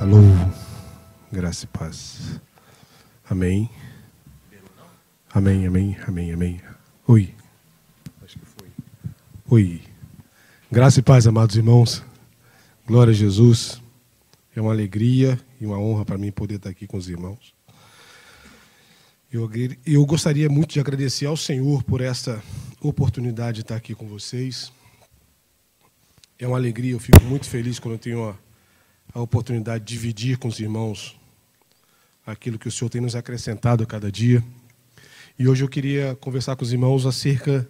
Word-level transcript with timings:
Alô, 0.00 0.16
graça 1.30 1.66
e 1.66 1.68
paz. 1.68 2.40
Amém. 3.28 3.68
Amém, 5.30 5.66
amém, 5.66 5.94
amém, 6.08 6.32
amém. 6.32 6.60
Oi. 7.06 7.34
Acho 8.24 8.38
que 8.38 8.46
foi. 8.46 8.68
Oi. 9.50 9.82
Graça 10.72 11.00
e 11.00 11.02
paz, 11.02 11.26
amados 11.26 11.54
irmãos. 11.54 12.02
Glória 12.86 13.10
a 13.10 13.14
Jesus. 13.14 13.82
É 14.56 14.60
uma 14.62 14.72
alegria 14.72 15.38
e 15.60 15.66
uma 15.66 15.78
honra 15.78 16.06
para 16.06 16.16
mim 16.16 16.32
poder 16.32 16.54
estar 16.54 16.70
aqui 16.70 16.86
com 16.86 16.96
os 16.96 17.06
irmãos. 17.06 17.54
Eu, 19.30 19.50
eu 19.84 20.06
gostaria 20.06 20.48
muito 20.48 20.72
de 20.72 20.80
agradecer 20.80 21.26
ao 21.26 21.36
Senhor 21.36 21.82
por 21.82 22.00
esta 22.00 22.42
oportunidade 22.80 23.56
de 23.56 23.60
estar 23.60 23.76
aqui 23.76 23.94
com 23.94 24.08
vocês. 24.08 24.72
É 26.38 26.46
uma 26.46 26.56
alegria, 26.56 26.92
eu 26.92 26.98
fico 26.98 27.22
muito 27.22 27.46
feliz 27.46 27.78
quando 27.78 27.96
eu 27.96 27.98
tenho 27.98 28.30
a, 28.30 28.49
a 29.12 29.20
oportunidade 29.20 29.84
de 29.84 29.92
dividir 29.92 30.38
com 30.38 30.48
os 30.48 30.60
irmãos 30.60 31.18
aquilo 32.24 32.58
que 32.58 32.68
o 32.68 32.70
Senhor 32.70 32.88
tem 32.88 33.00
nos 33.00 33.16
acrescentado 33.16 33.82
a 33.82 33.86
cada 33.86 34.10
dia. 34.10 34.42
E 35.38 35.48
hoje 35.48 35.64
eu 35.64 35.68
queria 35.68 36.14
conversar 36.16 36.54
com 36.54 36.64
os 36.64 36.72
irmãos 36.72 37.06
acerca 37.06 37.68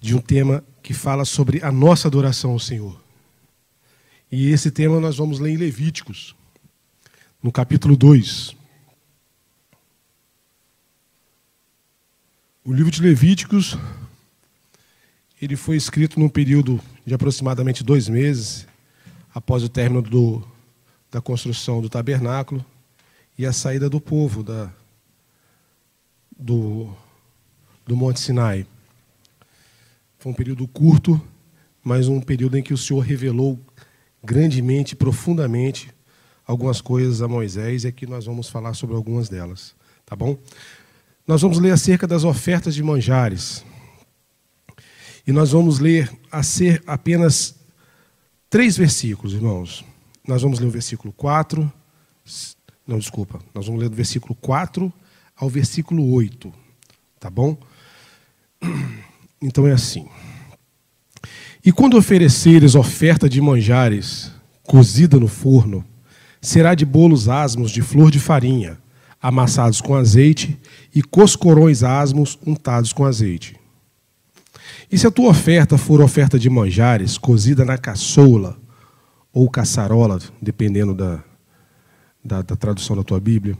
de 0.00 0.14
um 0.14 0.20
tema 0.20 0.64
que 0.82 0.92
fala 0.92 1.24
sobre 1.24 1.64
a 1.64 1.72
nossa 1.72 2.08
adoração 2.08 2.50
ao 2.50 2.58
Senhor. 2.58 3.00
E 4.30 4.50
esse 4.50 4.70
tema 4.70 5.00
nós 5.00 5.16
vamos 5.16 5.38
ler 5.38 5.50
em 5.52 5.56
Levíticos, 5.56 6.34
no 7.42 7.50
capítulo 7.50 7.96
2. 7.96 8.54
O 12.64 12.72
livro 12.72 12.90
de 12.90 13.00
Levíticos, 13.00 13.78
ele 15.40 15.56
foi 15.56 15.76
escrito 15.76 16.18
num 16.18 16.28
período 16.28 16.80
de 17.06 17.14
aproximadamente 17.14 17.84
dois 17.84 18.08
meses, 18.08 18.66
após 19.34 19.64
o 19.64 19.68
término 19.68 20.00
do, 20.00 20.42
da 21.10 21.20
construção 21.20 21.82
do 21.82 21.88
tabernáculo 21.88 22.64
e 23.36 23.44
a 23.44 23.52
saída 23.52 23.90
do 23.90 24.00
povo 24.00 24.44
da, 24.44 24.70
do, 26.38 26.94
do 27.84 27.96
Monte 27.96 28.20
Sinai. 28.20 28.64
Foi 30.18 30.30
um 30.30 30.34
período 30.34 30.66
curto, 30.68 31.20
mas 31.82 32.06
um 32.06 32.20
período 32.20 32.56
em 32.56 32.62
que 32.62 32.72
o 32.72 32.78
Senhor 32.78 33.00
revelou 33.00 33.58
grandemente, 34.22 34.94
profundamente, 34.94 35.92
algumas 36.46 36.80
coisas 36.80 37.20
a 37.20 37.28
Moisés 37.28 37.84
e 37.84 37.88
aqui 37.88 38.06
nós 38.06 38.26
vamos 38.26 38.48
falar 38.48 38.74
sobre 38.74 38.94
algumas 38.94 39.28
delas, 39.28 39.74
tá 40.06 40.14
bom? 40.14 40.38
Nós 41.26 41.42
vamos 41.42 41.58
ler 41.58 41.72
acerca 41.72 42.06
das 42.06 42.22
ofertas 42.22 42.74
de 42.74 42.82
manjares. 42.82 43.64
E 45.26 45.32
nós 45.32 45.52
vamos 45.52 45.78
ler 45.78 46.12
apenas 46.86 47.54
três 48.54 48.76
versículos, 48.76 49.34
irmãos. 49.34 49.84
Nós 50.28 50.42
vamos 50.42 50.60
ler 50.60 50.68
o 50.68 50.70
versículo 50.70 51.12
4. 51.12 51.72
Não, 52.86 53.00
desculpa. 53.00 53.40
Nós 53.52 53.66
vamos 53.66 53.80
ler 53.80 53.88
do 53.88 53.96
versículo 53.96 54.32
4 54.36 54.92
ao 55.36 55.48
versículo 55.48 56.08
8. 56.12 56.52
Tá 57.18 57.28
bom? 57.28 57.56
Então 59.42 59.66
é 59.66 59.72
assim. 59.72 60.06
E 61.64 61.72
quando 61.72 61.98
ofereceres 61.98 62.76
oferta 62.76 63.28
de 63.28 63.40
manjares 63.40 64.30
cozida 64.62 65.18
no 65.18 65.26
forno, 65.26 65.84
será 66.40 66.76
de 66.76 66.84
bolos 66.86 67.28
asmos 67.28 67.72
de 67.72 67.82
flor 67.82 68.08
de 68.08 68.20
farinha 68.20 68.78
amassados 69.20 69.80
com 69.80 69.96
azeite, 69.96 70.56
e 70.94 71.02
coscorões 71.02 71.82
asmos 71.82 72.38
untados 72.46 72.92
com 72.92 73.04
azeite. 73.04 73.56
E 74.94 74.98
se 74.98 75.08
a 75.08 75.10
tua 75.10 75.30
oferta 75.30 75.76
for 75.76 76.00
oferta 76.00 76.38
de 76.38 76.48
manjares, 76.48 77.18
cozida 77.18 77.64
na 77.64 77.76
caçoula 77.76 78.56
ou 79.32 79.50
caçarola, 79.50 80.20
dependendo 80.40 80.94
da, 80.94 81.20
da, 82.24 82.42
da 82.42 82.54
tradução 82.54 82.94
da 82.94 83.02
tua 83.02 83.18
Bíblia, 83.18 83.58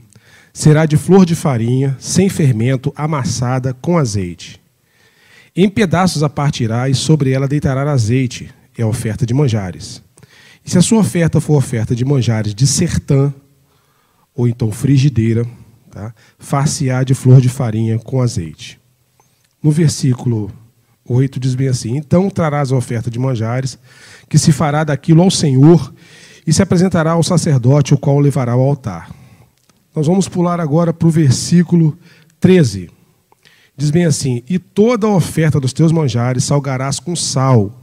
será 0.52 0.86
de 0.86 0.96
flor 0.96 1.26
de 1.26 1.34
farinha, 1.34 1.96
sem 1.98 2.28
fermento, 2.28 2.92
amassada 2.94 3.74
com 3.74 3.98
azeite. 3.98 4.60
Em 5.56 5.68
pedaços 5.68 6.22
a 6.22 6.28
partirá 6.28 6.88
e 6.88 6.94
sobre 6.94 7.32
ela 7.32 7.48
deitará 7.48 7.82
azeite, 7.90 8.54
é 8.78 8.82
a 8.84 8.86
oferta 8.86 9.26
de 9.26 9.34
manjares. 9.34 10.00
E 10.64 10.70
se 10.70 10.78
a 10.78 10.82
sua 10.82 11.00
oferta 11.00 11.40
for 11.40 11.56
oferta 11.56 11.96
de 11.96 12.04
manjares 12.04 12.54
de 12.54 12.64
sertã, 12.64 13.34
ou 14.36 14.46
então 14.46 14.70
frigideira, 14.70 15.44
tá? 15.90 16.14
far-se-á 16.38 17.02
de 17.02 17.12
flor 17.12 17.40
de 17.40 17.48
farinha 17.48 17.98
com 17.98 18.22
azeite. 18.22 18.78
No 19.60 19.72
versículo 19.72 20.48
8 21.08 21.38
diz 21.38 21.54
bem 21.54 21.68
assim: 21.68 21.96
Então 21.96 22.30
trarás 22.30 22.72
a 22.72 22.76
oferta 22.76 23.10
de 23.10 23.18
manjares, 23.18 23.78
que 24.28 24.38
se 24.38 24.52
fará 24.52 24.84
daquilo 24.84 25.22
ao 25.22 25.30
Senhor, 25.30 25.92
e 26.46 26.52
se 26.52 26.62
apresentará 26.62 27.12
ao 27.12 27.22
sacerdote, 27.22 27.94
o 27.94 27.98
qual 27.98 28.16
o 28.16 28.20
levará 28.20 28.52
ao 28.52 28.60
altar. 28.60 29.14
Nós 29.94 30.06
vamos 30.06 30.28
pular 30.28 30.60
agora 30.60 30.92
para 30.92 31.08
o 31.08 31.10
versículo 31.10 31.96
13. 32.40 32.90
Diz 33.76 33.90
bem 33.90 34.04
assim: 34.04 34.42
E 34.48 34.58
toda 34.58 35.06
a 35.06 35.14
oferta 35.14 35.60
dos 35.60 35.72
teus 35.72 35.92
manjares 35.92 36.44
salgarás 36.44 36.98
com 36.98 37.14
sal 37.14 37.80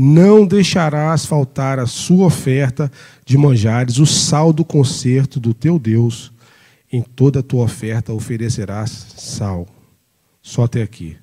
não 0.00 0.46
deixarás 0.46 1.26
faltar 1.26 1.80
a 1.80 1.86
sua 1.86 2.26
oferta 2.26 2.88
de 3.26 3.36
manjares, 3.36 3.98
o 3.98 4.06
sal 4.06 4.52
do 4.52 4.64
concerto 4.64 5.40
do 5.40 5.52
teu 5.52 5.76
Deus. 5.76 6.30
Em 6.90 7.02
toda 7.02 7.40
a 7.40 7.42
tua 7.42 7.64
oferta 7.64 8.12
oferecerás 8.12 8.90
sal. 9.16 9.66
Só 10.40 10.62
até 10.64 10.82
aqui. 10.82 11.16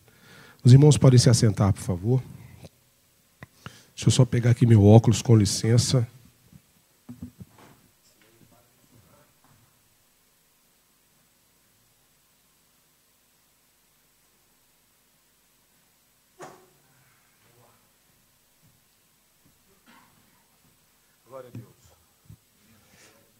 Os 0.65 0.73
irmãos 0.73 0.97
podem 0.97 1.19
se 1.19 1.29
assentar, 1.29 1.71
por 1.71 1.83
favor. 1.83 2.23
Deixa 3.93 4.07
eu 4.07 4.11
só 4.11 4.25
pegar 4.25 4.49
aqui 4.49 4.65
meu 4.65 4.83
óculos, 4.83 5.21
com 5.21 5.35
licença. 5.35 6.07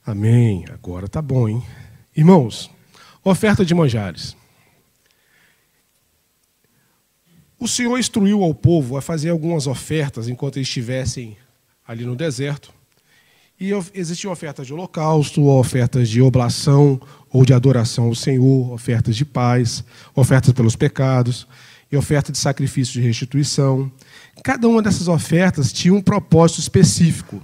Amém. 0.06 0.64
Agora 0.72 1.08
tá 1.08 1.24
bom, 1.24 1.50
hein? 1.50 1.66
Irmãos, 2.16 2.70
oferta 3.24 3.66
de 3.66 3.74
manjares. 3.74 4.38
O 7.58 7.68
Senhor 7.68 7.98
instruiu 7.98 8.44
ao 8.44 8.54
povo 8.54 8.98
a 8.98 9.02
fazer 9.02 9.30
algumas 9.30 9.66
ofertas 9.66 10.28
enquanto 10.28 10.58
eles 10.58 10.68
estivessem 10.68 11.38
ali 11.88 12.06
no 12.06 12.16
deserto. 12.16 12.74
E 13.58 13.72
existiam 13.94 14.34
ofertas 14.34 14.68
de 14.68 14.74
holocausto, 14.74 15.46
ofertas 15.46 16.10
de 16.10 16.22
oblação 16.22 17.00
ou 17.30 17.46
de 17.46 17.54
adoração 17.54 18.06
ao 18.06 18.16
Senhor, 18.16 18.74
ofertas 18.74 19.16
de 19.16 19.24
paz, 19.24 19.84
ofertas 20.14 20.52
pelos 20.52 20.76
pecados 20.76 21.48
e 21.90 21.96
oferta 21.96 22.34
de 22.34 22.38
sacrifício 22.38 22.94
de 22.94 23.08
restituição. 23.08 23.90
Cada 24.44 24.68
uma 24.68 24.82
dessas 24.82 25.08
ofertas 25.08 25.72
tinha 25.72 25.94
um 25.94 26.02
propósito 26.02 26.60
específico. 26.60 27.42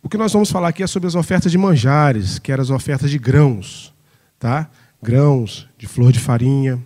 O 0.00 0.08
que 0.08 0.16
nós 0.16 0.32
vamos 0.32 0.50
falar 0.50 0.68
aqui 0.68 0.84
é 0.84 0.86
sobre 0.86 1.08
as 1.08 1.16
ofertas 1.16 1.50
de 1.50 1.58
manjares, 1.58 2.38
que 2.38 2.52
eram 2.52 2.62
as 2.62 2.70
ofertas 2.70 3.10
de 3.10 3.18
grãos, 3.18 3.92
tá? 4.38 4.70
Grãos, 5.02 5.68
de 5.76 5.88
flor 5.88 6.12
de 6.12 6.20
farinha. 6.20 6.80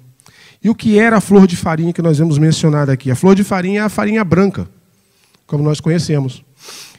E 0.66 0.68
o 0.68 0.74
que 0.74 0.98
era 0.98 1.18
a 1.18 1.20
flor 1.20 1.46
de 1.46 1.54
farinha 1.54 1.92
que 1.92 2.02
nós 2.02 2.18
vemos 2.18 2.38
mencionado 2.38 2.90
aqui? 2.90 3.08
A 3.08 3.14
flor 3.14 3.36
de 3.36 3.44
farinha 3.44 3.82
é 3.82 3.84
a 3.84 3.88
farinha 3.88 4.24
branca, 4.24 4.68
como 5.46 5.62
nós 5.62 5.78
conhecemos. 5.78 6.44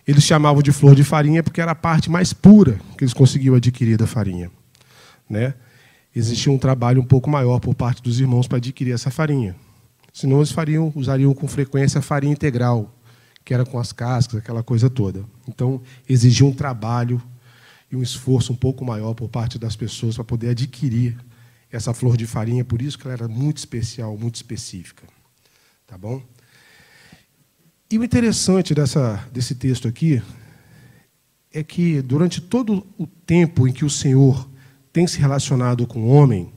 Eles 0.08 0.24
chamavam 0.24 0.62
de 0.62 0.72
flor 0.72 0.96
de 0.96 1.04
farinha 1.04 1.44
porque 1.44 1.60
era 1.60 1.72
a 1.72 1.76
parte 1.76 2.10
mais 2.10 2.32
pura 2.32 2.80
que 2.98 3.04
eles 3.04 3.14
conseguiam 3.14 3.56
adquirir 3.56 3.98
da 3.98 4.08
farinha, 4.08 4.50
né? 5.30 5.54
Existia 6.16 6.50
um 6.50 6.58
trabalho 6.58 7.02
um 7.02 7.06
pouco 7.06 7.30
maior 7.30 7.60
por 7.60 7.76
parte 7.76 8.02
dos 8.02 8.22
irmãos 8.22 8.48
para 8.48 8.58
adquirir 8.58 8.94
essa 8.94 9.12
farinha. 9.12 9.54
Senão 10.14 10.38
eles 10.38 10.52
fariam, 10.54 10.90
usariam 10.96 11.34
com 11.34 11.46
frequência 11.46 12.00
a 12.00 12.02
farinha 12.02 12.32
integral, 12.32 12.96
que 13.44 13.54
era 13.54 13.66
com 13.66 13.78
as 13.78 13.92
cascas, 13.92 14.40
aquela 14.40 14.64
coisa 14.64 14.90
toda. 14.90 15.26
Então, 15.46 15.82
exigia 16.08 16.48
um 16.48 16.54
trabalho 16.54 17.22
e 17.92 17.98
um 17.98 18.02
esforço 18.02 18.54
um 18.54 18.56
pouco 18.56 18.86
maior 18.86 19.14
por 19.14 19.28
parte 19.28 19.60
das 19.60 19.76
pessoas 19.76 20.16
para 20.16 20.24
poder 20.24 20.52
adquirir 20.52 21.18
essa 21.72 21.94
flor 21.94 22.18
de 22.18 22.26
farinha, 22.26 22.64
por 22.64 22.82
isso 22.82 22.98
que 22.98 23.06
ela 23.06 23.14
era 23.14 23.28
muito 23.28 23.58
especial, 23.58 24.18
muito 24.18 24.36
específica. 24.36 25.04
Tá 25.86 25.98
bom? 25.98 26.22
E 27.90 27.98
o 27.98 28.04
interessante 28.04 28.76
dessa, 28.76 29.26
desse 29.32 29.56
texto 29.56 29.88
aqui 29.88 30.22
é 31.54 31.64
que 31.64 32.02
durante 32.02 32.42
todo 32.42 32.86
o 32.98 33.08
tempo 33.08 33.68
em 33.68 33.72
que 33.72 33.86
o 33.86 33.90
Senhor 33.90 34.50
tem 34.92 35.08
se 35.08 35.20
relacionado 35.20 35.88
com 35.88 36.02
o 36.02 36.08
homem, 36.08 36.52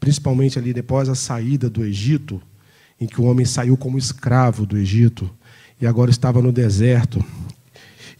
principalmente 0.00 0.58
ali 0.58 0.72
depois 0.72 1.08
da 1.08 1.14
saída 1.14 1.68
do 1.68 1.84
Egito, 1.84 2.40
em 2.98 3.06
que 3.06 3.20
o 3.20 3.24
homem 3.24 3.44
saiu 3.44 3.76
como 3.76 3.98
escravo 3.98 4.64
do 4.64 4.78
Egito, 4.78 5.30
e 5.80 5.86
agora 5.86 6.10
estava 6.10 6.40
no 6.40 6.52
deserto. 6.52 7.22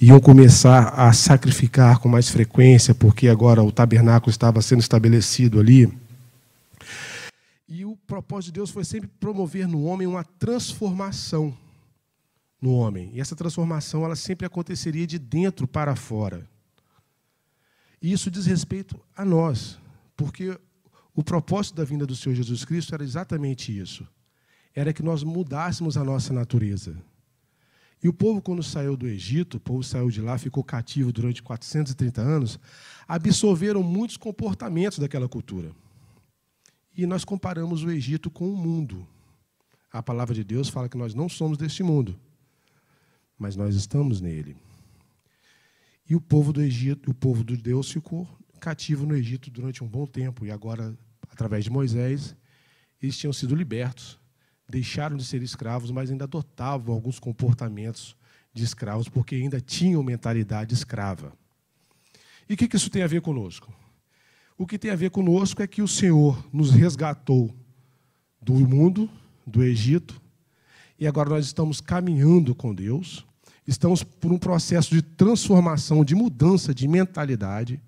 Iam 0.00 0.18
começar 0.18 0.88
a 0.96 1.12
sacrificar 1.12 2.00
com 2.00 2.08
mais 2.08 2.28
frequência, 2.28 2.92
porque 2.92 3.28
agora 3.28 3.62
o 3.62 3.70
tabernáculo 3.70 4.30
estava 4.30 4.60
sendo 4.60 4.80
estabelecido 4.80 5.60
ali. 5.60 5.92
Propósito 8.12 8.52
de 8.52 8.58
Deus 8.58 8.68
foi 8.68 8.84
sempre 8.84 9.08
promover 9.08 9.66
no 9.66 9.84
homem 9.84 10.06
uma 10.06 10.22
transformação 10.22 11.56
no 12.60 12.74
homem. 12.74 13.10
E 13.14 13.22
essa 13.22 13.34
transformação 13.34 14.04
ela 14.04 14.14
sempre 14.14 14.46
aconteceria 14.46 15.06
de 15.06 15.18
dentro 15.18 15.66
para 15.66 15.96
fora. 15.96 16.46
E 18.02 18.12
isso 18.12 18.30
diz 18.30 18.44
respeito 18.44 19.00
a 19.16 19.24
nós, 19.24 19.78
porque 20.14 20.60
o 21.14 21.24
propósito 21.24 21.74
da 21.76 21.84
vinda 21.84 22.04
do 22.04 22.14
Senhor 22.14 22.34
Jesus 22.34 22.66
Cristo 22.66 22.94
era 22.94 23.02
exatamente 23.02 23.74
isso. 23.74 24.06
Era 24.74 24.92
que 24.92 25.02
nós 25.02 25.22
mudássemos 25.22 25.96
a 25.96 26.04
nossa 26.04 26.34
natureza. 26.34 26.94
E 28.02 28.10
o 28.10 28.12
povo, 28.12 28.42
quando 28.42 28.62
saiu 28.62 28.94
do 28.94 29.08
Egito, 29.08 29.56
o 29.56 29.60
povo 29.60 29.82
saiu 29.82 30.10
de 30.10 30.20
lá, 30.20 30.36
ficou 30.36 30.62
cativo 30.62 31.10
durante 31.14 31.42
430 31.42 32.20
anos, 32.20 32.60
absorveram 33.08 33.82
muitos 33.82 34.18
comportamentos 34.18 34.98
daquela 34.98 35.30
cultura. 35.30 35.74
E 36.96 37.06
nós 37.06 37.24
comparamos 37.24 37.82
o 37.82 37.90
Egito 37.90 38.30
com 38.30 38.52
o 38.52 38.56
mundo. 38.56 39.06
A 39.90 40.02
palavra 40.02 40.34
de 40.34 40.44
Deus 40.44 40.68
fala 40.68 40.88
que 40.88 40.96
nós 40.96 41.14
não 41.14 41.28
somos 41.28 41.56
deste 41.56 41.82
mundo, 41.82 42.18
mas 43.38 43.56
nós 43.56 43.74
estamos 43.74 44.20
nele. 44.20 44.56
E 46.08 46.14
o 46.14 46.20
povo 46.20 46.52
do 46.52 46.62
Egito, 46.62 47.10
o 47.10 47.14
povo 47.14 47.44
de 47.44 47.56
Deus 47.56 47.90
ficou 47.90 48.28
cativo 48.60 49.06
no 49.06 49.16
Egito 49.16 49.50
durante 49.50 49.82
um 49.82 49.88
bom 49.88 50.06
tempo 50.06 50.46
e 50.46 50.50
agora, 50.50 50.96
através 51.30 51.64
de 51.64 51.70
Moisés, 51.70 52.36
eles 53.02 53.18
tinham 53.18 53.32
sido 53.32 53.54
libertos, 53.54 54.20
deixaram 54.68 55.16
de 55.16 55.24
ser 55.24 55.42
escravos, 55.42 55.90
mas 55.90 56.10
ainda 56.10 56.24
adotavam 56.24 56.94
alguns 56.94 57.18
comportamentos 57.18 58.16
de 58.54 58.62
escravos 58.62 59.08
porque 59.08 59.34
ainda 59.34 59.60
tinham 59.60 60.02
mentalidade 60.02 60.74
escrava. 60.74 61.32
E 62.48 62.54
o 62.54 62.56
que 62.56 62.76
isso 62.76 62.90
tem 62.90 63.02
a 63.02 63.06
ver 63.06 63.20
conosco? 63.20 63.72
O 64.62 64.66
que 64.66 64.78
tem 64.78 64.92
a 64.92 64.96
ver 64.96 65.10
conosco 65.10 65.60
é 65.60 65.66
que 65.66 65.82
o 65.82 65.88
Senhor 65.88 66.48
nos 66.52 66.70
resgatou 66.70 67.52
do 68.40 68.54
mundo, 68.54 69.10
do 69.44 69.60
Egito, 69.60 70.22
e 70.96 71.04
agora 71.04 71.30
nós 71.30 71.46
estamos 71.46 71.80
caminhando 71.80 72.54
com 72.54 72.72
Deus, 72.72 73.26
estamos 73.66 74.04
por 74.04 74.30
um 74.30 74.38
processo 74.38 74.94
de 74.94 75.02
transformação, 75.02 76.04
de 76.04 76.14
mudança 76.14 76.72
de 76.72 76.86
mentalidade, 76.86 77.82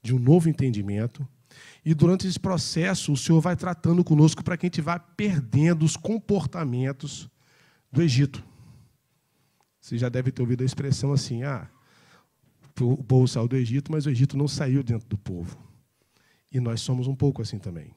de 0.00 0.14
um 0.14 0.18
novo 0.20 0.48
entendimento. 0.48 1.26
E 1.84 1.92
durante 1.92 2.28
esse 2.28 2.38
processo, 2.38 3.12
o 3.12 3.16
Senhor 3.16 3.40
vai 3.40 3.56
tratando 3.56 4.04
conosco 4.04 4.44
para 4.44 4.56
que 4.56 4.66
a 4.66 4.68
gente 4.68 4.80
vá 4.80 5.00
perdendo 5.00 5.84
os 5.84 5.96
comportamentos 5.96 7.28
do 7.90 8.00
Egito. 8.00 8.44
Você 9.80 9.98
já 9.98 10.08
deve 10.08 10.30
ter 10.30 10.40
ouvido 10.40 10.62
a 10.62 10.64
expressão 10.64 11.12
assim: 11.12 11.42
ah, 11.42 11.68
o 12.80 13.02
povo 13.02 13.26
saiu 13.26 13.48
do 13.48 13.56
Egito, 13.56 13.90
mas 13.90 14.06
o 14.06 14.10
Egito 14.10 14.36
não 14.36 14.46
saiu 14.46 14.84
dentro 14.84 15.08
do 15.08 15.18
povo. 15.18 15.65
E 16.56 16.60
nós 16.60 16.80
somos 16.80 17.06
um 17.06 17.14
pouco 17.14 17.42
assim 17.42 17.58
também. 17.58 17.90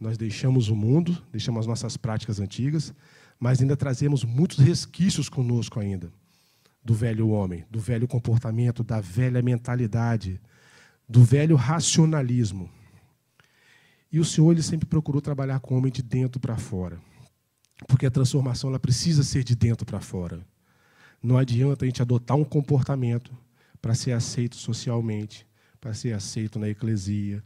Nós 0.00 0.18
deixamos 0.18 0.68
o 0.68 0.74
mundo, 0.74 1.16
deixamos 1.30 1.60
as 1.60 1.66
nossas 1.68 1.96
práticas 1.96 2.40
antigas, 2.40 2.92
mas 3.38 3.60
ainda 3.60 3.76
trazemos 3.76 4.24
muitos 4.24 4.58
resquícios 4.58 5.28
conosco 5.28 5.78
ainda 5.78 6.12
do 6.84 6.92
velho 6.92 7.28
homem, 7.28 7.64
do 7.70 7.78
velho 7.78 8.08
comportamento, 8.08 8.82
da 8.82 9.00
velha 9.00 9.40
mentalidade, 9.40 10.40
do 11.08 11.22
velho 11.22 11.54
racionalismo. 11.54 12.68
E 14.10 14.18
o 14.18 14.24
Senhor 14.24 14.50
ele 14.50 14.62
sempre 14.64 14.88
procurou 14.88 15.22
trabalhar 15.22 15.60
com 15.60 15.76
o 15.76 15.78
homem 15.78 15.92
de 15.92 16.02
dentro 16.02 16.40
para 16.40 16.56
fora. 16.56 16.98
Porque 17.86 18.06
a 18.06 18.10
transformação 18.10 18.70
ela 18.70 18.80
precisa 18.80 19.22
ser 19.22 19.44
de 19.44 19.54
dentro 19.54 19.86
para 19.86 20.00
fora. 20.00 20.44
Não 21.22 21.38
adianta 21.38 21.84
a 21.84 21.88
gente 21.88 22.02
adotar 22.02 22.36
um 22.36 22.44
comportamento 22.44 23.30
para 23.80 23.94
ser 23.94 24.10
aceito 24.10 24.56
socialmente, 24.56 25.46
para 25.80 25.94
ser 25.94 26.12
aceito 26.12 26.58
na 26.58 26.68
eclesia, 26.68 27.42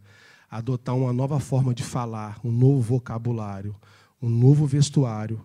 adotar 0.53 0.95
uma 0.95 1.15
nova 1.15 1.41
forma 1.41 1.73
de 1.73 1.83
falar, 1.83 2.39
um 2.45 2.53
novo 2.53 2.83
vocabulário, 2.83 3.75
um 4.21 4.29
novo 4.29 4.67
vestuário, 4.67 5.43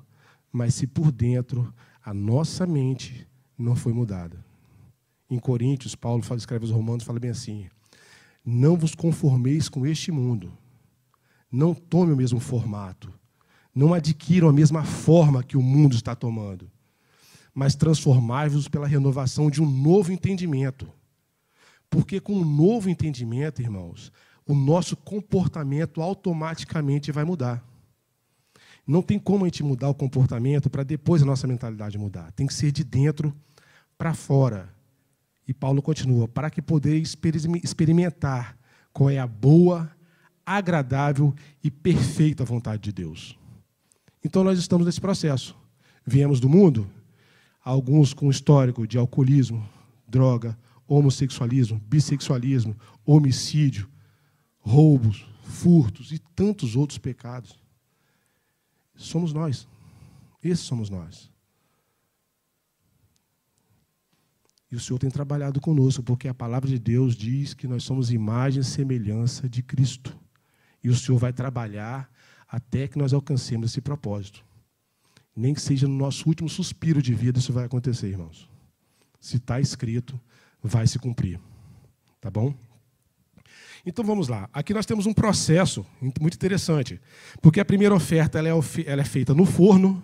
mas 0.52 0.74
se 0.74 0.86
por 0.86 1.14
dentro 1.14 1.74
a 2.04 2.14
nossa 2.14 2.68
mente 2.68 3.26
não 3.58 3.74
foi 3.74 3.94
mudada. 3.94 4.46
Em 5.30 5.40
Coríntios, 5.40 5.96
Paulo 5.96 6.22
fala, 6.22 6.38
escreve 6.38 6.66
aos 6.66 6.74
Romanos, 6.74 7.06
fala 7.06 7.22
bem 7.22 7.30
assim: 7.30 7.70
Não 8.46 8.76
vos 8.76 8.94
conformeis 8.94 9.70
com 9.70 9.86
este 9.86 10.12
mundo, 10.12 10.52
não 11.50 11.74
tome 11.74 12.12
o 12.12 12.18
mesmo 12.18 12.42
formato, 12.42 13.14
não 13.74 13.94
adquiram 13.94 14.50
a 14.50 14.54
mesma 14.54 14.84
forma 14.84 15.42
que 15.42 15.56
o 15.56 15.62
mundo 15.62 15.96
está 15.96 16.16
tomando, 16.16 16.70
mas 17.54 17.76
transformai-vos 17.76 18.68
pela 18.68 18.86
renovação 18.86 19.50
de 19.50 19.64
um 19.64 19.70
novo 19.70 20.12
entendimento. 20.12 20.92
Porque 21.90 22.20
com 22.20 22.34
um 22.34 22.44
novo 22.44 22.90
entendimento, 22.90 23.62
irmãos, 23.62 24.12
o 24.48 24.56
nosso 24.56 24.96
comportamento 24.96 26.02
automaticamente 26.02 27.12
vai 27.12 27.26
mudar. 27.26 27.64
Não 28.86 29.02
tem 29.02 29.20
como 29.20 29.44
a 29.44 29.48
gente 29.48 29.64
mudar 29.64 29.90
o 29.90 29.94
comportamento 29.94 30.70
para 30.70 30.84
depois 30.84 31.22
a 31.22 31.26
nossa 31.26 31.46
mentalidade 31.46 31.98
mudar. 31.98 32.32
Tem 32.32 32.48
que 32.48 32.54
ser 32.54 32.72
de 32.72 32.86
dentro 32.86 33.36
para 33.98 34.14
fora. 34.14 34.74
E 35.46 35.54
Paulo 35.54 35.82
continua: 35.82 36.28
para 36.28 36.50
que 36.50 36.62
poder 36.62 36.98
experimentar 36.98 38.58
qual 38.94 39.10
é 39.10 39.20
a 39.20 39.28
boa, 39.28 39.92
agradável 40.46 41.36
e 41.62 41.70
perfeita 41.70 42.46
vontade 42.46 42.82
de 42.82 42.94
Deus. 42.94 43.38
Então 44.24 44.44
nós 44.44 44.58
estamos 44.58 44.86
nesse 44.86 45.02
processo. 45.02 45.56
Viemos 46.06 46.40
do 46.40 46.48
mundo, 46.48 46.90
alguns 47.64 48.14
com 48.14 48.30
histórico 48.30 48.88
de 48.88 48.98
alcoolismo, 48.98 49.68
droga, 50.08 50.58
homossexualismo, 50.88 51.82
bissexualismo, 51.86 52.74
homicídio, 53.06 53.90
roubos, 54.68 55.26
furtos 55.44 56.12
e 56.12 56.20
tantos 56.20 56.76
outros 56.76 57.00
pecados. 57.00 57.58
Somos 58.96 59.32
nós. 59.32 59.68
Esses 60.44 60.66
somos 60.66 60.90
nós. 60.90 61.32
E 64.70 64.76
o 64.76 64.80
Senhor 64.80 65.00
tem 65.00 65.10
trabalhado 65.10 65.62
conosco, 65.62 66.04
porque 66.04 66.28
a 66.28 66.34
palavra 66.34 66.70
de 66.70 66.78
Deus 66.78 67.16
diz 67.16 67.54
que 67.54 67.68
nós 67.68 67.84
somos 67.84 68.12
imagem 68.12 68.60
e 68.60 68.66
semelhança 68.66 69.48
de 69.48 69.64
Cristo. 69.64 70.18
E 70.84 70.90
o 70.90 70.96
Senhor 70.96 71.18
vai 71.18 71.32
trabalhar 71.32 72.12
até 72.48 72.88
que 72.88 72.98
nós 72.98 73.14
alcancemos 73.14 73.72
esse 73.72 73.80
propósito. 73.80 74.44
Nem 75.34 75.54
que 75.54 75.62
seja 75.62 75.88
no 75.88 75.96
nosso 75.96 76.28
último 76.28 76.50
suspiro 76.50 77.02
de 77.02 77.14
vida, 77.14 77.40
isso 77.40 77.54
vai 77.54 77.64
acontecer, 77.64 78.10
irmãos. 78.10 78.50
Se 79.20 79.38
está 79.38 79.62
escrito, 79.62 80.20
vai 80.62 80.86
se 80.86 81.00
cumprir. 81.00 81.40
Tá 82.20 82.30
bom? 82.30 82.54
Então 83.88 84.04
vamos 84.04 84.28
lá. 84.28 84.50
Aqui 84.52 84.74
nós 84.74 84.86
temos 84.86 85.06
um 85.06 85.14
processo 85.14 85.86
muito 86.02 86.36
interessante. 86.36 87.00
Porque 87.42 87.62
a 87.62 87.64
primeira 87.64 87.96
oferta 87.96 88.38
ela 88.38 88.50
é, 88.50 88.52
ela 88.86 89.02
é 89.02 89.06
feita 89.06 89.34
no 89.34 89.46
forno, 89.46 90.04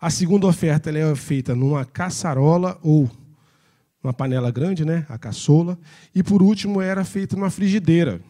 a 0.00 0.08
segunda 0.08 0.46
oferta 0.46 0.88
ela 0.88 1.00
é 1.00 1.16
feita 1.16 1.52
numa 1.52 1.84
caçarola 1.84 2.78
ou 2.80 3.10
uma 4.04 4.12
panela 4.12 4.52
grande, 4.52 4.84
né? 4.84 5.04
a 5.08 5.18
caçola, 5.18 5.76
e 6.14 6.22
por 6.22 6.42
último 6.42 6.80
era 6.80 7.04
feita 7.04 7.34
numa 7.34 7.50
frigideira. 7.50 8.20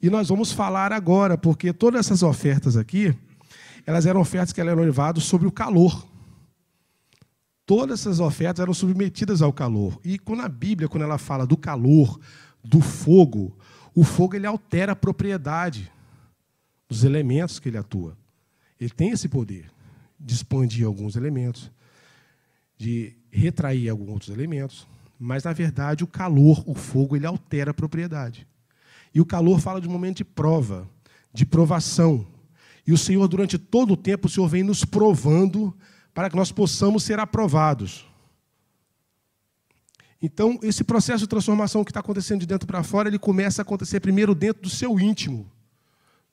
E 0.00 0.08
nós 0.08 0.30
vamos 0.30 0.50
falar 0.50 0.94
agora, 0.94 1.36
porque 1.36 1.70
todas 1.70 2.06
essas 2.06 2.22
ofertas 2.22 2.74
aqui, 2.74 3.14
elas 3.84 4.06
eram 4.06 4.22
ofertas 4.22 4.50
que 4.50 4.62
eram 4.62 4.76
levadas 4.76 5.24
sobre 5.24 5.46
o 5.46 5.52
calor. 5.52 6.06
Todas 7.66 8.00
essas 8.00 8.18
ofertas 8.18 8.62
eram 8.62 8.72
submetidas 8.72 9.42
ao 9.42 9.52
calor. 9.52 10.00
E 10.02 10.18
quando 10.18 10.40
a 10.40 10.48
Bíblia, 10.48 10.88
quando 10.88 11.02
ela 11.02 11.18
fala 11.18 11.46
do 11.46 11.56
calor, 11.56 12.18
do 12.64 12.80
fogo, 12.80 13.54
o 13.96 14.04
fogo 14.04 14.36
ele 14.36 14.46
altera 14.46 14.92
a 14.92 14.96
propriedade 14.96 15.90
dos 16.86 17.02
elementos 17.02 17.58
que 17.58 17.70
ele 17.70 17.78
atua. 17.78 18.14
Ele 18.78 18.90
tem 18.90 19.08
esse 19.08 19.26
poder 19.26 19.70
de 20.20 20.34
expandir 20.34 20.86
alguns 20.86 21.16
elementos, 21.16 21.70
de 22.76 23.16
retrair 23.30 23.88
alguns 23.88 24.10
outros 24.10 24.28
elementos, 24.28 24.86
mas 25.18 25.44
na 25.44 25.54
verdade 25.54 26.04
o 26.04 26.06
calor, 26.06 26.62
o 26.66 26.74
fogo, 26.74 27.16
ele 27.16 27.26
altera 27.26 27.70
a 27.70 27.74
propriedade. 27.74 28.46
E 29.14 29.20
o 29.20 29.24
calor 29.24 29.58
fala 29.60 29.80
de 29.80 29.88
um 29.88 29.92
momento 29.92 30.18
de 30.18 30.24
prova, 30.24 30.86
de 31.32 31.46
provação. 31.46 32.26
E 32.86 32.92
o 32.92 32.98
Senhor, 32.98 33.26
durante 33.26 33.56
todo 33.56 33.94
o 33.94 33.96
tempo, 33.96 34.26
o 34.26 34.30
Senhor 34.30 34.46
vem 34.46 34.62
nos 34.62 34.84
provando 34.84 35.74
para 36.12 36.28
que 36.28 36.36
nós 36.36 36.52
possamos 36.52 37.02
ser 37.02 37.18
aprovados. 37.18 38.06
Então, 40.26 40.58
esse 40.60 40.82
processo 40.82 41.20
de 41.20 41.28
transformação 41.28 41.84
que 41.84 41.92
está 41.92 42.00
acontecendo 42.00 42.40
de 42.40 42.46
dentro 42.46 42.66
para 42.66 42.82
fora, 42.82 43.08
ele 43.08 43.18
começa 43.18 43.60
a 43.60 43.64
acontecer 43.64 44.00
primeiro 44.00 44.34
dentro 44.34 44.60
do 44.60 44.68
seu 44.68 44.98
íntimo, 44.98 45.48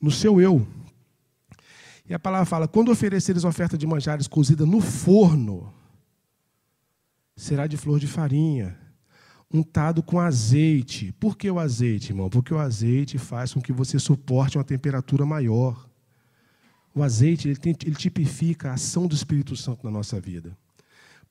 no 0.02 0.10
seu 0.10 0.42
eu. 0.42 0.68
E 2.10 2.12
a 2.12 2.18
palavra 2.18 2.48
fala: 2.48 2.68
quando 2.68 2.92
ofereceres 2.92 3.44
oferta 3.44 3.78
de 3.78 3.86
manjares 3.86 4.28
cozida 4.28 4.66
no 4.66 4.82
forno, 4.82 5.72
será 7.36 7.68
de 7.68 7.78
flor 7.78 8.00
de 8.00 8.08
farinha, 8.08 8.76
untado 9.54 10.02
com 10.02 10.20
azeite. 10.20 11.12
Por 11.20 11.38
que 11.38 11.52
o 11.52 11.60
azeite, 11.60 12.14
irmão? 12.14 12.32
Porque 12.32 12.52
o 12.52 12.58
azeite 12.58 13.20
faz 13.20 13.54
com 13.54 13.62
que 13.62 13.72
você 13.72 14.00
suporte 14.00 14.58
uma 14.58 14.64
temperatura 14.64 15.24
maior. 15.24 15.88
O 16.96 17.04
azeite 17.04 17.48
ele, 17.48 17.58
tem, 17.58 17.76
ele 17.86 17.96
tipifica 17.96 18.72
a 18.72 18.74
ação 18.74 19.06
do 19.06 19.14
Espírito 19.14 19.56
Santo 19.56 19.86
na 19.86 19.92
nossa 19.92 20.20
vida. 20.20 20.58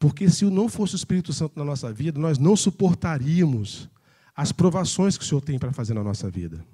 Porque 0.02 0.28
se 0.28 0.44
não 0.46 0.68
fosse 0.68 0.94
o 0.94 0.96
Espírito 0.96 1.32
Santo 1.32 1.56
na 1.56 1.64
nossa 1.64 1.92
vida, 1.92 2.18
nós 2.18 2.36
não 2.36 2.56
suportaríamos 2.56 3.88
as 4.34 4.50
provações 4.50 5.16
que 5.16 5.22
o 5.22 5.26
Senhor 5.28 5.40
tem 5.40 5.60
para 5.60 5.72
fazer 5.72 5.94
na 5.94 6.02
nossa 6.02 6.28
vida. 6.28 6.66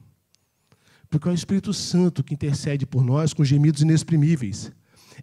Porque 1.11 1.29
é 1.29 1.33
o 1.33 1.35
Espírito 1.35 1.75
Santo 1.75 2.25
que 2.25 2.33
intercede 2.33 2.87
por 2.87 3.05
nós 3.05 3.35
com 3.35 3.45
gemidos 3.45 3.83
inexprimíveis. 3.83 4.73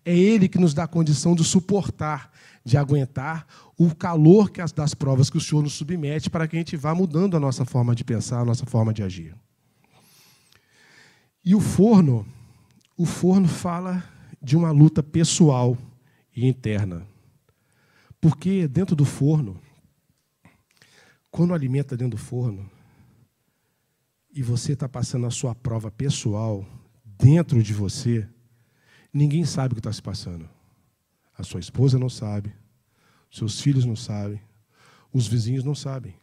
É 0.06 0.16
Ele 0.16 0.48
que 0.48 0.60
nos 0.60 0.72
dá 0.72 0.84
a 0.84 0.88
condição 0.88 1.34
de 1.34 1.44
suportar, 1.44 2.32
de 2.64 2.78
aguentar 2.78 3.48
o 3.76 3.96
calor 3.96 4.52
das 4.76 4.94
provas 4.94 5.28
que 5.32 5.38
o 5.38 5.42
Senhor 5.42 5.64
nos 5.64 5.74
submete 5.74 6.30
para 6.30 6.48
que 6.48 6.56
a 6.56 6.60
gente 6.60 6.78
vá 6.78 6.94
mudando 6.94 7.36
a 7.36 7.40
nossa 7.40 7.66
forma 7.66 7.96
de 7.96 8.04
pensar, 8.04 8.40
a 8.40 8.46
nossa 8.46 8.68
forma 8.68 8.94
de 8.94 9.02
agir. 9.02 9.36
E 11.44 11.56
o 11.56 11.60
forno, 11.60 12.24
o 12.96 13.04
forno 13.08 13.48
fala 13.48 14.04
de 14.40 14.56
uma 14.56 14.70
luta 14.70 15.02
pessoal 15.02 15.76
e 16.36 16.48
interna. 16.48 17.15
Porque 18.28 18.68
dentro 18.68 18.96
do 18.96 19.06
forno, 19.06 19.62
quando 21.30 21.54
alimenta 21.54 21.96
dentro 21.96 22.18
do 22.18 22.24
forno, 22.24 22.68
e 24.34 24.42
você 24.42 24.74
está 24.74 24.90
passando 24.90 25.28
a 25.28 25.30
sua 25.30 25.54
prova 25.54 25.92
pessoal 25.92 26.66
dentro 27.06 27.62
de 27.62 27.72
você, 27.72 28.28
ninguém 29.14 29.46
sabe 29.46 29.74
o 29.74 29.76
que 29.76 29.80
está 29.80 29.94
se 29.94 30.02
passando. 30.02 30.50
A 31.38 31.44
sua 31.44 31.60
esposa 31.60 32.00
não 32.00 32.10
sabe, 32.10 32.52
seus 33.32 33.62
filhos 33.62 33.86
não 33.86 33.96
sabem, 33.96 34.42
os 35.14 35.28
vizinhos 35.28 35.64
não 35.64 35.76
sabem. 35.76 36.16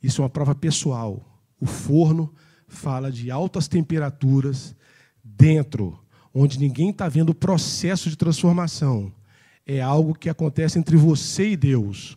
Isso 0.00 0.20
é 0.20 0.22
uma 0.22 0.30
prova 0.30 0.54
pessoal. 0.54 1.42
O 1.60 1.66
forno 1.66 2.32
fala 2.68 3.10
de 3.10 3.28
altas 3.28 3.66
temperaturas 3.66 4.72
dentro, 5.24 5.98
onde 6.32 6.60
ninguém 6.60 6.90
está 6.90 7.08
vendo 7.08 7.30
o 7.30 7.34
processo 7.34 8.08
de 8.08 8.16
transformação. 8.16 9.12
É 9.70 9.82
algo 9.82 10.14
que 10.14 10.30
acontece 10.30 10.78
entre 10.78 10.96
você 10.96 11.50
e 11.50 11.56
Deus. 11.56 12.16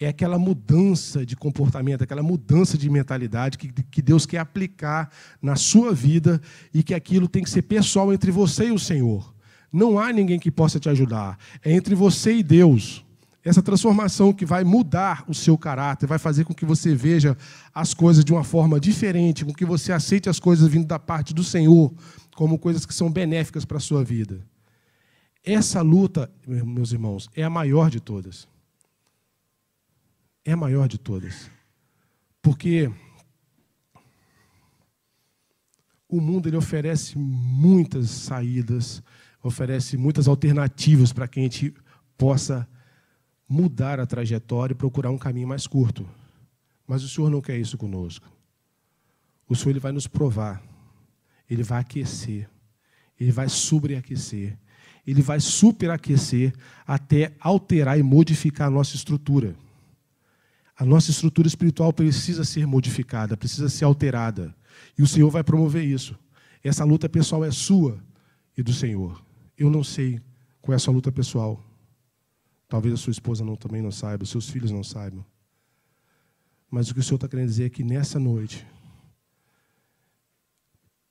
É 0.00 0.08
aquela 0.08 0.40
mudança 0.40 1.24
de 1.24 1.36
comportamento, 1.36 2.02
aquela 2.02 2.22
mudança 2.22 2.76
de 2.76 2.90
mentalidade 2.90 3.56
que, 3.56 3.70
que 3.70 4.02
Deus 4.02 4.26
quer 4.26 4.38
aplicar 4.38 5.08
na 5.40 5.54
sua 5.54 5.94
vida 5.94 6.40
e 6.74 6.82
que 6.82 6.92
aquilo 6.92 7.28
tem 7.28 7.44
que 7.44 7.50
ser 7.50 7.62
pessoal 7.62 8.12
entre 8.12 8.32
você 8.32 8.66
e 8.66 8.72
o 8.72 8.78
Senhor. 8.78 9.32
Não 9.72 10.00
há 10.00 10.12
ninguém 10.12 10.40
que 10.40 10.50
possa 10.50 10.80
te 10.80 10.88
ajudar. 10.88 11.38
É 11.64 11.70
entre 11.72 11.94
você 11.94 12.34
e 12.38 12.42
Deus. 12.42 13.04
Essa 13.44 13.62
transformação 13.62 14.32
que 14.32 14.44
vai 14.44 14.64
mudar 14.64 15.24
o 15.28 15.32
seu 15.32 15.56
caráter, 15.56 16.06
vai 16.06 16.18
fazer 16.18 16.44
com 16.44 16.52
que 16.52 16.66
você 16.66 16.94
veja 16.94 17.36
as 17.72 17.94
coisas 17.94 18.24
de 18.24 18.32
uma 18.32 18.42
forma 18.42 18.80
diferente, 18.80 19.44
com 19.44 19.52
que 19.54 19.64
você 19.64 19.92
aceite 19.92 20.28
as 20.28 20.40
coisas 20.40 20.66
vindo 20.66 20.86
da 20.86 20.98
parte 20.98 21.32
do 21.32 21.44
Senhor 21.44 21.92
como 22.34 22.58
coisas 22.58 22.84
que 22.84 22.94
são 22.94 23.10
benéficas 23.10 23.64
para 23.64 23.76
a 23.76 23.80
sua 23.80 24.02
vida. 24.02 24.49
Essa 25.42 25.80
luta, 25.80 26.30
meus 26.46 26.92
irmãos, 26.92 27.28
é 27.34 27.42
a 27.42 27.50
maior 27.50 27.90
de 27.90 28.00
todas. 28.00 28.48
É 30.44 30.52
a 30.52 30.56
maior 30.56 30.86
de 30.86 30.98
todas. 30.98 31.50
Porque 32.42 32.92
o 36.08 36.20
mundo 36.20 36.48
ele 36.48 36.56
oferece 36.56 37.16
muitas 37.16 38.10
saídas, 38.10 39.02
oferece 39.42 39.96
muitas 39.96 40.28
alternativas 40.28 41.12
para 41.12 41.28
que 41.28 41.40
a 41.40 41.42
gente 41.42 41.74
possa 42.18 42.68
mudar 43.48 43.98
a 43.98 44.06
trajetória 44.06 44.74
e 44.74 44.76
procurar 44.76 45.10
um 45.10 45.18
caminho 45.18 45.48
mais 45.48 45.66
curto. 45.66 46.06
Mas 46.86 47.02
o 47.02 47.08
Senhor 47.08 47.30
não 47.30 47.40
quer 47.40 47.56
isso 47.56 47.78
conosco. 47.78 48.30
O 49.48 49.56
Senhor 49.56 49.70
ele 49.70 49.80
vai 49.80 49.92
nos 49.92 50.06
provar, 50.06 50.62
ele 51.48 51.62
vai 51.62 51.80
aquecer, 51.80 52.48
ele 53.18 53.32
vai 53.32 53.48
sobreaquecer, 53.48 54.58
ele 55.06 55.22
vai 55.22 55.40
superaquecer 55.40 56.52
até 56.86 57.34
alterar 57.40 57.98
e 57.98 58.02
modificar 58.02 58.68
a 58.68 58.70
nossa 58.70 58.96
estrutura. 58.96 59.54
A 60.76 60.84
nossa 60.84 61.10
estrutura 61.10 61.46
espiritual 61.46 61.92
precisa 61.92 62.44
ser 62.44 62.66
modificada, 62.66 63.36
precisa 63.36 63.68
ser 63.68 63.84
alterada. 63.84 64.54
E 64.98 65.02
o 65.02 65.06
Senhor 65.06 65.30
vai 65.30 65.44
promover 65.44 65.84
isso. 65.84 66.18
Essa 66.62 66.84
luta 66.84 67.08
pessoal 67.08 67.44
é 67.44 67.50
sua 67.50 68.02
e 68.56 68.62
do 68.62 68.72
Senhor. 68.72 69.22
Eu 69.58 69.70
não 69.70 69.84
sei 69.84 70.20
qual 70.60 70.72
é 70.72 70.76
a 70.76 70.78
sua 70.78 70.94
luta 70.94 71.12
pessoal. 71.12 71.62
Talvez 72.68 72.94
a 72.94 72.96
sua 72.96 73.10
esposa 73.10 73.44
não, 73.44 73.56
também 73.56 73.82
não 73.82 73.90
saiba, 73.90 74.24
seus 74.24 74.48
filhos 74.48 74.70
não 74.70 74.84
saibam. 74.84 75.24
Mas 76.70 76.88
o 76.88 76.94
que 76.94 77.00
o 77.00 77.02
Senhor 77.02 77.16
está 77.16 77.28
querendo 77.28 77.48
dizer 77.48 77.64
é 77.64 77.70
que 77.70 77.82
nessa 77.82 78.18
noite, 78.18 78.66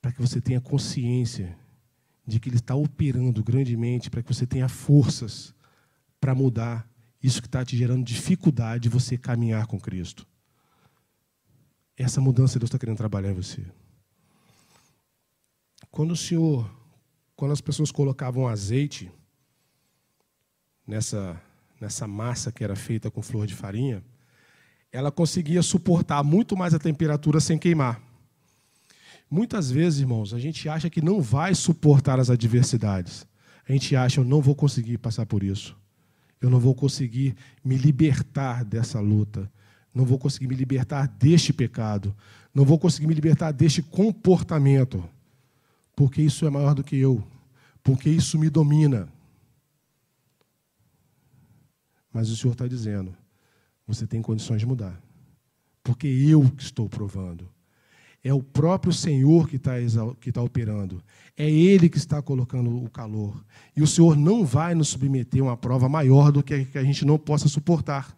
para 0.00 0.10
que 0.10 0.20
você 0.20 0.40
tenha 0.40 0.60
consciência 0.60 1.56
de 2.30 2.40
que 2.40 2.48
Ele 2.48 2.56
está 2.56 2.74
operando 2.74 3.42
grandemente, 3.42 4.10
para 4.10 4.22
que 4.22 4.32
você 4.32 4.46
tenha 4.46 4.68
forças 4.68 5.54
para 6.20 6.34
mudar 6.34 6.88
isso 7.22 7.40
que 7.40 7.48
está 7.48 7.64
te 7.64 7.76
gerando 7.76 8.04
dificuldade 8.04 8.84
de 8.84 8.88
você 8.88 9.18
caminhar 9.18 9.66
com 9.66 9.78
Cristo. 9.78 10.26
Essa 11.96 12.20
mudança 12.20 12.58
Deus 12.58 12.68
está 12.68 12.78
querendo 12.78 12.96
trabalhar 12.96 13.30
em 13.30 13.34
você. 13.34 13.64
Quando 15.90 16.12
o 16.12 16.16
Senhor, 16.16 16.70
quando 17.36 17.52
as 17.52 17.60
pessoas 17.60 17.90
colocavam 17.90 18.48
azeite 18.48 19.10
nessa 20.86 21.40
nessa 21.80 22.06
massa 22.06 22.52
que 22.52 22.62
era 22.62 22.76
feita 22.76 23.10
com 23.10 23.22
flor 23.22 23.46
de 23.46 23.54
farinha, 23.54 24.04
ela 24.92 25.10
conseguia 25.10 25.62
suportar 25.62 26.22
muito 26.22 26.56
mais 26.56 26.74
a 26.74 26.78
temperatura 26.78 27.40
sem 27.40 27.58
queimar. 27.58 28.02
Muitas 29.30 29.70
vezes, 29.70 30.00
irmãos, 30.00 30.34
a 30.34 30.38
gente 30.40 30.68
acha 30.68 30.90
que 30.90 31.00
não 31.00 31.20
vai 31.20 31.54
suportar 31.54 32.18
as 32.18 32.30
adversidades. 32.30 33.24
A 33.68 33.72
gente 33.72 33.94
acha, 33.94 34.20
eu 34.20 34.24
não 34.24 34.40
vou 34.40 34.56
conseguir 34.56 34.98
passar 34.98 35.24
por 35.24 35.44
isso. 35.44 35.76
Eu 36.40 36.50
não 36.50 36.58
vou 36.58 36.74
conseguir 36.74 37.36
me 37.64 37.76
libertar 37.76 38.64
dessa 38.64 38.98
luta. 38.98 39.50
Não 39.94 40.04
vou 40.04 40.18
conseguir 40.18 40.48
me 40.48 40.56
libertar 40.56 41.06
deste 41.06 41.52
pecado. 41.52 42.14
Não 42.52 42.64
vou 42.64 42.78
conseguir 42.78 43.06
me 43.06 43.14
libertar 43.14 43.52
deste 43.52 43.82
comportamento. 43.82 45.08
Porque 45.94 46.20
isso 46.20 46.44
é 46.44 46.50
maior 46.50 46.74
do 46.74 46.82
que 46.82 46.96
eu. 46.96 47.22
Porque 47.84 48.10
isso 48.10 48.36
me 48.36 48.50
domina. 48.50 49.08
Mas 52.12 52.30
o 52.30 52.36
Senhor 52.36 52.52
está 52.52 52.66
dizendo: 52.66 53.14
você 53.86 54.06
tem 54.06 54.20
condições 54.20 54.60
de 54.60 54.66
mudar. 54.66 55.00
Porque 55.84 56.08
eu 56.08 56.50
estou 56.58 56.88
provando. 56.88 57.48
É 58.22 58.34
o 58.34 58.42
próprio 58.42 58.92
Senhor 58.92 59.48
que 59.48 59.56
está 59.56 59.72
que 60.20 60.30
tá 60.30 60.42
operando. 60.42 61.02
É 61.36 61.50
Ele 61.50 61.88
que 61.88 61.96
está 61.96 62.20
colocando 62.20 62.84
o 62.84 62.90
calor. 62.90 63.42
E 63.74 63.82
o 63.82 63.86
Senhor 63.86 64.14
não 64.14 64.44
vai 64.44 64.74
nos 64.74 64.88
submeter 64.88 65.40
a 65.40 65.44
uma 65.44 65.56
prova 65.56 65.88
maior 65.88 66.30
do 66.30 66.42
que 66.42 66.52
a, 66.52 66.64
que 66.64 66.78
a 66.78 66.84
gente 66.84 67.04
não 67.04 67.18
possa 67.18 67.48
suportar. 67.48 68.14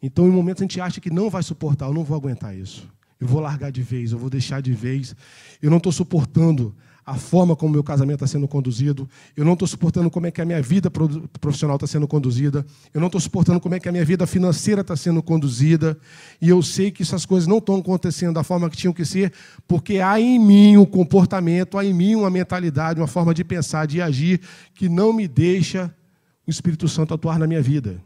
Então, 0.00 0.28
em 0.28 0.30
momentos 0.30 0.62
a 0.62 0.64
gente 0.64 0.80
acha 0.80 1.00
que 1.00 1.10
não 1.10 1.28
vai 1.28 1.42
suportar, 1.42 1.86
eu 1.86 1.94
não 1.94 2.04
vou 2.04 2.16
aguentar 2.16 2.56
isso. 2.56 2.88
Eu 3.18 3.26
vou 3.26 3.40
largar 3.40 3.72
de 3.72 3.82
vez, 3.82 4.12
eu 4.12 4.18
vou 4.18 4.28
deixar 4.28 4.60
de 4.60 4.72
vez. 4.72 5.16
Eu 5.62 5.70
não 5.70 5.78
estou 5.78 5.90
suportando 5.90 6.76
a 7.06 7.14
forma 7.16 7.54
como 7.54 7.70
o 7.70 7.72
meu 7.72 7.84
casamento 7.84 8.24
está 8.24 8.26
sendo 8.26 8.48
conduzido, 8.48 9.08
eu 9.36 9.44
não 9.44 9.52
estou 9.52 9.68
suportando 9.68 10.10
como 10.10 10.26
é 10.26 10.30
que 10.30 10.40
a 10.40 10.44
minha 10.44 10.62
vida 10.62 10.90
profissional 10.90 11.76
está 11.76 11.86
sendo 11.86 12.08
conduzida, 12.08 12.64
eu 12.94 13.00
não 13.00 13.08
estou 13.08 13.20
suportando 13.20 13.60
como 13.60 13.74
é 13.74 13.80
que 13.80 13.88
a 13.88 13.92
minha 13.92 14.04
vida 14.04 14.26
financeira 14.26 14.80
está 14.80 14.96
sendo 14.96 15.22
conduzida, 15.22 15.98
e 16.40 16.48
eu 16.48 16.62
sei 16.62 16.90
que 16.90 17.02
essas 17.02 17.26
coisas 17.26 17.46
não 17.46 17.58
estão 17.58 17.76
acontecendo 17.76 18.34
da 18.34 18.42
forma 18.42 18.70
que 18.70 18.76
tinham 18.76 18.94
que 18.94 19.04
ser, 19.04 19.32
porque 19.68 19.98
há 19.98 20.18
em 20.18 20.38
mim 20.38 20.78
um 20.78 20.86
comportamento, 20.86 21.76
há 21.76 21.84
em 21.84 21.92
mim 21.92 22.14
uma 22.14 22.30
mentalidade, 22.30 23.00
uma 23.00 23.06
forma 23.06 23.34
de 23.34 23.44
pensar, 23.44 23.86
de 23.86 24.00
agir, 24.00 24.40
que 24.74 24.88
não 24.88 25.12
me 25.12 25.28
deixa 25.28 25.94
o 26.46 26.50
Espírito 26.50 26.88
Santo 26.88 27.12
atuar 27.12 27.38
na 27.38 27.46
minha 27.46 27.60
vida. 27.60 28.02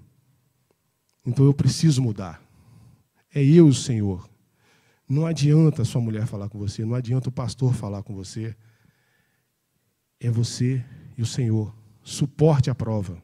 Então 1.24 1.44
eu 1.44 1.54
preciso 1.54 2.02
mudar. 2.02 2.42
É 3.32 3.44
eu 3.44 3.72
Senhor. 3.72 4.28
Não 5.08 5.24
adianta 5.24 5.84
sua 5.84 6.00
mulher 6.00 6.26
falar 6.26 6.48
com 6.48 6.58
você, 6.58 6.84
não 6.84 6.94
adianta 6.94 7.28
o 7.28 7.32
pastor 7.32 7.72
falar 7.72 8.02
com 8.02 8.14
você 8.14 8.54
é 10.20 10.30
você 10.30 10.84
e 11.16 11.22
o 11.22 11.26
Senhor. 11.26 11.74
Suporte 12.02 12.70
a 12.70 12.74
prova. 12.74 13.22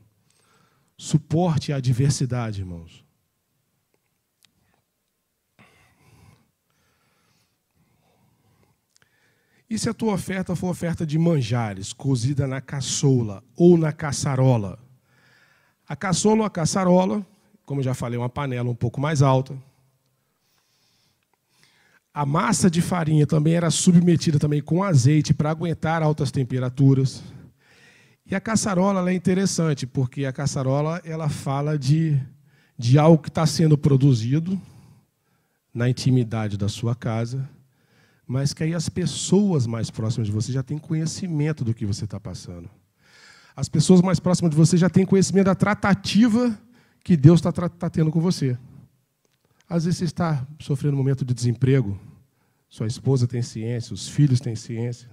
Suporte 0.96 1.72
a 1.72 1.76
adversidade, 1.76 2.60
irmãos. 2.60 3.04
E 9.68 9.78
se 9.78 9.88
a 9.88 9.94
tua 9.94 10.12
oferta 10.12 10.54
for 10.54 10.68
oferta 10.68 11.06
de 11.06 11.18
manjares, 11.18 11.92
cozida 11.92 12.46
na 12.46 12.60
caçoula 12.60 13.42
ou 13.56 13.76
na 13.76 13.92
caçarola? 13.92 14.78
A 15.88 15.96
caçoula 15.96 16.42
ou 16.42 16.46
a 16.46 16.50
caçarola, 16.50 17.26
como 17.64 17.80
eu 17.80 17.84
já 17.84 17.94
falei, 17.94 18.16
é 18.16 18.22
uma 18.22 18.28
panela 18.28 18.70
um 18.70 18.74
pouco 18.74 19.00
mais 19.00 19.22
alta, 19.22 19.56
a 22.14 22.24
massa 22.24 22.70
de 22.70 22.80
farinha 22.80 23.26
também 23.26 23.54
era 23.54 23.68
submetida 23.72 24.38
também 24.38 24.62
com 24.62 24.84
azeite 24.84 25.34
para 25.34 25.50
aguentar 25.50 26.00
altas 26.00 26.30
temperaturas. 26.30 27.24
E 28.24 28.36
a 28.36 28.40
caçarola 28.40 29.10
é 29.10 29.14
interessante, 29.14 29.84
porque 29.84 30.24
a 30.24 30.32
caçarola 30.32 31.02
ela 31.04 31.28
fala 31.28 31.76
de, 31.76 32.16
de 32.78 33.00
algo 33.00 33.20
que 33.20 33.28
está 33.28 33.44
sendo 33.44 33.76
produzido 33.76 34.58
na 35.74 35.88
intimidade 35.88 36.56
da 36.56 36.68
sua 36.68 36.94
casa, 36.94 37.50
mas 38.24 38.54
que 38.54 38.62
aí 38.62 38.72
as 38.74 38.88
pessoas 38.88 39.66
mais 39.66 39.90
próximas 39.90 40.28
de 40.28 40.32
você 40.32 40.52
já 40.52 40.62
têm 40.62 40.78
conhecimento 40.78 41.64
do 41.64 41.74
que 41.74 41.84
você 41.84 42.04
está 42.04 42.20
passando. 42.20 42.70
As 43.56 43.68
pessoas 43.68 44.00
mais 44.00 44.20
próximas 44.20 44.52
de 44.52 44.56
você 44.56 44.76
já 44.76 44.88
têm 44.88 45.04
conhecimento 45.04 45.46
da 45.46 45.54
tratativa 45.54 46.56
que 47.02 47.16
Deus 47.16 47.40
está 47.40 47.50
tá 47.68 47.90
tendo 47.90 48.12
com 48.12 48.20
você. 48.20 48.56
Às 49.68 49.84
vezes 49.84 49.98
você 49.98 50.04
está 50.04 50.46
sofrendo 50.60 50.94
um 50.94 50.98
momento 50.98 51.24
de 51.24 51.32
desemprego, 51.32 51.98
sua 52.68 52.86
esposa 52.86 53.26
tem 53.26 53.40
ciência, 53.40 53.94
os 53.94 54.08
filhos 54.08 54.40
têm 54.40 54.54
ciência. 54.56 55.08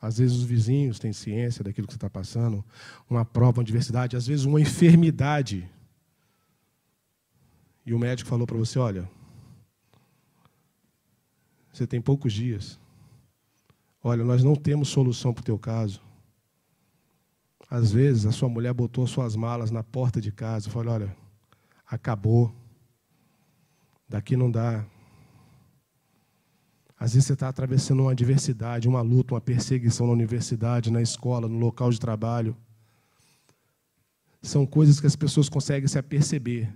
Às 0.00 0.18
vezes 0.18 0.36
os 0.36 0.42
vizinhos 0.42 0.98
têm 0.98 1.12
ciência 1.12 1.62
daquilo 1.62 1.86
que 1.86 1.92
você 1.92 1.96
está 1.96 2.10
passando, 2.10 2.64
uma 3.08 3.24
prova, 3.24 3.58
uma 3.58 3.62
adversidade, 3.62 4.16
às 4.16 4.26
vezes 4.26 4.44
uma 4.44 4.60
enfermidade. 4.60 5.70
E 7.86 7.94
o 7.94 7.98
médico 7.98 8.28
falou 8.28 8.46
para 8.46 8.56
você: 8.56 8.78
olha, 8.80 9.08
você 11.72 11.86
tem 11.86 12.00
poucos 12.00 12.32
dias. 12.32 12.80
Olha, 14.02 14.24
nós 14.24 14.42
não 14.42 14.56
temos 14.56 14.88
solução 14.88 15.32
para 15.32 15.42
o 15.42 15.44
teu 15.44 15.58
caso. 15.58 16.02
Às 17.70 17.92
vezes 17.92 18.26
a 18.26 18.32
sua 18.32 18.48
mulher 18.48 18.74
botou 18.74 19.06
suas 19.06 19.36
malas 19.36 19.70
na 19.70 19.82
porta 19.82 20.20
de 20.20 20.32
casa 20.32 20.68
e 20.68 20.72
falou: 20.72 20.94
olha, 20.94 21.16
acabou. 21.86 22.52
Daqui 24.12 24.36
não 24.36 24.50
dá. 24.50 24.84
Às 27.00 27.14
vezes 27.14 27.26
você 27.26 27.32
está 27.32 27.48
atravessando 27.48 28.00
uma 28.00 28.12
adversidade, 28.12 28.86
uma 28.86 29.00
luta, 29.00 29.32
uma 29.32 29.40
perseguição 29.40 30.06
na 30.06 30.12
universidade, 30.12 30.92
na 30.92 31.00
escola, 31.00 31.48
no 31.48 31.58
local 31.58 31.90
de 31.90 31.98
trabalho. 31.98 32.54
São 34.42 34.66
coisas 34.66 35.00
que 35.00 35.06
as 35.06 35.16
pessoas 35.16 35.48
conseguem 35.48 35.88
se 35.88 35.98
aperceber, 35.98 36.70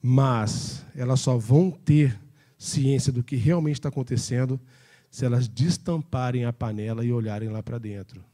mas 0.00 0.86
elas 0.94 1.18
só 1.18 1.36
vão 1.36 1.72
ter 1.72 2.16
ciência 2.56 3.12
do 3.12 3.24
que 3.24 3.34
realmente 3.34 3.80
está 3.80 3.88
acontecendo 3.88 4.60
se 5.10 5.24
elas 5.24 5.48
destamparem 5.48 6.44
a 6.44 6.52
panela 6.52 7.04
e 7.04 7.12
olharem 7.12 7.48
lá 7.48 7.64
para 7.64 7.78
dentro. 7.78 8.24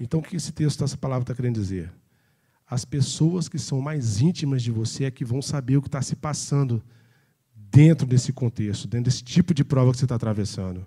Então, 0.00 0.20
o 0.20 0.22
que 0.22 0.36
esse 0.36 0.50
texto, 0.50 0.82
essa 0.82 0.96
palavra 0.96 1.24
está 1.24 1.34
querendo 1.34 1.56
dizer? 1.56 1.92
As 2.66 2.86
pessoas 2.86 3.50
que 3.50 3.58
são 3.58 3.82
mais 3.82 4.22
íntimas 4.22 4.62
de 4.62 4.70
você 4.70 5.04
é 5.04 5.10
que 5.10 5.26
vão 5.26 5.42
saber 5.42 5.76
o 5.76 5.82
que 5.82 5.88
está 5.88 6.00
se 6.00 6.16
passando 6.16 6.82
dentro 7.70 8.06
desse 8.06 8.32
contexto, 8.32 8.88
dentro 8.88 9.04
desse 9.04 9.22
tipo 9.22 9.52
de 9.54 9.64
prova 9.64 9.92
que 9.92 9.98
você 9.98 10.04
está 10.04 10.14
atravessando. 10.14 10.86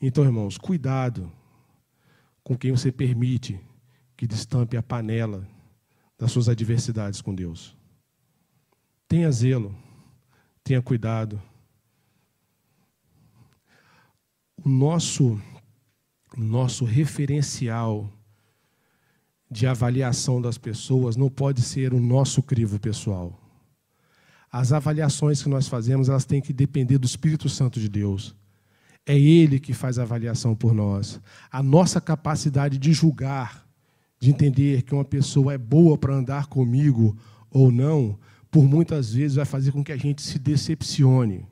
Então, 0.00 0.24
irmãos, 0.24 0.58
cuidado 0.58 1.30
com 2.42 2.56
quem 2.56 2.70
você 2.70 2.92
permite 2.92 3.60
que 4.16 4.26
destampe 4.26 4.76
a 4.76 4.82
panela 4.82 5.46
das 6.18 6.30
suas 6.30 6.48
adversidades 6.48 7.20
com 7.20 7.34
Deus. 7.34 7.76
Tenha 9.08 9.30
zelo, 9.30 9.74
tenha 10.62 10.80
cuidado. 10.80 11.40
O 14.64 14.68
nosso, 14.68 15.40
nosso 16.36 16.84
referencial 16.84 18.12
de 19.50 19.66
avaliação 19.66 20.40
das 20.40 20.58
pessoas 20.58 21.16
não 21.16 21.28
pode 21.28 21.62
ser 21.62 21.92
o 21.92 22.00
nosso 22.00 22.42
crivo 22.42 22.78
pessoal. 22.78 23.43
As 24.56 24.72
avaliações 24.72 25.42
que 25.42 25.48
nós 25.48 25.66
fazemos, 25.66 26.08
elas 26.08 26.24
têm 26.24 26.40
que 26.40 26.52
depender 26.52 26.96
do 26.96 27.06
Espírito 27.06 27.48
Santo 27.48 27.80
de 27.80 27.88
Deus. 27.88 28.36
É 29.04 29.18
Ele 29.18 29.58
que 29.58 29.72
faz 29.72 29.98
a 29.98 30.04
avaliação 30.04 30.54
por 30.54 30.72
nós. 30.72 31.20
A 31.50 31.60
nossa 31.60 32.00
capacidade 32.00 32.78
de 32.78 32.92
julgar, 32.92 33.66
de 34.16 34.30
entender 34.30 34.82
que 34.82 34.94
uma 34.94 35.04
pessoa 35.04 35.54
é 35.54 35.58
boa 35.58 35.98
para 35.98 36.14
andar 36.14 36.46
comigo 36.46 37.18
ou 37.50 37.72
não, 37.72 38.16
por 38.48 38.62
muitas 38.62 39.12
vezes 39.12 39.34
vai 39.34 39.44
fazer 39.44 39.72
com 39.72 39.82
que 39.82 39.90
a 39.90 39.96
gente 39.96 40.22
se 40.22 40.38
decepcione. 40.38 41.44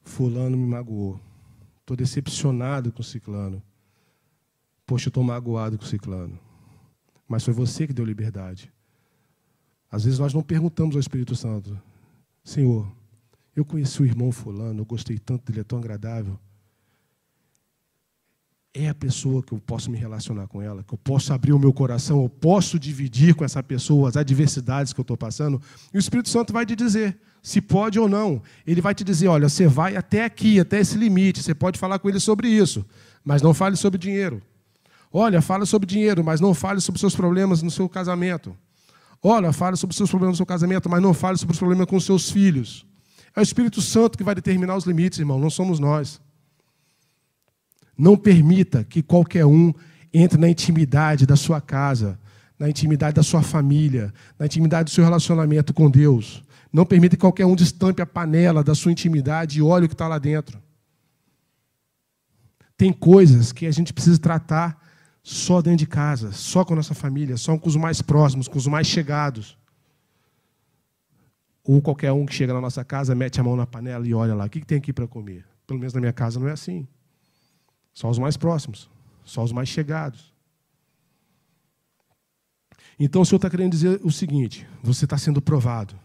Fulano 0.00 0.56
me 0.56 0.66
magoou. 0.66 1.20
Estou 1.80 1.94
decepcionado 1.94 2.90
com 2.90 3.02
o 3.02 3.04
ciclano. 3.04 3.62
Poxa, 4.86 5.10
estou 5.10 5.22
magoado 5.22 5.76
com 5.76 5.84
o 5.84 5.86
ciclano. 5.86 6.38
Mas 7.28 7.44
foi 7.44 7.52
você 7.52 7.86
que 7.86 7.92
deu 7.92 8.06
liberdade. 8.06 8.72
Às 9.90 10.04
vezes 10.04 10.18
nós 10.18 10.32
não 10.32 10.42
perguntamos 10.42 10.96
ao 10.96 11.00
Espírito 11.00 11.36
Santo: 11.36 11.78
Senhor, 12.42 12.90
eu 13.54 13.64
conheci 13.64 14.02
o 14.02 14.06
irmão 14.06 14.32
Fulano, 14.32 14.80
eu 14.80 14.84
gostei 14.84 15.18
tanto 15.18 15.46
dele, 15.46 15.60
é 15.60 15.64
tão 15.64 15.78
agradável. 15.78 16.38
É 18.72 18.88
a 18.88 18.94
pessoa 18.94 19.42
que 19.42 19.52
eu 19.52 19.58
posso 19.58 19.90
me 19.90 19.98
relacionar 19.98 20.46
com 20.46 20.62
ela, 20.62 20.84
que 20.84 20.94
eu 20.94 20.98
posso 20.98 21.32
abrir 21.32 21.52
o 21.52 21.58
meu 21.58 21.72
coração, 21.72 22.22
eu 22.22 22.28
posso 22.28 22.78
dividir 22.78 23.34
com 23.34 23.44
essa 23.44 23.62
pessoa 23.62 24.08
as 24.08 24.16
adversidades 24.16 24.92
que 24.92 25.00
eu 25.00 25.02
estou 25.02 25.16
passando. 25.16 25.60
E 25.92 25.96
o 25.96 25.98
Espírito 25.98 26.28
Santo 26.28 26.52
vai 26.52 26.64
te 26.64 26.76
dizer 26.76 27.18
se 27.42 27.60
pode 27.60 27.98
ou 27.98 28.08
não. 28.08 28.42
Ele 28.66 28.80
vai 28.80 28.94
te 28.94 29.02
dizer: 29.02 29.28
olha, 29.28 29.48
você 29.48 29.66
vai 29.66 29.96
até 29.96 30.24
aqui, 30.24 30.60
até 30.60 30.78
esse 30.80 30.96
limite, 30.96 31.42
você 31.42 31.54
pode 31.54 31.78
falar 31.78 31.98
com 31.98 32.08
ele 32.08 32.20
sobre 32.20 32.48
isso, 32.48 32.84
mas 33.24 33.42
não 33.42 33.52
fale 33.52 33.76
sobre 33.76 33.98
dinheiro. 33.98 34.40
Olha, 35.12 35.42
fala 35.42 35.66
sobre 35.66 35.86
dinheiro, 35.86 36.22
mas 36.22 36.40
não 36.40 36.54
fale 36.54 36.80
sobre 36.80 37.00
seus 37.00 37.16
problemas 37.16 37.62
no 37.62 37.70
seu 37.70 37.88
casamento. 37.88 38.56
Olha, 39.22 39.52
fale 39.52 39.76
sobre 39.76 39.92
os 39.92 39.96
seus 39.96 40.10
problemas 40.10 40.34
no 40.34 40.36
seu 40.38 40.46
casamento, 40.46 40.88
mas 40.88 41.02
não 41.02 41.12
fale 41.12 41.36
sobre 41.36 41.52
os 41.52 41.58
problemas 41.58 41.86
com 41.86 41.96
os 41.96 42.04
seus 42.04 42.30
filhos. 42.30 42.86
É 43.36 43.40
o 43.40 43.42
Espírito 43.42 43.82
Santo 43.82 44.16
que 44.16 44.24
vai 44.24 44.34
determinar 44.34 44.76
os 44.76 44.84
limites, 44.84 45.18
irmão, 45.18 45.38
não 45.38 45.50
somos 45.50 45.78
nós. 45.78 46.20
Não 47.96 48.16
permita 48.16 48.82
que 48.82 49.02
qualquer 49.02 49.44
um 49.44 49.74
entre 50.12 50.38
na 50.38 50.48
intimidade 50.48 51.26
da 51.26 51.36
sua 51.36 51.60
casa, 51.60 52.18
na 52.58 52.68
intimidade 52.68 53.14
da 53.14 53.22
sua 53.22 53.42
família, 53.42 54.12
na 54.38 54.46
intimidade 54.46 54.84
do 54.84 54.90
seu 54.90 55.04
relacionamento 55.04 55.72
com 55.72 55.90
Deus. 55.90 56.42
Não 56.72 56.86
permita 56.86 57.16
que 57.16 57.20
qualquer 57.20 57.46
um 57.46 57.54
destampe 57.54 58.00
a 58.00 58.06
panela 58.06 58.64
da 58.64 58.74
sua 58.74 58.90
intimidade 58.92 59.58
e 59.58 59.62
olhe 59.62 59.84
o 59.84 59.88
que 59.88 59.94
está 59.94 60.08
lá 60.08 60.18
dentro. 60.18 60.60
Tem 62.76 62.92
coisas 62.92 63.52
que 63.52 63.66
a 63.66 63.70
gente 63.70 63.92
precisa 63.92 64.18
tratar 64.18 64.80
só 65.22 65.60
dentro 65.60 65.78
de 65.78 65.86
casa, 65.86 66.32
só 66.32 66.64
com 66.64 66.72
a 66.72 66.76
nossa 66.76 66.94
família, 66.94 67.36
só 67.36 67.56
com 67.58 67.68
os 67.68 67.76
mais 67.76 68.00
próximos, 68.00 68.48
com 68.48 68.58
os 68.58 68.66
mais 68.66 68.86
chegados. 68.86 69.58
Ou 71.62 71.80
qualquer 71.80 72.12
um 72.12 72.24
que 72.24 72.34
chega 72.34 72.54
na 72.54 72.60
nossa 72.60 72.84
casa, 72.84 73.14
mete 73.14 73.40
a 73.40 73.44
mão 73.44 73.54
na 73.54 73.66
panela 73.66 74.06
e 74.06 74.14
olha 74.14 74.34
lá, 74.34 74.46
o 74.46 74.50
que 74.50 74.64
tem 74.64 74.78
aqui 74.78 74.92
para 74.92 75.06
comer? 75.06 75.46
Pelo 75.66 75.78
menos 75.78 75.92
na 75.92 76.00
minha 76.00 76.12
casa 76.12 76.40
não 76.40 76.48
é 76.48 76.52
assim. 76.52 76.86
Só 77.92 78.08
os 78.08 78.18
mais 78.18 78.36
próximos, 78.36 78.90
só 79.24 79.44
os 79.44 79.52
mais 79.52 79.68
chegados. 79.68 80.32
Então 82.98 83.22
o 83.22 83.26
Senhor 83.26 83.36
está 83.36 83.48
querendo 83.48 83.72
dizer 83.72 84.00
o 84.02 84.10
seguinte: 84.10 84.66
você 84.82 85.04
está 85.04 85.16
sendo 85.16 85.40
provado. 85.40 85.98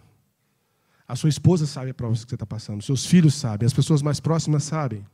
A 1.07 1.15
sua 1.15 1.29
esposa 1.29 1.67
sabe 1.67 1.91
a 1.91 1.93
prova 1.93 2.13
que 2.13 2.19
você 2.19 2.35
está 2.35 2.45
passando, 2.45 2.81
seus 2.81 3.05
filhos 3.05 3.35
sabem, 3.35 3.65
as 3.65 3.73
pessoas 3.73 4.01
mais 4.01 4.19
próximas 4.19 4.63
sabem. 4.63 5.05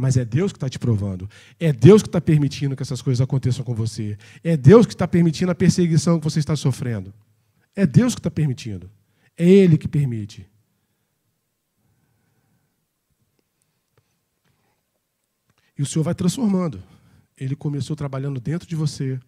Mas 0.00 0.16
é 0.16 0.24
Deus 0.24 0.50
que 0.50 0.56
está 0.56 0.66
te 0.66 0.78
provando. 0.78 1.28
É 1.58 1.74
Deus 1.74 2.00
que 2.00 2.08
está 2.08 2.22
permitindo 2.22 2.74
que 2.74 2.82
essas 2.82 3.02
coisas 3.02 3.20
aconteçam 3.20 3.62
com 3.62 3.74
você. 3.74 4.16
É 4.42 4.56
Deus 4.56 4.86
que 4.86 4.94
está 4.94 5.06
permitindo 5.06 5.52
a 5.52 5.54
perseguição 5.54 6.18
que 6.18 6.24
você 6.24 6.38
está 6.38 6.56
sofrendo. 6.56 7.12
É 7.76 7.86
Deus 7.86 8.14
que 8.14 8.20
está 8.20 8.30
permitindo. 8.30 8.90
É 9.36 9.46
Ele 9.46 9.76
que 9.76 9.86
permite. 9.86 10.48
E 15.78 15.82
o 15.82 15.86
Senhor 15.86 16.02
vai 16.02 16.14
transformando. 16.14 16.82
Ele 17.36 17.54
começou 17.54 17.94
trabalhando 17.94 18.40
dentro 18.40 18.66
de 18.66 18.74
você, 18.74 19.20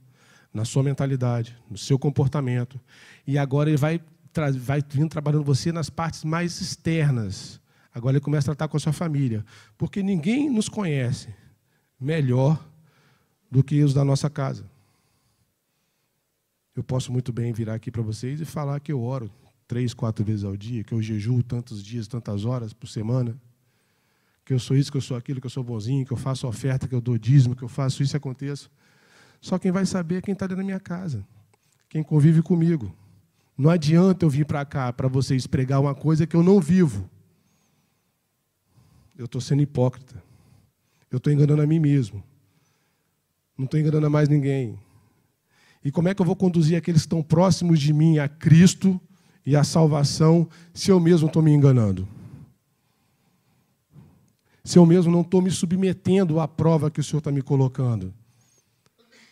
na 0.55 0.65
sua 0.65 0.83
mentalidade, 0.83 1.55
no 1.71 1.77
seu 1.77 1.99
comportamento. 1.99 2.81
E 3.27 3.37
agora 3.37 3.69
ele 3.69 3.77
vai, 3.77 4.01
vai 4.59 4.83
vindo 4.89 5.11
trabalhando 5.11 5.45
você 5.45 5.71
nas 5.71 5.91
partes 5.91 6.25
mais 6.25 6.63
externas 6.63 7.61
Agora 7.95 8.17
ele 8.17 8.25
começa 8.25 8.51
a 8.51 8.55
tratar 8.55 8.69
com 8.69 8.77
a 8.77 8.81
sua 8.81 8.93
família. 8.93 9.45
Porque 9.77 10.03
ninguém 10.03 10.49
nos 10.51 10.69
conhece 10.69 11.29
melhor 12.01 12.63
do 13.51 13.63
que 13.63 13.83
os 13.83 13.93
da 13.93 14.05
nossa 14.05 14.31
casa. 14.31 14.65
Eu 16.75 16.83
posso 16.83 17.13
muito 17.13 17.33
bem 17.33 17.53
virar 17.53 17.75
aqui 17.75 17.91
para 17.91 18.01
vocês 18.01 18.41
e 18.41 18.47
falar 18.47 18.81
que 18.81 18.91
eu 18.91 19.03
oro 19.03 19.31
três, 19.69 19.93
quatro 19.93 20.25
vezes 20.25 20.43
ao 20.43 20.57
dia, 20.57 20.83
que 20.83 20.93
eu 20.93 21.03
jejuo 21.03 21.43
tantos 21.43 21.83
dias, 21.83 22.09
tantas 22.09 22.45
horas 22.47 22.73
por 22.73 22.89
semana, 22.89 23.37
que 24.45 24.53
eu 24.53 24.59
sou 24.59 24.77
isso, 24.77 24.91
que 24.91 24.97
eu 24.97 25.03
sou 25.03 25.17
aquilo, 25.17 25.41
que 25.41 25.47
eu 25.47 25.51
sou 25.51 25.63
bonzinho, 25.63 26.05
que 26.05 26.13
eu 26.13 26.17
faço 26.17 26.47
oferta, 26.47 26.89
que 26.89 26.95
eu 26.95 27.01
dou 27.01 27.19
dízimo, 27.19 27.55
que 27.55 27.63
eu 27.63 27.69
faço 27.69 28.03
isso 28.03 28.17
e 28.17 28.19
aconteça. 28.19 28.69
Só 29.41 29.59
quem 29.59 29.71
vai 29.71 29.85
saber 29.85 30.17
é 30.17 30.23
quem 30.23 30.33
está 30.33 30.47
dentro 30.47 30.63
da 30.63 30.65
minha 30.65 30.81
casa, 30.81 31.25
quem 31.89 32.03
convive 32.03 32.43
comigo. 32.43 32.95
Não 33.57 33.69
adianta 33.69 34.25
eu 34.25 34.31
vir 34.31 34.47
para 34.47 34.65
cá 34.65 34.93
para 34.93 35.09
vocês 35.09 35.47
pregar 35.47 35.81
uma 35.81 35.95
coisa 35.95 36.27
que 36.27 36.35
eu 36.35 36.43
não 36.43 36.59
vivo 36.59 37.09
eu 39.17 39.27
estou 39.27 39.41
sendo 39.41 39.63
hipócrita. 39.63 40.23
Eu 41.11 41.19
estou 41.19 41.33
enganando 41.33 41.63
a 41.63 41.67
mim 41.67 41.79
mesmo. 41.79 42.23
Não 43.57 43.67
estou 43.67 43.79
enganando 43.79 44.07
a 44.07 44.11
mais 44.11 44.29
ninguém. 44.29 44.79
E 45.85 45.91
como 45.91 46.09
é 46.09 46.15
que 46.15 46.23
eu 46.23 46.27
vou 46.27 46.37
conduzir 46.37 46.77
aqueles 46.77 47.03
que 47.03 47.07
estão 47.07 47.23
próximos 47.23 47.81
de 47.81 47.93
mim 47.93 48.19
a 48.19 48.29
Cristo 48.29 49.01
e 49.45 49.57
a 49.57 49.65
salvação 49.65 50.49
se 50.73 50.91
eu 50.91 50.99
mesmo 51.01 51.27
estou 51.27 51.43
me 51.43 51.53
enganando? 51.53 52.09
Se 54.65 54.79
eu 54.79 54.87
mesmo 54.87 55.11
não 55.11 55.23
estou 55.23 55.43
me 55.43 55.51
submetendo 55.51 56.39
à 56.39 56.47
prova 56.47 56.91
que 56.91 57.01
o 57.01 57.05
Senhor 57.05 57.19
está 57.19 57.33
me 57.33 57.43
colocando? 57.43 58.15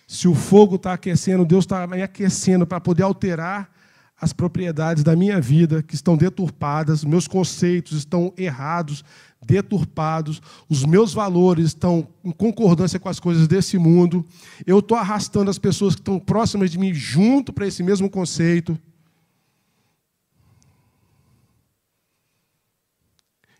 Se 0.06 0.26
o 0.26 0.34
fogo 0.34 0.74
está 0.74 0.92
aquecendo, 0.92 1.44
Deus 1.44 1.64
está 1.64 1.86
me 1.86 2.02
aquecendo 2.02 2.66
para 2.66 2.80
poder 2.80 3.04
alterar 3.04 3.72
as 4.20 4.32
propriedades 4.32 5.02
da 5.02 5.16
minha 5.16 5.40
vida 5.40 5.82
que 5.82 5.94
estão 5.94 6.16
deturpadas, 6.16 7.04
meus 7.04 7.26
conceitos 7.26 7.96
estão 7.96 8.34
errados, 8.36 9.02
deturpados, 9.42 10.40
os 10.68 10.84
meus 10.84 11.14
valores 11.14 11.66
estão 11.66 12.06
em 12.22 12.30
concordância 12.30 13.00
com 13.00 13.08
as 13.08 13.18
coisas 13.18 13.48
desse 13.48 13.78
mundo, 13.78 14.24
eu 14.66 14.80
estou 14.80 14.96
arrastando 14.96 15.50
as 15.50 15.58
pessoas 15.58 15.94
que 15.94 16.00
estão 16.00 16.18
próximas 16.18 16.70
de 16.70 16.78
mim 16.78 16.92
junto 16.92 17.52
para 17.52 17.66
esse 17.66 17.82
mesmo 17.82 18.10
conceito. 18.10 18.78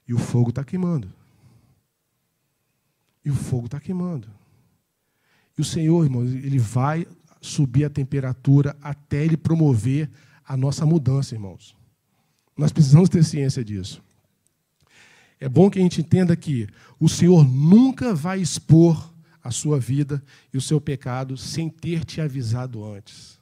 E 0.06 0.12
o 0.12 0.18
fogo 0.18 0.50
está 0.50 0.64
queimando. 0.64 1.12
E 3.24 3.30
o 3.30 3.34
fogo 3.34 3.66
está 3.66 3.80
queimando. 3.80 4.28
E 5.56 5.60
o 5.60 5.64
Senhor, 5.64 6.04
irmãos, 6.04 6.30
ele 6.30 6.58
vai 6.58 7.06
subir 7.40 7.84
a 7.84 7.90
temperatura 7.90 8.76
até 8.82 9.24
ele 9.24 9.36
promover 9.36 10.10
a 10.44 10.56
nossa 10.56 10.84
mudança, 10.84 11.34
irmãos. 11.34 11.76
Nós 12.56 12.72
precisamos 12.72 13.08
ter 13.08 13.24
ciência 13.24 13.64
disso. 13.64 14.02
É 15.40 15.48
bom 15.48 15.70
que 15.70 15.79
a 15.79 15.83
gente 15.83 16.03
entenda 16.03 16.37
que 16.37 16.68
o 16.98 17.09
Senhor 17.09 17.42
nunca 17.44 18.14
vai 18.14 18.40
expor 18.40 19.11
a 19.42 19.50
sua 19.50 19.81
vida 19.81 20.22
e 20.53 20.59
o 20.59 20.61
seu 20.61 20.79
pecado 20.81 21.37
sem 21.37 21.70
ter 21.70 22.05
te 22.05 22.20
avisado 22.20 22.85
antes. 22.85 23.40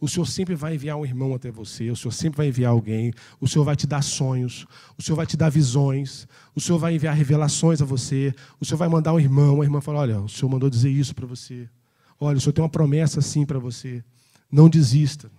O 0.00 0.08
Senhor 0.08 0.26
sempre 0.26 0.56
vai 0.56 0.74
enviar 0.74 0.96
um 0.96 1.06
irmão 1.06 1.32
até 1.32 1.48
você, 1.48 1.88
o 1.88 1.94
Senhor 1.94 2.10
sempre 2.10 2.38
vai 2.38 2.48
enviar 2.48 2.72
alguém, 2.72 3.12
o 3.40 3.46
Senhor 3.46 3.64
vai 3.64 3.76
te 3.76 3.86
dar 3.86 4.02
sonhos, 4.02 4.66
o 4.98 5.02
Senhor 5.02 5.14
vai 5.14 5.24
te 5.24 5.36
dar 5.36 5.48
visões, 5.48 6.26
o 6.56 6.60
Senhor 6.60 6.76
vai 6.76 6.96
enviar 6.96 7.14
revelações 7.14 7.80
a 7.80 7.84
você, 7.84 8.34
o 8.60 8.64
Senhor 8.64 8.78
vai 8.78 8.88
mandar 8.88 9.12
um 9.12 9.20
irmão, 9.20 9.54
uma 9.54 9.64
irmã 9.64 9.80
falar: 9.80 10.00
olha, 10.00 10.20
o 10.20 10.28
Senhor 10.28 10.50
mandou 10.50 10.68
dizer 10.68 10.90
isso 10.90 11.14
para 11.14 11.24
você. 11.24 11.68
Olha, 12.18 12.36
o 12.36 12.40
Senhor 12.40 12.52
tem 12.52 12.64
uma 12.64 12.68
promessa 12.68 13.20
assim 13.20 13.46
para 13.46 13.60
você. 13.60 14.02
Não 14.50 14.68
desista. 14.68 15.30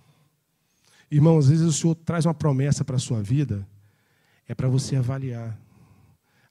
Irmão, 1.10 1.36
às 1.36 1.48
vezes 1.48 1.66
o 1.66 1.72
Senhor 1.72 1.94
traz 1.94 2.24
uma 2.24 2.34
promessa 2.34 2.82
para 2.82 2.96
a 2.96 2.98
sua 2.98 3.22
vida, 3.22 3.66
é 4.48 4.54
para 4.54 4.66
você 4.66 4.96
avaliar. 4.96 5.58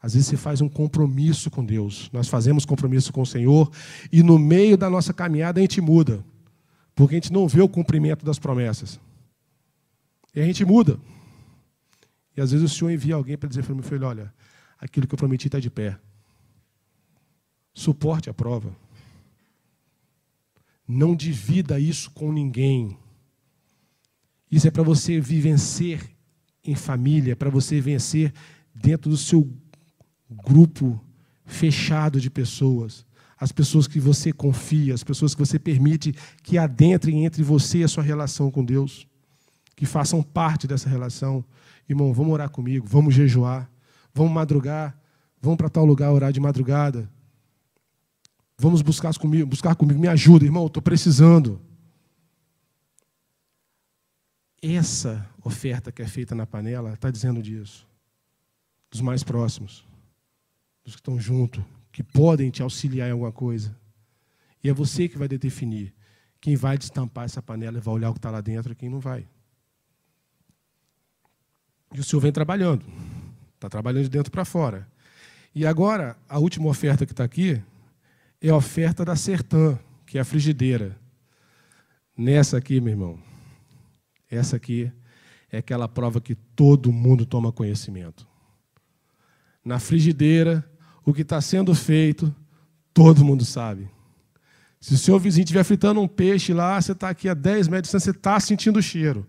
Às 0.04 0.16
vezes 0.16 0.28
você 0.28 0.36
faz 0.36 0.60
um 0.60 0.68
compromisso 0.68 1.50
com 1.50 1.64
Deus. 1.64 2.10
Nós 2.12 2.28
fazemos 2.28 2.66
compromisso 2.66 3.14
com 3.14 3.22
o 3.22 3.26
Senhor 3.26 3.72
e 4.12 4.22
no 4.22 4.38
meio 4.38 4.76
da 4.76 4.90
nossa 4.90 5.14
caminhada 5.14 5.62
a 5.62 5.64
gente 5.64 5.80
muda. 5.80 6.22
Porque 6.94 7.16
a 7.16 7.20
gente 7.20 7.32
não 7.32 7.48
vê 7.48 7.62
o 7.62 7.70
cumprimento 7.70 8.26
das 8.26 8.38
promessas. 8.38 9.00
E 10.36 10.42
a 10.42 10.46
gente 10.46 10.66
muda. 10.66 11.00
E 12.36 12.42
às 12.42 12.52
vezes 12.52 12.70
o 12.70 12.76
Senhor 12.76 12.92
envia 12.92 13.16
alguém 13.16 13.38
para 13.38 13.48
dizer 13.48 13.64
para 13.64 13.74
meu 13.74 13.84
filho: 13.84 14.06
olha, 14.06 14.34
aquilo 14.78 15.08
que 15.08 15.14
eu 15.14 15.18
prometi 15.18 15.48
está 15.48 15.58
de 15.58 15.70
pé. 15.70 15.98
Suporte 17.74 18.30
a 18.30 18.34
prova. 18.34 18.76
Não 20.86 21.16
divida 21.16 21.80
isso 21.80 22.12
com 22.12 22.30
ninguém. 22.30 22.98
Isso 24.52 24.68
é 24.68 24.72
para 24.72 24.84
você 24.84 25.18
vencer 25.22 26.12
em 26.62 26.76
família, 26.76 27.38
para 27.38 27.50
você 27.50 27.80
vencer 27.80 28.34
dentro 28.76 29.10
do 29.10 29.16
seu 29.16 29.50
grupo 30.30 31.00
fechado 31.46 32.20
de 32.20 32.30
pessoas 32.30 33.06
as 33.44 33.52
pessoas 33.52 33.88
que 33.88 34.00
você 34.00 34.32
confia, 34.32 34.94
as 34.94 35.04
pessoas 35.04 35.36
que 35.36 35.40
você 35.40 35.60
permite 35.60 36.16
que 36.42 36.58
adentrem 36.58 37.26
entre 37.26 37.44
você 37.44 37.80
e 37.80 37.84
a 37.84 37.90
sua 37.90 38.02
relação 38.02 38.50
com 38.50 38.64
Deus, 38.64 39.06
que 39.76 39.86
façam 39.86 40.24
parte 40.24 40.66
dessa 40.66 40.88
relação. 40.88 41.44
Irmão, 41.90 42.14
vamos 42.14 42.32
orar 42.34 42.50
comigo, 42.50 42.88
vamos 42.88 43.14
jejuar, 43.14 43.70
vamos 44.14 44.32
madrugar, 44.32 44.98
vamos 45.42 45.58
para 45.58 45.68
tal 45.68 45.84
lugar 45.84 46.14
orar 46.14 46.32
de 46.32 46.40
madrugada. 46.40 47.12
Vamos 48.58 48.82
buscar 48.82 49.14
comigo, 49.18 49.46
buscar 49.46 49.76
comigo, 49.76 50.00
me 50.00 50.08
ajuda, 50.08 50.46
irmão, 50.46 50.68
estou 50.68 50.82
precisando. 50.82 51.60
Essa 54.62 55.30
oferta 55.44 55.92
que 55.92 56.02
é 56.02 56.08
feita 56.08 56.34
na 56.34 56.46
panela 56.46 56.94
está 56.94 57.12
dizendo 57.12 57.42
disso. 57.42 57.86
Dos 58.90 59.02
mais 59.02 59.22
próximos, 59.22 59.86
dos 60.84 60.96
que 60.96 61.02
estão 61.02 61.20
junto, 61.20 61.64
que 61.92 62.04
podem 62.04 62.50
te 62.50 62.62
auxiliar 62.62 63.08
em 63.08 63.12
alguma 63.12 63.32
coisa. 63.32 63.76
E 64.64 64.70
é 64.70 64.74
você 64.74 65.08
que 65.08 65.18
vai 65.18 65.28
definir 65.28 65.94
quem 66.44 66.58
vai 66.58 66.78
destampar 66.78 67.24
essa 67.24 67.42
panela 67.42 67.78
e 67.78 67.82
vai 67.82 67.94
olhar 67.94 68.10
o 68.10 68.14
que 68.14 68.20
está 68.20 68.30
lá 68.30 68.42
dentro 68.42 68.74
e 68.74 68.76
quem 68.76 68.90
não 68.90 69.00
vai. 69.00 69.26
E 71.94 72.00
o 72.00 72.04
senhor 72.04 72.20
vem 72.20 72.34
trabalhando. 72.34 72.86
Está 73.56 73.70
trabalhando 73.70 74.04
de 74.04 74.10
dentro 74.10 74.30
para 74.30 74.44
fora. 74.44 74.86
E 75.56 75.66
agora, 75.66 76.18
a 76.28 76.40
última 76.40 76.68
oferta 76.68 77.06
que 77.06 77.14
está 77.14 77.24
aqui 77.24 77.64
é 78.42 78.50
a 78.50 78.56
oferta 78.58 79.06
da 79.06 79.16
Sertã, 79.16 79.80
que 80.06 80.18
é 80.18 80.22
a 80.22 80.26
frigideira. 80.26 81.00
Nessa 82.18 82.58
aqui, 82.58 82.82
meu 82.82 82.92
irmão, 82.92 83.20
essa 84.30 84.58
aqui 84.58 84.92
é 85.50 85.60
aquela 85.60 85.88
prova 85.88 86.20
que 86.20 86.36
todo 86.36 86.92
mundo 86.92 87.26
toma 87.26 87.54
conhecimento. 87.54 88.28
Na 89.64 89.80
frigideira, 89.80 90.70
o 91.06 91.14
que 91.14 91.22
está 91.22 91.42
sendo 91.42 91.74
feito, 91.76 92.34
todo 92.94 93.26
mundo 93.26 93.44
sabe. 93.44 93.90
Se 94.80 94.94
o 94.94 94.98
seu 94.98 95.18
vizinho 95.18 95.44
estiver 95.44 95.64
fritando 95.64 96.02
um 96.02 96.08
peixe 96.08 96.54
lá, 96.54 96.82
você 96.82 96.92
está 96.92 97.10
aqui 97.10 97.30
a 97.30 97.34
10 97.34 97.68
metros 97.68 97.90
de 97.90 97.98
distância, 97.98 98.12
você 98.12 98.18
está 98.18 98.40
sentindo 98.40 98.80
o 98.80 98.82
cheiro. 98.82 99.26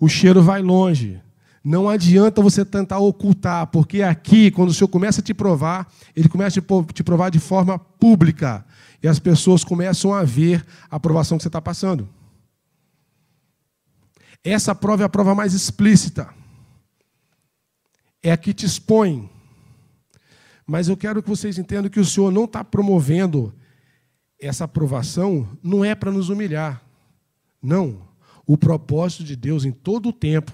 O 0.00 0.08
cheiro 0.08 0.42
vai 0.42 0.60
longe. 0.60 1.20
Não 1.62 1.88
adianta 1.88 2.42
você 2.42 2.64
tentar 2.64 2.98
ocultar, 2.98 3.66
porque 3.68 4.02
aqui, 4.02 4.50
quando 4.50 4.70
o 4.70 4.74
Senhor 4.74 4.88
começa 4.88 5.20
a 5.20 5.24
te 5.24 5.34
provar, 5.34 5.92
Ele 6.14 6.28
começa 6.28 6.60
a 6.60 6.92
te 6.92 7.02
provar 7.02 7.30
de 7.30 7.38
forma 7.38 7.78
pública. 7.78 8.64
E 9.02 9.08
as 9.08 9.18
pessoas 9.18 9.64
começam 9.64 10.12
a 10.12 10.22
ver 10.22 10.64
a 10.90 10.96
aprovação 10.96 11.36
que 11.36 11.42
você 11.42 11.48
está 11.48 11.60
passando. 11.60 12.08
Essa 14.44 14.74
prova 14.74 15.02
é 15.02 15.06
a 15.06 15.08
prova 15.08 15.34
mais 15.34 15.54
explícita. 15.54 16.28
É 18.22 18.30
a 18.30 18.36
que 18.36 18.54
te 18.54 18.64
expõe. 18.64 19.28
Mas 20.66 20.88
eu 20.88 20.96
quero 20.96 21.22
que 21.22 21.28
vocês 21.28 21.58
entendam 21.58 21.90
que 21.90 22.00
o 22.00 22.04
Senhor 22.04 22.32
não 22.32 22.44
está 22.44 22.64
promovendo 22.64 23.54
essa 24.40 24.64
aprovação, 24.64 25.48
não 25.62 25.84
é 25.84 25.94
para 25.94 26.10
nos 26.10 26.28
humilhar. 26.28 26.82
Não. 27.62 28.06
O 28.46 28.58
propósito 28.58 29.24
de 29.24 29.36
Deus 29.36 29.64
em 29.64 29.72
todo 29.72 30.08
o 30.08 30.12
tempo 30.12 30.52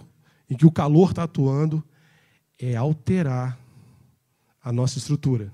em 0.48 0.56
que 0.56 0.66
o 0.66 0.70
calor 0.70 1.10
está 1.10 1.22
atuando 1.24 1.82
é 2.58 2.76
alterar 2.76 3.58
a 4.62 4.70
nossa 4.70 4.98
estrutura. 4.98 5.52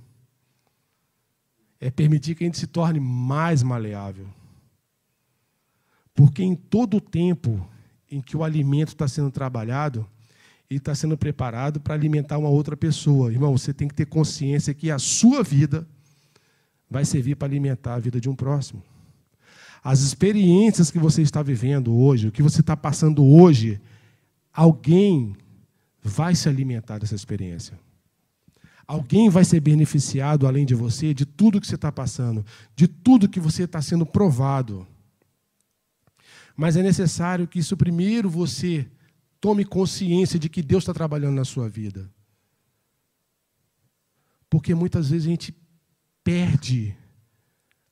É 1.80 1.90
permitir 1.90 2.34
que 2.34 2.44
a 2.44 2.46
gente 2.46 2.58
se 2.58 2.66
torne 2.66 2.98
mais 2.98 3.62
maleável. 3.62 4.28
Porque 6.14 6.42
em 6.42 6.56
todo 6.56 6.96
o 6.96 7.00
tempo 7.00 7.64
em 8.10 8.20
que 8.20 8.36
o 8.36 8.42
alimento 8.42 8.88
está 8.88 9.06
sendo 9.06 9.30
trabalhado, 9.30 10.06
e 10.70 10.76
está 10.76 10.94
sendo 10.94 11.16
preparado 11.16 11.80
para 11.80 11.94
alimentar 11.94 12.38
uma 12.38 12.48
outra 12.48 12.76
pessoa. 12.76 13.32
Irmão, 13.32 13.56
você 13.56 13.72
tem 13.72 13.88
que 13.88 13.94
ter 13.94 14.06
consciência 14.06 14.74
que 14.74 14.90
a 14.90 14.98
sua 14.98 15.42
vida 15.42 15.86
vai 16.90 17.04
servir 17.04 17.36
para 17.36 17.48
alimentar 17.48 17.94
a 17.94 17.98
vida 17.98 18.20
de 18.20 18.28
um 18.28 18.34
próximo. 18.34 18.82
As 19.82 20.00
experiências 20.00 20.90
que 20.90 20.98
você 20.98 21.22
está 21.22 21.42
vivendo 21.42 21.94
hoje, 21.94 22.28
o 22.28 22.32
que 22.32 22.42
você 22.42 22.60
está 22.60 22.76
passando 22.76 23.24
hoje, 23.24 23.80
alguém 24.52 25.36
vai 26.02 26.34
se 26.34 26.48
alimentar 26.48 26.98
dessa 26.98 27.14
experiência. 27.14 27.78
Alguém 28.86 29.28
vai 29.28 29.44
ser 29.44 29.60
beneficiado, 29.60 30.46
além 30.46 30.64
de 30.64 30.74
você, 30.74 31.12
de 31.12 31.26
tudo 31.26 31.60
que 31.60 31.66
você 31.66 31.74
está 31.74 31.92
passando, 31.92 32.44
de 32.74 32.88
tudo 32.88 33.28
que 33.28 33.38
você 33.38 33.64
está 33.64 33.80
sendo 33.82 34.04
provado. 34.04 34.86
Mas 36.56 36.76
é 36.76 36.82
necessário 36.82 37.46
que 37.46 37.58
isso 37.58 37.76
primeiro 37.76 38.28
você 38.28 38.86
Tome 39.40 39.64
consciência 39.64 40.38
de 40.38 40.48
que 40.48 40.62
Deus 40.62 40.82
está 40.82 40.92
trabalhando 40.92 41.36
na 41.36 41.44
sua 41.44 41.68
vida. 41.68 42.10
Porque 44.50 44.74
muitas 44.74 45.10
vezes 45.10 45.26
a 45.26 45.30
gente 45.30 45.54
perde 46.24 46.96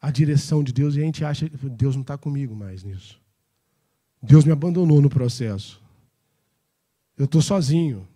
a 0.01 0.11
direção 0.11 0.63
de 0.63 0.73
Deus 0.73 0.95
e 0.95 1.01
a 1.01 1.03
gente 1.03 1.25
acha 1.25 1.49
que 1.49 1.57
Deus 1.69 1.95
não 1.95 2.03
está 2.03 2.17
comigo 2.17 2.55
mais 2.55 2.83
nisso. 2.83 3.21
Deus 4.23 4.45
me 4.45 4.53
abandonou 4.53 5.01
no 5.01 5.11
processo. 5.11 5.81
Eu 7.17 7.27
estou 7.27 7.41
sozinho. 7.41 8.07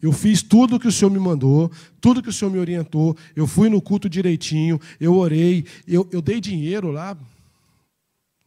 Eu 0.00 0.12
fiz 0.12 0.42
tudo 0.42 0.76
o 0.76 0.80
que 0.80 0.88
o 0.88 0.92
Senhor 0.92 1.10
me 1.10 1.18
mandou, 1.18 1.70
tudo 2.00 2.22
que 2.22 2.28
o 2.28 2.32
Senhor 2.32 2.50
me 2.50 2.58
orientou. 2.58 3.16
Eu 3.36 3.46
fui 3.46 3.68
no 3.68 3.80
culto 3.80 4.08
direitinho, 4.08 4.80
eu 4.98 5.14
orei, 5.14 5.64
eu, 5.86 6.08
eu 6.10 6.20
dei 6.20 6.40
dinheiro 6.40 6.90
lá. 6.90 7.16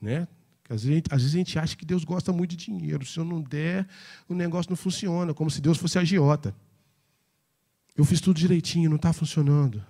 Né? 0.01 0.27
Às 0.69 0.83
vezes, 0.83 1.03
às 1.11 1.21
vezes, 1.21 1.35
a 1.35 1.37
gente 1.37 1.59
acha 1.59 1.75
que 1.75 1.85
Deus 1.85 2.03
gosta 2.03 2.31
muito 2.33 2.55
de 2.55 2.65
dinheiro. 2.65 3.05
Se 3.05 3.19
eu 3.19 3.25
não 3.25 3.41
der, 3.41 3.87
o 4.27 4.33
negócio 4.33 4.71
não 4.71 4.77
funciona, 4.77 5.33
como 5.33 5.49
se 5.49 5.61
Deus 5.61 5.77
fosse 5.77 5.99
agiota. 5.99 6.55
Eu 7.95 8.03
fiz 8.03 8.19
tudo 8.19 8.37
direitinho, 8.37 8.89
não 8.89 8.97
está 8.97 9.13
funcionando. 9.13 9.85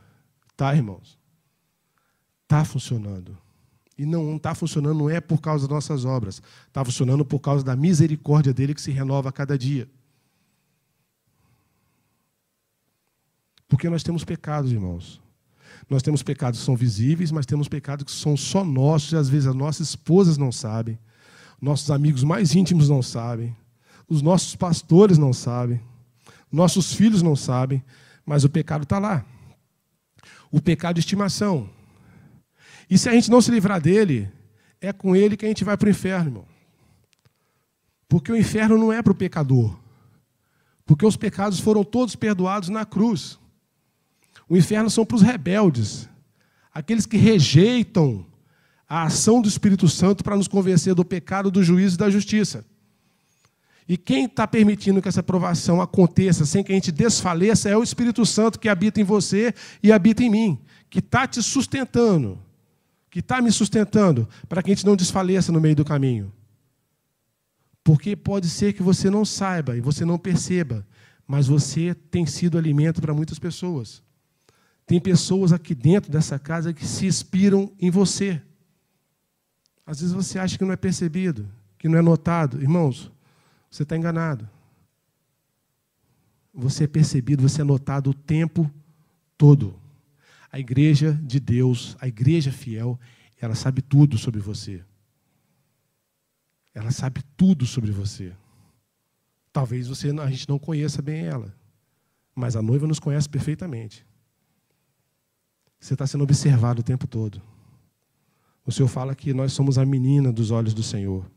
Tá, 0.55 0.75
irmãos? 0.75 1.17
Está 2.43 2.63
funcionando. 2.63 3.37
E 3.97 4.05
não 4.05 4.35
está 4.35 4.53
funcionando 4.53 4.97
não 4.97 5.09
é 5.09 5.21
por 5.21 5.39
causa 5.39 5.67
das 5.67 5.73
nossas 5.73 6.05
obras. 6.05 6.41
Está 6.67 6.83
funcionando 6.83 7.25
por 7.25 7.39
causa 7.39 7.63
da 7.63 7.75
misericórdia 7.75 8.53
dele 8.53 8.75
que 8.75 8.81
se 8.81 8.91
renova 8.91 9.29
a 9.29 9.31
cada 9.31 9.57
dia. 9.57 9.89
Porque 13.67 13.89
nós 13.89 14.03
temos 14.03 14.23
pecados, 14.23 14.71
irmãos. 14.71 15.21
Nós 15.89 16.01
temos 16.01 16.23
pecados 16.23 16.59
que 16.59 16.65
são 16.65 16.75
visíveis, 16.75 17.31
mas 17.31 17.45
temos 17.45 17.67
pecados 17.67 18.05
que 18.05 18.11
são 18.11 18.35
só 18.35 18.63
nossos 18.63 19.11
e 19.11 19.15
às 19.15 19.29
vezes 19.29 19.47
as 19.47 19.55
nossas 19.55 19.89
esposas 19.89 20.37
não 20.37 20.51
sabem, 20.51 20.97
nossos 21.61 21.91
amigos 21.91 22.23
mais 22.23 22.55
íntimos 22.55 22.89
não 22.89 23.01
sabem, 23.01 23.55
os 24.07 24.21
nossos 24.21 24.55
pastores 24.55 25.17
não 25.17 25.31
sabem, 25.31 25.79
nossos 26.51 26.93
filhos 26.93 27.21
não 27.21 27.35
sabem, 27.35 27.83
mas 28.25 28.43
o 28.43 28.49
pecado 28.49 28.83
está 28.83 28.97
lá. 28.97 29.23
O 30.51 30.61
pecado 30.61 30.95
de 30.95 31.01
estimação. 31.01 31.69
E 32.89 32.97
se 32.97 33.09
a 33.09 33.13
gente 33.13 33.29
não 33.29 33.41
se 33.41 33.51
livrar 33.51 33.81
dele, 33.81 34.31
é 34.79 34.93
com 34.93 35.15
ele 35.15 35.37
que 35.37 35.45
a 35.45 35.47
gente 35.47 35.63
vai 35.63 35.77
para 35.77 35.87
o 35.87 35.89
inferno, 35.89 36.29
irmão. 36.29 36.45
Porque 38.07 38.31
o 38.31 38.37
inferno 38.37 38.77
não 38.77 38.93
é 38.93 39.01
para 39.01 39.11
o 39.11 39.15
pecador. 39.15 39.77
Porque 40.85 41.05
os 41.05 41.17
pecados 41.17 41.59
foram 41.59 41.83
todos 41.83 42.15
perdoados 42.15 42.69
na 42.69 42.85
cruz. 42.85 43.39
O 44.47 44.55
inferno 44.55 44.89
são 44.89 45.05
para 45.05 45.15
os 45.15 45.21
rebeldes, 45.21 46.07
aqueles 46.73 47.05
que 47.05 47.17
rejeitam 47.17 48.25
a 48.87 49.03
ação 49.03 49.41
do 49.41 49.47
Espírito 49.47 49.87
Santo 49.87 50.23
para 50.23 50.35
nos 50.35 50.47
convencer 50.47 50.93
do 50.93 51.03
pecado, 51.03 51.49
do 51.49 51.63
juízo 51.63 51.95
e 51.95 51.97
da 51.97 52.09
justiça. 52.09 52.65
E 53.87 53.97
quem 53.97 54.25
está 54.25 54.47
permitindo 54.47 55.01
que 55.01 55.07
essa 55.07 55.21
provação 55.21 55.81
aconteça 55.81 56.45
sem 56.45 56.63
que 56.63 56.71
a 56.71 56.75
gente 56.75 56.91
desfaleça 56.91 57.69
é 57.69 57.77
o 57.77 57.83
Espírito 57.83 58.25
Santo 58.25 58.59
que 58.59 58.69
habita 58.69 58.99
em 58.99 59.03
você 59.03 59.53
e 59.81 59.91
habita 59.91 60.23
em 60.23 60.29
mim, 60.29 60.59
que 60.89 60.99
está 60.99 61.27
te 61.27 61.41
sustentando, 61.41 62.39
que 63.09 63.19
está 63.19 63.41
me 63.41 63.51
sustentando, 63.51 64.27
para 64.49 64.63
que 64.63 64.71
a 64.71 64.75
gente 64.75 64.85
não 64.85 64.95
desfaleça 64.95 65.51
no 65.51 65.61
meio 65.61 65.75
do 65.75 65.85
caminho. 65.85 66.33
Porque 67.83 68.15
pode 68.15 68.49
ser 68.49 68.73
que 68.73 68.81
você 68.81 69.09
não 69.09 69.23
saiba 69.23 69.77
e 69.77 69.81
você 69.81 70.03
não 70.03 70.17
perceba, 70.17 70.85
mas 71.27 71.47
você 71.47 71.93
tem 71.93 72.25
sido 72.25 72.57
alimento 72.57 72.99
para 72.99 73.13
muitas 73.13 73.37
pessoas. 73.37 74.01
Tem 74.85 74.99
pessoas 74.99 75.51
aqui 75.51 75.73
dentro 75.73 76.11
dessa 76.11 76.37
casa 76.37 76.73
que 76.73 76.85
se 76.85 77.07
inspiram 77.07 77.71
em 77.79 77.89
você. 77.89 78.41
Às 79.85 79.99
vezes 79.99 80.13
você 80.13 80.37
acha 80.37 80.57
que 80.57 80.63
não 80.63 80.71
é 80.71 80.75
percebido, 80.75 81.47
que 81.77 81.89
não 81.89 81.97
é 81.97 82.01
notado. 82.01 82.61
Irmãos, 82.61 83.11
você 83.69 83.83
está 83.83 83.97
enganado. 83.97 84.47
Você 86.53 86.85
é 86.85 86.87
percebido, 86.87 87.41
você 87.41 87.61
é 87.61 87.63
notado 87.63 88.11
o 88.11 88.13
tempo 88.13 88.71
todo. 89.37 89.79
A 90.51 90.59
igreja 90.59 91.13
de 91.23 91.39
Deus, 91.39 91.97
a 91.99 92.07
igreja 92.07 92.51
fiel, 92.51 92.99
ela 93.41 93.55
sabe 93.55 93.81
tudo 93.81 94.17
sobre 94.17 94.39
você. 94.39 94.83
Ela 96.73 96.91
sabe 96.91 97.21
tudo 97.35 97.65
sobre 97.65 97.91
você. 97.91 98.33
Talvez 99.51 99.87
você, 99.87 100.09
a 100.11 100.29
gente 100.29 100.47
não 100.47 100.59
conheça 100.59 101.01
bem 101.01 101.25
ela, 101.25 101.53
mas 102.35 102.55
a 102.55 102.61
noiva 102.61 102.87
nos 102.87 102.99
conhece 102.99 103.29
perfeitamente. 103.29 104.05
Você 105.79 105.93
está 105.93 106.07
sendo 106.07 106.23
observado 106.23 106.81
o 106.81 106.83
tempo 106.83 107.07
todo. 107.07 107.41
O 108.65 108.71
Senhor 108.71 108.87
fala 108.87 109.15
que 109.15 109.33
nós 109.33 109.53
somos 109.53 109.77
a 109.77 109.85
menina 109.85 110.31
dos 110.31 110.49
olhos 110.49 110.73
do 110.73 110.81
Senhor. 110.81 111.29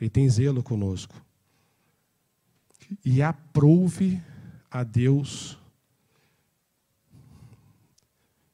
Ele 0.00 0.10
tem 0.10 0.28
zelo 0.28 0.62
conosco 0.62 1.14
e 3.04 3.22
aprouve 3.22 4.20
a 4.70 4.82
Deus 4.84 5.58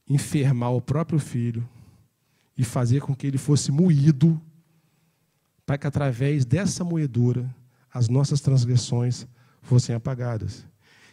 enfermar 0.09 0.73
o 0.73 0.81
próprio 0.81 1.19
filho 1.19 1.67
e 2.57 2.65
fazer 2.65 3.01
com 3.01 3.15
que 3.15 3.27
ele 3.27 3.39
fosse 3.39 3.71
moído, 3.71 4.41
para 5.65 5.79
que 5.79 5.87
através 5.87 6.45
dessa 6.45 6.85
moedura 6.85 7.55
as 7.93 8.09
nossas 8.09 8.41
transgressões 8.41 9.27
fossem 9.63 9.95
apagadas. 9.95 10.67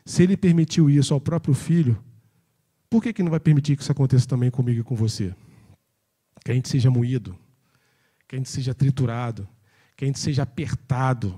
Se 0.05 0.23
ele 0.23 0.35
permitiu 0.35 0.89
isso 0.89 1.13
ao 1.13 1.21
próprio 1.21 1.53
filho, 1.53 2.01
por 2.89 3.01
que, 3.01 3.13
que 3.13 3.23
não 3.23 3.31
vai 3.31 3.39
permitir 3.39 3.75
que 3.75 3.81
isso 3.81 3.91
aconteça 3.91 4.27
também 4.27 4.49
comigo 4.49 4.81
e 4.81 4.83
com 4.83 4.95
você? 4.95 5.33
Que 6.43 6.51
a 6.51 6.53
gente 6.53 6.69
seja 6.69 6.89
moído, 6.89 7.37
que 8.27 8.35
a 8.35 8.37
gente 8.37 8.49
seja 8.49 8.73
triturado, 8.73 9.47
que 9.95 10.05
a 10.05 10.07
gente 10.07 10.19
seja 10.19 10.43
apertado, 10.43 11.37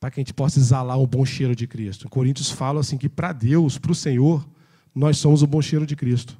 para 0.00 0.10
que 0.10 0.20
a 0.20 0.22
gente 0.22 0.34
possa 0.34 0.58
exalar 0.58 0.98
um 0.98 1.06
bom 1.06 1.24
cheiro 1.24 1.54
de 1.54 1.66
Cristo. 1.66 2.06
Em 2.06 2.10
Coríntios 2.10 2.50
fala 2.50 2.80
assim 2.80 2.98
que 2.98 3.08
para 3.08 3.32
Deus, 3.32 3.78
para 3.78 3.92
o 3.92 3.94
Senhor, 3.94 4.46
nós 4.94 5.18
somos 5.18 5.42
o 5.42 5.46
bom 5.46 5.62
cheiro 5.62 5.86
de 5.86 5.94
Cristo. 5.94 6.36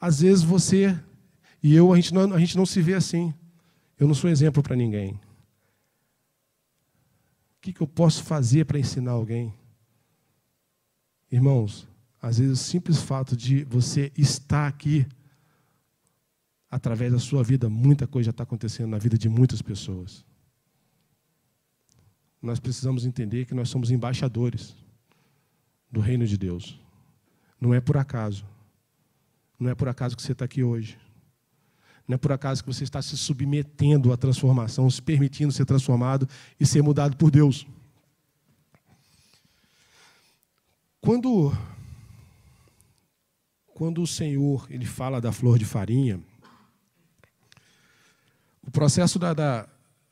Às 0.00 0.20
vezes 0.20 0.44
você 0.44 0.96
e 1.62 1.74
eu, 1.74 1.92
a 1.92 1.96
gente 1.96 2.14
não, 2.14 2.32
a 2.32 2.38
gente 2.38 2.56
não 2.56 2.64
se 2.64 2.80
vê 2.80 2.94
assim. 2.94 3.34
Eu 3.98 4.06
não 4.06 4.14
sou 4.14 4.30
exemplo 4.30 4.62
para 4.62 4.76
ninguém. 4.76 5.14
O 5.14 5.20
que, 7.60 7.72
que 7.72 7.80
eu 7.80 7.86
posso 7.86 8.22
fazer 8.22 8.64
para 8.64 8.78
ensinar 8.78 9.12
alguém? 9.12 9.52
Irmãos, 11.30 11.86
às 12.20 12.38
vezes 12.38 12.60
o 12.60 12.62
simples 12.62 12.98
fato 12.98 13.36
de 13.36 13.64
você 13.64 14.12
estar 14.16 14.66
aqui, 14.66 15.06
através 16.70 17.12
da 17.12 17.18
sua 17.18 17.42
vida, 17.42 17.68
muita 17.68 18.06
coisa 18.06 18.26
já 18.26 18.30
está 18.30 18.42
acontecendo 18.42 18.90
na 18.90 18.98
vida 18.98 19.16
de 19.16 19.28
muitas 19.28 19.62
pessoas 19.62 20.24
nós 22.40 22.60
precisamos 22.60 23.04
entender 23.04 23.44
que 23.44 23.54
nós 23.54 23.68
somos 23.68 23.90
embaixadores 23.90 24.74
do 25.90 26.00
reino 26.00 26.26
de 26.26 26.36
Deus. 26.36 26.78
Não 27.60 27.74
é 27.74 27.80
por 27.80 27.96
acaso. 27.96 28.44
Não 29.58 29.70
é 29.70 29.74
por 29.74 29.88
acaso 29.88 30.16
que 30.16 30.22
você 30.22 30.32
está 30.32 30.44
aqui 30.44 30.62
hoje. 30.62 30.98
Não 32.06 32.14
é 32.14 32.18
por 32.18 32.32
acaso 32.32 32.62
que 32.62 32.72
você 32.72 32.84
está 32.84 33.02
se 33.02 33.16
submetendo 33.16 34.12
à 34.12 34.16
transformação, 34.16 34.88
se 34.88 35.02
permitindo 35.02 35.52
ser 35.52 35.64
transformado 35.64 36.28
e 36.58 36.64
ser 36.64 36.80
mudado 36.80 37.16
por 37.16 37.30
Deus. 37.30 37.66
Quando, 41.00 41.52
quando 43.78 44.02
o 44.02 44.06
Senhor 44.08 44.66
ele 44.68 44.84
fala 44.84 45.20
da 45.20 45.30
flor 45.30 45.56
de 45.56 45.64
farinha, 45.64 46.20
o 48.66 48.72
processo 48.72 49.20
da, 49.20 49.32
da 49.32 49.68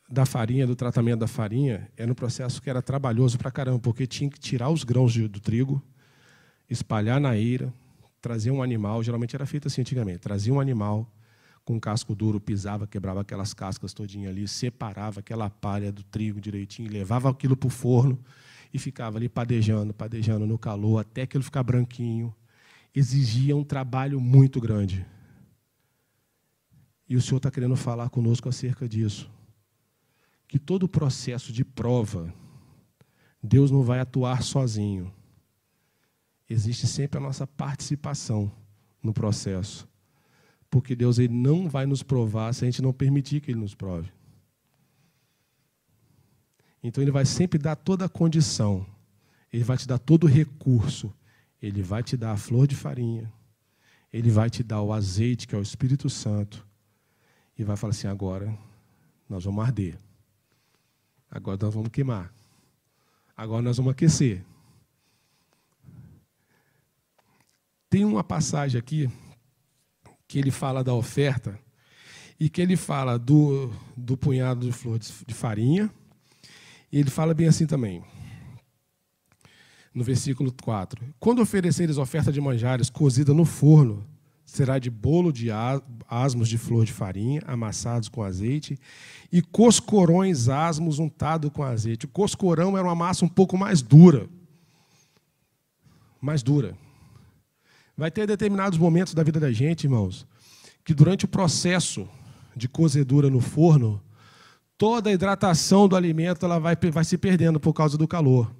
da 0.09 0.25
farinha, 0.25 0.65
do 0.65 0.73
tratamento 0.73 1.19
da 1.19 1.27
farinha, 1.27 1.91
era 1.97 2.09
um 2.09 2.15
processo 2.15 2.61
que 2.61 2.69
era 2.69 2.81
trabalhoso 2.81 3.37
para 3.37 3.51
caramba, 3.51 3.77
porque 3.79 4.07
tinha 4.07 4.29
que 4.29 4.39
tirar 4.39 4.69
os 4.69 4.85
grãos 4.85 5.11
de, 5.11 5.27
do 5.27 5.41
trigo, 5.41 5.83
espalhar 6.69 7.19
na 7.19 7.35
eira, 7.35 7.73
trazer 8.21 8.51
um 8.51 8.63
animal, 8.63 9.03
geralmente 9.03 9.35
era 9.35 9.45
feito 9.45 9.67
assim 9.67 9.81
antigamente, 9.81 10.19
trazia 10.19 10.53
um 10.53 10.61
animal 10.61 11.05
com 11.65 11.77
casco 11.77 12.15
duro, 12.15 12.39
pisava, 12.39 12.87
quebrava 12.87 13.19
aquelas 13.19 13.53
cascas 13.53 13.93
todinha 13.93 14.29
ali, 14.29 14.47
separava 14.47 15.19
aquela 15.19 15.49
palha 15.49 15.91
do 15.91 16.03
trigo 16.03 16.39
direitinho, 16.39 16.89
levava 16.89 17.29
aquilo 17.29 17.57
para 17.57 17.67
o 17.67 17.69
forno 17.69 18.17
e 18.73 18.79
ficava 18.79 19.17
ali 19.17 19.27
padejando, 19.27 19.93
padejando 19.93 20.47
no 20.47 20.57
calor, 20.57 20.99
até 20.99 21.23
aquilo 21.23 21.43
ficar 21.43 21.63
branquinho. 21.63 22.33
Exigia 22.97 23.55
um 23.55 23.63
trabalho 23.63 24.19
muito 24.19 24.59
grande. 24.59 25.05
E 27.07 27.15
o 27.15 27.21
Senhor 27.21 27.37
está 27.37 27.51
querendo 27.51 27.75
falar 27.75 28.09
conosco 28.09 28.49
acerca 28.49 28.87
disso 28.87 29.29
que 30.47 30.57
todo 30.57 30.83
o 30.83 30.89
processo 30.89 31.51
de 31.51 31.65
prova, 31.65 32.33
Deus 33.43 33.69
não 33.69 33.83
vai 33.83 33.99
atuar 33.99 34.41
sozinho. 34.41 35.13
Existe 36.49 36.87
sempre 36.87 37.17
a 37.17 37.21
nossa 37.21 37.45
participação 37.45 38.51
no 39.03 39.13
processo. 39.13 39.87
Porque 40.69 40.95
Deus 40.95 41.19
ele 41.19 41.33
não 41.33 41.67
vai 41.67 41.85
nos 41.85 42.01
provar 42.01 42.53
se 42.53 42.63
a 42.63 42.67
gente 42.67 42.81
não 42.81 42.93
permitir 42.93 43.41
que 43.41 43.51
Ele 43.51 43.59
nos 43.59 43.75
prove. 43.75 44.11
Então 46.81 47.01
Ele 47.01 47.11
vai 47.11 47.25
sempre 47.25 47.59
dar 47.59 47.75
toda 47.75 48.05
a 48.05 48.09
condição, 48.09 48.85
Ele 49.51 49.63
vai 49.63 49.77
te 49.77 49.87
dar 49.87 49.97
todo 49.97 50.25
o 50.25 50.27
recurso, 50.27 51.13
Ele 51.61 51.81
vai 51.81 52.03
te 52.03 52.15
dar 52.15 52.31
a 52.31 52.37
flor 52.37 52.67
de 52.67 52.75
farinha, 52.75 53.31
Ele 54.11 54.29
vai 54.29 54.49
te 54.49 54.63
dar 54.63 54.81
o 54.81 54.93
azeite, 54.93 55.47
que 55.47 55.55
é 55.55 55.57
o 55.57 55.61
Espírito 55.61 56.09
Santo, 56.09 56.65
e 57.57 57.63
vai 57.63 57.75
falar 57.75 57.91
assim: 57.91 58.07
agora 58.07 58.57
nós 59.29 59.43
vamos 59.43 59.63
arder. 59.63 59.97
Agora 61.29 61.57
nós 61.61 61.73
vamos 61.73 61.89
queimar. 61.89 62.33
Agora 63.35 63.61
nós 63.61 63.77
vamos 63.77 63.91
aquecer. 63.91 64.43
Tem 67.89 68.03
uma 68.03 68.23
passagem 68.23 68.79
aqui 68.79 69.09
que 70.27 70.39
ele 70.39 70.51
fala 70.51 70.83
da 70.83 70.93
oferta 70.93 71.59
e 72.39 72.49
que 72.49 72.61
ele 72.61 72.75
fala 72.75 73.17
do, 73.17 73.71
do 73.95 74.17
punhado 74.17 74.65
de 74.65 74.71
flores 74.71 75.23
de 75.25 75.33
farinha. 75.33 75.91
E 76.91 76.99
ele 76.99 77.09
fala 77.09 77.33
bem 77.33 77.47
assim 77.47 77.65
também. 77.65 78.03
No 79.97 80.03
versículo 80.03 80.53
4: 80.61 81.03
Quando 81.19 81.41
ofereceres 81.41 81.97
oferta 81.97 82.31
de 82.31 82.39
manjares 82.39 82.87
cozida 82.87 83.33
no 83.33 83.43
forno, 83.43 84.05
será 84.45 84.77
de 84.77 84.91
bolo 84.91 85.33
de 85.33 85.47
asmos 86.07 86.47
de 86.47 86.55
flor 86.55 86.85
de 86.85 86.93
farinha, 86.93 87.41
amassados 87.47 88.07
com 88.07 88.21
azeite, 88.21 88.77
e 89.31 89.41
coscorões 89.41 90.49
asmos 90.49 90.99
untados 90.99 91.49
com 91.51 91.63
azeite. 91.63 92.05
O 92.05 92.09
coscorão 92.09 92.77
era 92.77 92.85
uma 92.85 92.93
massa 92.93 93.25
um 93.25 93.27
pouco 93.27 93.57
mais 93.57 93.81
dura. 93.81 94.29
Mais 96.21 96.43
dura. 96.43 96.77
Vai 97.97 98.11
ter 98.11 98.27
determinados 98.27 98.77
momentos 98.77 99.15
da 99.15 99.23
vida 99.23 99.39
da 99.39 99.51
gente, 99.51 99.85
irmãos, 99.85 100.27
que 100.85 100.93
durante 100.93 101.25
o 101.25 101.27
processo 101.27 102.07
de 102.55 102.69
cozedura 102.69 103.31
no 103.31 103.39
forno, 103.39 103.99
toda 104.77 105.09
a 105.09 105.13
hidratação 105.13 105.87
do 105.87 105.95
alimento 105.95 106.45
ela 106.45 106.59
vai, 106.59 106.75
vai 106.75 107.03
se 107.03 107.17
perdendo 107.17 107.59
por 107.59 107.73
causa 107.73 107.97
do 107.97 108.07
calor. 108.07 108.55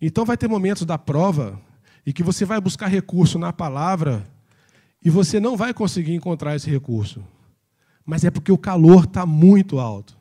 Então 0.00 0.24
vai 0.24 0.36
ter 0.36 0.48
momentos 0.48 0.84
da 0.84 0.98
prova 0.98 1.60
e 2.04 2.12
que 2.12 2.22
você 2.22 2.44
vai 2.44 2.60
buscar 2.60 2.86
recurso 2.86 3.38
na 3.38 3.52
palavra 3.52 4.26
e 5.02 5.10
você 5.10 5.40
não 5.40 5.56
vai 5.56 5.72
conseguir 5.72 6.14
encontrar 6.14 6.54
esse 6.56 6.70
recurso. 6.70 7.24
Mas 8.04 8.24
é 8.24 8.30
porque 8.30 8.52
o 8.52 8.58
calor 8.58 9.04
está 9.04 9.26
muito 9.26 9.78
alto. 9.78 10.16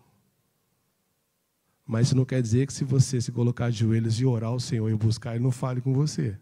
Mas 1.86 2.08
isso 2.08 2.16
não 2.16 2.26
quer 2.26 2.42
dizer 2.42 2.66
que 2.66 2.74
se 2.74 2.84
você 2.84 3.22
se 3.22 3.32
colocar 3.32 3.70
de 3.70 3.78
joelhos 3.78 4.20
e 4.20 4.26
orar 4.26 4.50
ao 4.50 4.60
Senhor 4.60 4.90
e 4.90 4.96
buscar, 4.96 5.36
Ele 5.36 5.44
não 5.44 5.52
fale 5.52 5.82
com 5.82 5.94
você. 5.94 6.36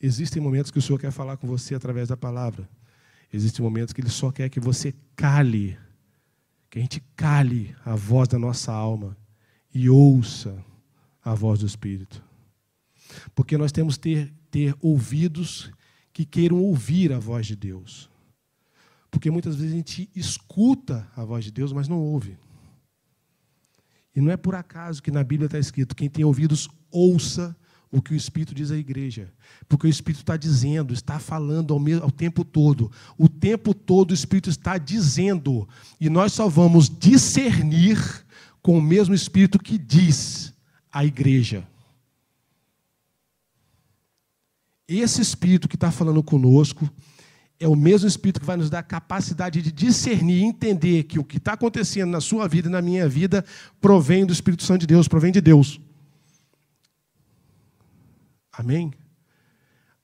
Existem 0.00 0.42
momentos 0.42 0.72
que 0.72 0.78
o 0.78 0.82
Senhor 0.82 0.98
quer 0.98 1.12
falar 1.12 1.36
com 1.36 1.46
você 1.46 1.76
através 1.76 2.08
da 2.08 2.16
palavra. 2.16 2.68
Existem 3.32 3.64
momentos 3.64 3.92
que 3.92 4.00
Ele 4.00 4.10
só 4.10 4.32
quer 4.32 4.48
que 4.48 4.58
você 4.58 4.92
cale, 5.14 5.78
que 6.68 6.80
a 6.80 6.82
gente 6.82 7.00
cale 7.14 7.72
a 7.84 7.94
voz 7.94 8.26
da 8.26 8.38
nossa 8.38 8.72
alma 8.72 9.16
e 9.74 9.88
ouça 9.88 10.56
a 11.24 11.34
voz 11.34 11.60
do 11.60 11.66
Espírito. 11.66 12.22
Porque 13.34 13.56
nós 13.56 13.72
temos 13.72 13.96
que 13.96 14.02
ter, 14.02 14.32
ter 14.50 14.76
ouvidos 14.80 15.70
que 16.12 16.24
queiram 16.24 16.58
ouvir 16.62 17.12
a 17.12 17.18
voz 17.18 17.46
de 17.46 17.56
Deus. 17.56 18.10
Porque 19.10 19.30
muitas 19.30 19.56
vezes 19.56 19.72
a 19.72 19.76
gente 19.76 20.10
escuta 20.14 21.08
a 21.14 21.24
voz 21.24 21.44
de 21.44 21.50
Deus, 21.50 21.72
mas 21.72 21.88
não 21.88 21.98
ouve. 21.98 22.38
E 24.14 24.20
não 24.20 24.30
é 24.30 24.36
por 24.36 24.54
acaso 24.54 25.02
que 25.02 25.10
na 25.10 25.22
Bíblia 25.24 25.46
está 25.46 25.58
escrito: 25.58 25.96
quem 25.96 26.08
tem 26.08 26.24
ouvidos, 26.24 26.68
ouça 26.90 27.56
o 27.90 28.00
que 28.00 28.14
o 28.14 28.16
Espírito 28.16 28.54
diz 28.54 28.70
à 28.70 28.76
igreja. 28.76 29.30
Porque 29.68 29.86
o 29.86 29.90
Espírito 29.90 30.20
está 30.20 30.36
dizendo, 30.36 30.94
está 30.94 31.18
falando 31.18 31.74
ao, 31.74 31.80
mesmo, 31.80 32.02
ao 32.02 32.10
tempo 32.10 32.42
todo. 32.42 32.90
O 33.18 33.28
tempo 33.28 33.74
todo 33.74 34.10
o 34.12 34.14
Espírito 34.14 34.48
está 34.48 34.78
dizendo. 34.78 35.68
E 36.00 36.08
nós 36.08 36.32
só 36.32 36.48
vamos 36.48 36.88
discernir 36.88 37.98
com 38.62 38.78
o 38.78 38.82
mesmo 38.82 39.14
Espírito 39.14 39.58
que 39.58 39.76
diz 39.76 40.54
à 40.90 41.04
igreja. 41.04 41.66
Esse 44.86 45.20
Espírito 45.20 45.68
que 45.68 45.76
está 45.76 45.90
falando 45.90 46.22
conosco 46.22 46.88
é 47.58 47.66
o 47.66 47.76
mesmo 47.76 48.08
Espírito 48.08 48.40
que 48.40 48.46
vai 48.46 48.56
nos 48.56 48.70
dar 48.70 48.80
a 48.80 48.84
capacidade 48.84 49.62
de 49.62 49.72
discernir 49.72 50.40
e 50.40 50.44
entender 50.44 51.04
que 51.04 51.18
o 51.18 51.24
que 51.24 51.38
está 51.38 51.52
acontecendo 51.54 52.10
na 52.10 52.20
sua 52.20 52.48
vida 52.48 52.68
e 52.68 52.72
na 52.72 52.82
minha 52.82 53.08
vida 53.08 53.44
provém 53.80 54.26
do 54.26 54.32
Espírito 54.32 54.64
Santo 54.64 54.80
de 54.80 54.86
Deus, 54.86 55.08
provém 55.08 55.32
de 55.32 55.40
Deus. 55.40 55.80
Amém? 58.52 58.92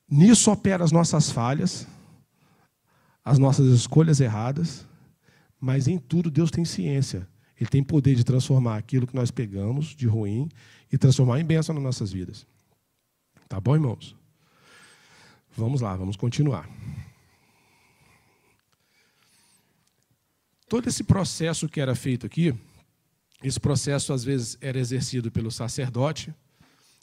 Nisso 0.09 0.51
opera 0.51 0.83
as 0.83 0.91
nossas 0.91 1.29
falhas, 1.29 1.85
as 3.23 3.37
nossas 3.37 3.67
escolhas 3.67 4.19
erradas, 4.19 4.87
mas 5.59 5.87
em 5.87 5.99
tudo 5.99 6.31
Deus 6.31 6.49
tem 6.49 6.65
ciência. 6.65 7.27
Ele 7.59 7.69
tem 7.69 7.83
poder 7.83 8.15
de 8.15 8.23
transformar 8.23 8.77
aquilo 8.77 9.05
que 9.05 9.15
nós 9.15 9.31
pegamos 9.31 9.87
de 9.87 10.07
ruim 10.07 10.49
e 10.91 10.97
transformar 10.97 11.39
em 11.39 11.45
bênção 11.45 11.75
nas 11.75 11.83
nossas 11.83 12.11
vidas. 12.11 12.47
Tá 13.47 13.59
bom, 13.59 13.75
irmãos? 13.75 14.15
Vamos 15.57 15.81
lá, 15.81 15.95
vamos 15.95 16.15
continuar. 16.15 16.69
Todo 20.69 20.87
esse 20.87 21.03
processo 21.03 21.67
que 21.67 21.81
era 21.81 21.95
feito 21.95 22.25
aqui, 22.25 22.55
esse 23.43 23.59
processo 23.59 24.13
às 24.13 24.23
vezes 24.23 24.57
era 24.61 24.79
exercido 24.79 25.31
pelo 25.31 25.51
sacerdote, 25.51 26.33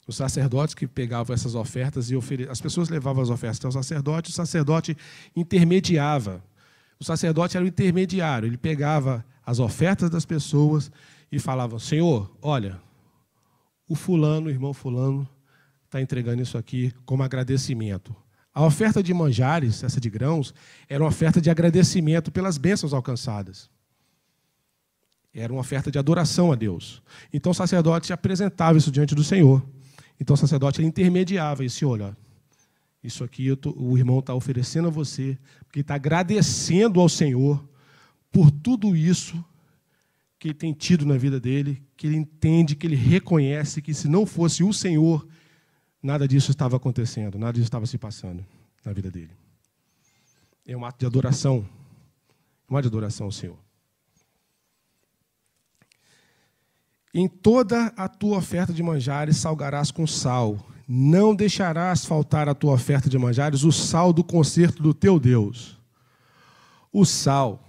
os 0.07 0.15
sacerdotes 0.15 0.73
que 0.73 0.87
pegavam 0.87 1.33
essas 1.33 1.53
ofertas 1.53 2.09
e 2.09 2.15
ofereciam. 2.15 2.51
As 2.51 2.61
pessoas 2.61 2.87
levavam 2.87 3.21
as 3.21 3.29
ofertas 3.29 3.63
ao 3.65 3.71
sacerdote, 3.71 4.29
o 4.29 4.33
sacerdote 4.33 4.97
intermediava. 5.35 6.41
O 6.99 7.03
sacerdote 7.03 7.55
era 7.55 7.63
o 7.63 7.67
intermediário, 7.67 8.47
ele 8.47 8.57
pegava 8.57 9.25
as 9.45 9.59
ofertas 9.59 10.09
das 10.09 10.25
pessoas 10.25 10.91
e 11.31 11.39
falava: 11.39 11.79
Senhor, 11.79 12.35
olha, 12.41 12.81
o 13.87 13.95
fulano, 13.95 14.47
o 14.47 14.49
irmão 14.49 14.73
fulano, 14.73 15.27
está 15.85 16.01
entregando 16.01 16.41
isso 16.41 16.57
aqui 16.57 16.91
como 17.05 17.23
agradecimento. 17.23 18.15
A 18.53 18.65
oferta 18.65 19.03
de 19.03 19.13
manjares, 19.13 19.83
essa 19.83 20.01
de 20.01 20.09
grãos, 20.09 20.53
era 20.89 21.03
uma 21.03 21.09
oferta 21.09 21.39
de 21.39 21.49
agradecimento 21.49 22.31
pelas 22.31 22.57
bênçãos 22.57 22.93
alcançadas. 22.93 23.69
Era 25.33 25.53
uma 25.53 25.61
oferta 25.61 25.91
de 25.91 25.99
adoração 25.99 26.51
a 26.51 26.55
Deus. 26.55 27.03
Então 27.31 27.51
o 27.51 27.55
sacerdote 27.55 28.11
apresentava 28.11 28.77
isso 28.77 28.89
diante 28.89 29.13
do 29.13 29.23
Senhor. 29.23 29.63
Então 30.19 30.33
o 30.33 30.37
sacerdote 30.37 30.81
intermediava 30.81 31.63
esse 31.63 31.85
olha, 31.85 32.17
isso 33.07 33.23
aqui 33.23 33.55
tô, 33.55 33.73
o 33.77 33.97
irmão 33.97 34.19
está 34.19 34.33
oferecendo 34.33 34.87
a 34.87 34.91
você, 34.91 35.37
porque 35.65 35.79
está 35.79 35.95
agradecendo 35.95 36.99
ao 36.99 37.09
Senhor 37.09 37.67
por 38.31 38.51
tudo 38.51 38.95
isso 38.95 39.43
que 40.39 40.49
ele 40.49 40.53
tem 40.53 40.73
tido 40.73 41.05
na 41.05 41.17
vida 41.17 41.39
dele, 41.39 41.81
que 41.95 42.05
ele 42.05 42.15
entende, 42.15 42.75
que 42.75 42.85
ele 42.85 42.95
reconhece 42.95 43.81
que 43.81 43.93
se 43.93 44.07
não 44.07 44.25
fosse 44.25 44.63
o 44.63 44.71
Senhor, 44.71 45.27
nada 46.01 46.27
disso 46.27 46.51
estava 46.51 46.77
acontecendo, 46.77 47.39
nada 47.39 47.53
disso 47.53 47.65
estava 47.65 47.85
se 47.85 47.97
passando 47.97 48.45
na 48.85 48.93
vida 48.93 49.09
dele. 49.09 49.31
É 50.65 50.75
um 50.77 50.85
ato 50.85 50.99
de 50.99 51.05
adoração, 51.05 51.67
um 52.69 52.77
ato 52.77 52.83
de 52.83 52.87
adoração 52.89 53.25
ao 53.25 53.31
Senhor. 53.31 53.57
Em 57.13 57.27
toda 57.27 57.87
a 57.97 58.07
tua 58.07 58.37
oferta 58.37 58.71
de 58.71 58.83
manjares 58.83 59.37
salgarás 59.37 59.89
com 59.89 60.05
sal. 60.05 60.63
Não 60.87 61.35
deixarás 61.35 62.05
faltar 62.05 62.47
a 62.47 62.55
tua 62.55 62.73
oferta 62.73 63.09
de 63.09 63.17
manjares 63.17 63.63
o 63.63 63.71
sal 63.71 64.13
do 64.13 64.23
concerto 64.23 64.81
do 64.81 64.93
teu 64.93 65.19
Deus. 65.19 65.77
O 66.91 67.05
sal. 67.05 67.63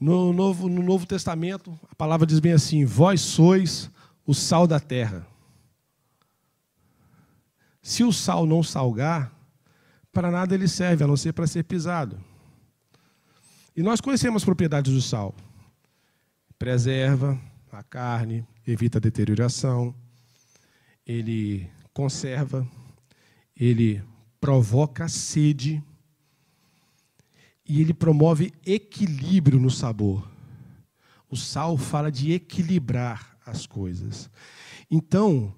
No 0.00 0.32
Novo, 0.32 0.68
no 0.68 0.82
Novo 0.82 1.06
Testamento, 1.06 1.78
a 1.90 1.94
palavra 1.94 2.26
diz 2.26 2.40
bem 2.40 2.52
assim: 2.52 2.84
Vós 2.84 3.20
sois 3.20 3.90
o 4.26 4.34
sal 4.34 4.66
da 4.66 4.80
terra. 4.80 5.26
Se 7.82 8.02
o 8.02 8.12
sal 8.12 8.46
não 8.46 8.62
salgar, 8.62 9.30
para 10.10 10.30
nada 10.30 10.54
ele 10.54 10.66
serve, 10.66 11.04
a 11.04 11.06
não 11.06 11.16
ser 11.16 11.32
para 11.32 11.46
ser 11.46 11.64
pisado. 11.64 12.18
E 13.76 13.82
nós 13.82 14.00
conhecemos 14.00 14.42
as 14.42 14.44
propriedades 14.44 14.92
do 14.92 15.02
sal 15.02 15.34
preserva 16.58 17.38
a 17.70 17.82
carne, 17.82 18.46
evita 18.66 18.98
a 18.98 19.00
deterioração, 19.00 19.94
ele 21.06 21.68
conserva, 21.92 22.66
ele 23.56 24.02
provoca 24.40 25.08
sede 25.08 25.82
e 27.66 27.80
ele 27.80 27.94
promove 27.94 28.52
equilíbrio 28.64 29.58
no 29.58 29.70
sabor. 29.70 30.28
O 31.30 31.36
sal 31.36 31.76
fala 31.76 32.10
de 32.10 32.32
equilibrar 32.32 33.36
as 33.44 33.66
coisas. 33.66 34.30
Então, 34.90 35.54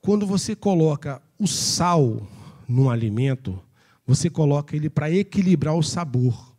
quando 0.00 0.26
você 0.26 0.54
coloca 0.54 1.22
o 1.38 1.46
sal 1.46 2.26
num 2.68 2.90
alimento, 2.90 3.58
você 4.06 4.28
coloca 4.28 4.76
ele 4.76 4.90
para 4.90 5.10
equilibrar 5.10 5.74
o 5.74 5.82
sabor. 5.82 6.54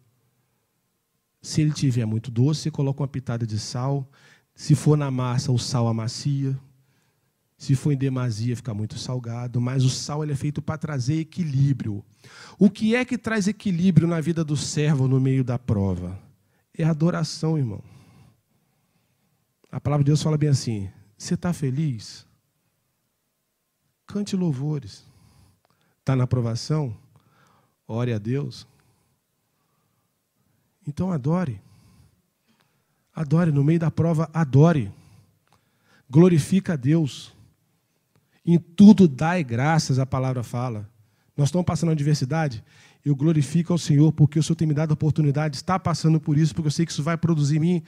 Se 1.41 1.61
ele 1.61 1.71
tiver 1.71 2.05
muito 2.05 2.31
doce, 2.31 2.61
você 2.61 2.71
coloca 2.71 3.01
uma 3.01 3.07
pitada 3.07 3.45
de 3.45 3.59
sal. 3.59 4.09
Se 4.55 4.73
for 4.73 4.97
na 4.97 5.11
massa, 5.11 5.51
o 5.51 5.59
sal 5.59 5.87
amacia. 5.87 6.57
Se 7.57 7.75
for 7.75 7.91
em 7.91 7.97
demasia, 7.97 8.55
fica 8.55 8.73
muito 8.73 8.97
salgado. 8.97 9.61
Mas 9.61 9.83
o 9.83 9.89
sal 9.89 10.23
ele 10.23 10.33
é 10.33 10.35
feito 10.35 10.61
para 10.61 10.77
trazer 10.77 11.19
equilíbrio. 11.19 12.03
O 12.59 12.69
que 12.69 12.95
é 12.95 13.05
que 13.05 13.17
traz 13.17 13.47
equilíbrio 13.47 14.07
na 14.07 14.19
vida 14.19 14.43
do 14.43 14.57
servo 14.57 15.07
no 15.07 15.19
meio 15.19 15.43
da 15.43 15.57
prova? 15.57 16.19
É 16.77 16.83
adoração, 16.83 17.57
irmão. 17.57 17.83
A 19.71 19.79
palavra 19.79 20.03
de 20.03 20.09
Deus 20.09 20.21
fala 20.21 20.37
bem 20.37 20.49
assim: 20.49 20.89
você 21.17 21.33
está 21.33 21.53
feliz? 21.53 22.25
Cante 24.05 24.35
louvores. 24.35 25.05
Está 25.99 26.15
na 26.15 26.25
aprovação? 26.25 26.95
Ore 27.87 28.13
a 28.13 28.17
Deus. 28.17 28.67
Então 30.87 31.11
adore. 31.11 31.59
Adore, 33.13 33.51
no 33.51 33.63
meio 33.63 33.79
da 33.79 33.89
prova, 33.89 34.29
adore. 34.33 34.91
Glorifica 36.09 36.73
a 36.73 36.75
Deus. 36.75 37.34
Em 38.45 38.57
tudo 38.57 39.07
dai 39.07 39.43
graças, 39.43 39.97
a 39.99 40.05
palavra 40.05 40.43
fala. 40.43 40.89
Nós 41.35 41.49
estamos 41.49 41.65
passando 41.65 41.91
adversidade, 41.91 42.63
eu 43.03 43.15
glorifico 43.15 43.73
ao 43.73 43.79
Senhor, 43.79 44.11
porque 44.13 44.39
o 44.39 44.43
Senhor 44.43 44.55
tem 44.55 44.67
me 44.67 44.73
dado 44.73 44.91
a 44.91 44.93
oportunidade 44.93 45.53
de 45.53 45.57
estar 45.57 45.79
passando 45.79 46.19
por 46.19 46.37
isso, 46.37 46.53
porque 46.53 46.67
eu 46.67 46.71
sei 46.71 46.85
que 46.85 46.91
isso 46.91 47.03
vai 47.03 47.17
produzir 47.17 47.57
em 47.57 47.59
mim 47.59 47.83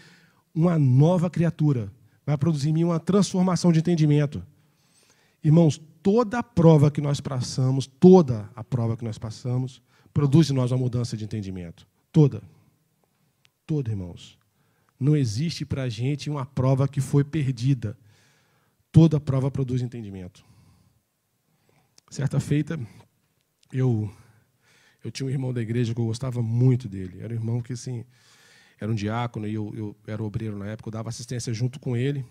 uma 0.54 0.78
nova 0.78 1.30
criatura, 1.30 1.92
vai 2.26 2.38
produzir 2.38 2.70
em 2.70 2.74
mim 2.74 2.84
uma 2.84 3.00
transformação 3.00 3.72
de 3.72 3.80
entendimento. 3.80 4.44
Irmãos, 5.44 5.80
toda 6.02 6.40
a 6.40 6.44
prova 6.44 6.92
que 6.92 7.00
nós 7.00 7.22
passamos, 7.22 7.88
toda 7.88 8.50
a 8.56 8.64
prova 8.64 8.98
que 8.98 9.06
nós 9.06 9.18
passamos, 9.18 9.82
produz 10.14 10.50
em 10.50 10.54
nós 10.54 10.72
uma 10.72 10.80
mudança 10.80 11.16
de 11.16 11.24
entendimento. 11.24 11.88
Toda 12.12 12.42
toda, 13.68 13.92
irmãos. 13.92 14.40
Não 14.98 15.16
existe 15.16 15.66
para 15.66 15.84
a 15.84 15.90
gente 15.90 16.30
uma 16.30 16.46
prova 16.46 16.88
que 16.88 17.02
foi 17.02 17.24
perdida. 17.24 17.98
Toda 18.92 19.20
prova 19.20 19.52
produz 19.52 19.82
entendimento. 19.82 20.44
Certa 22.10 22.40
feita, 22.40 22.80
eu 23.72 24.10
eu 25.04 25.12
tinha 25.12 25.28
um 25.28 25.30
irmão 25.30 25.54
da 25.54 25.62
igreja 25.62 25.94
que 25.94 26.02
eu 26.02 26.06
gostava 26.06 26.42
muito 26.42 26.90
dele. 26.90 27.22
Era 27.22 27.34
um 27.34 27.38
irmão 27.38 27.62
que, 27.62 27.74
assim, 27.74 28.04
era 28.80 28.92
um 28.92 28.96
diácono 28.96 29.48
e 29.48 29.54
eu, 29.54 29.74
eu 29.76 29.96
era 30.06 30.24
obreiro 30.24 30.58
na 30.58 30.68
época, 30.68 30.90
eu 30.90 30.92
dava 30.92 31.10
assistência 31.10 31.54
junto 31.54 31.80
com 31.80 31.96
ele. 31.96 32.26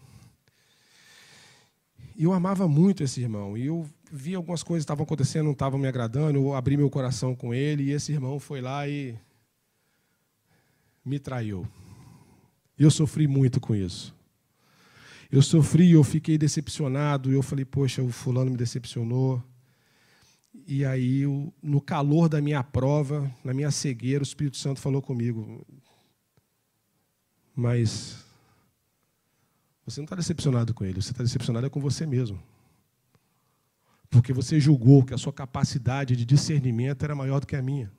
E 2.15 2.25
eu 2.25 2.33
amava 2.33 2.67
muito 2.67 3.03
esse 3.03 3.21
irmão. 3.21 3.57
E 3.57 3.67
eu 3.67 3.89
vi 4.11 4.35
algumas 4.35 4.63
coisas 4.63 4.83
que 4.83 4.87
estavam 4.87 5.05
acontecendo, 5.05 5.45
não 5.45 5.53
estavam 5.53 5.79
me 5.79 5.87
agradando. 5.87 6.39
Eu 6.39 6.55
abri 6.55 6.77
meu 6.77 6.89
coração 6.89 7.35
com 7.35 7.53
ele 7.53 7.85
e 7.85 7.93
esse 7.93 8.13
irmão 8.13 8.41
foi 8.41 8.61
lá 8.61 8.89
e 8.89 9.17
me 11.05 11.19
traiu. 11.19 11.67
Eu 12.79 12.91
sofri 12.91 13.27
muito 13.27 13.61
com 13.61 13.75
isso. 13.75 14.16
Eu 15.31 15.43
sofri, 15.43 15.93
eu 15.93 16.05
fiquei 16.05 16.39
decepcionado, 16.39 17.33
eu 17.33 17.43
falei, 17.43 17.65
poxa, 17.65 18.03
o 18.03 18.11
fulano 18.11 18.51
me 18.51 18.57
decepcionou. 18.57 19.43
E 20.67 20.85
aí, 20.85 21.25
no 21.63 21.81
calor 21.81 22.29
da 22.29 22.41
minha 22.41 22.63
prova, 22.63 23.31
na 23.45 23.53
minha 23.53 23.71
cegueira, 23.71 24.23
o 24.23 24.27
Espírito 24.27 24.57
Santo 24.57 24.81
falou 24.81 25.03
comigo. 25.03 25.65
Mas 27.55 28.25
Você 29.87 30.01
não 30.01 30.05
está 30.05 30.17
decepcionado 30.17 30.75
com 30.75 30.85
ele, 30.85 31.01
você 31.01 31.13
está 31.13 31.23
decepcionado 31.23 31.67
é 31.67 31.71
com 31.71 31.81
você 31.81 32.05
mesmo. 32.05 32.43
Porque 34.11 34.33
você 34.33 34.59
julgou 34.59 35.05
que 35.05 35.15
a 35.15 35.19
sua 35.19 35.33
capacidade 35.33 36.17
de 36.17 36.25
discernimento 36.25 37.05
era 37.05 37.15
maior 37.15 37.41
do 37.41 37.47
que 37.47 37.55
a 37.55 37.63
minha. 37.63 37.93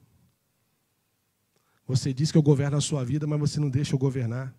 Você 1.87 2.13
diz 2.13 2.29
que 2.29 2.37
eu 2.37 2.41
governo 2.41 2.75
a 2.75 2.81
sua 2.81 3.05
vida, 3.05 3.25
mas 3.25 3.39
você 3.39 3.59
não 3.59 3.69
deixa 3.69 3.95
eu 3.95 3.99
governar. 3.99 4.53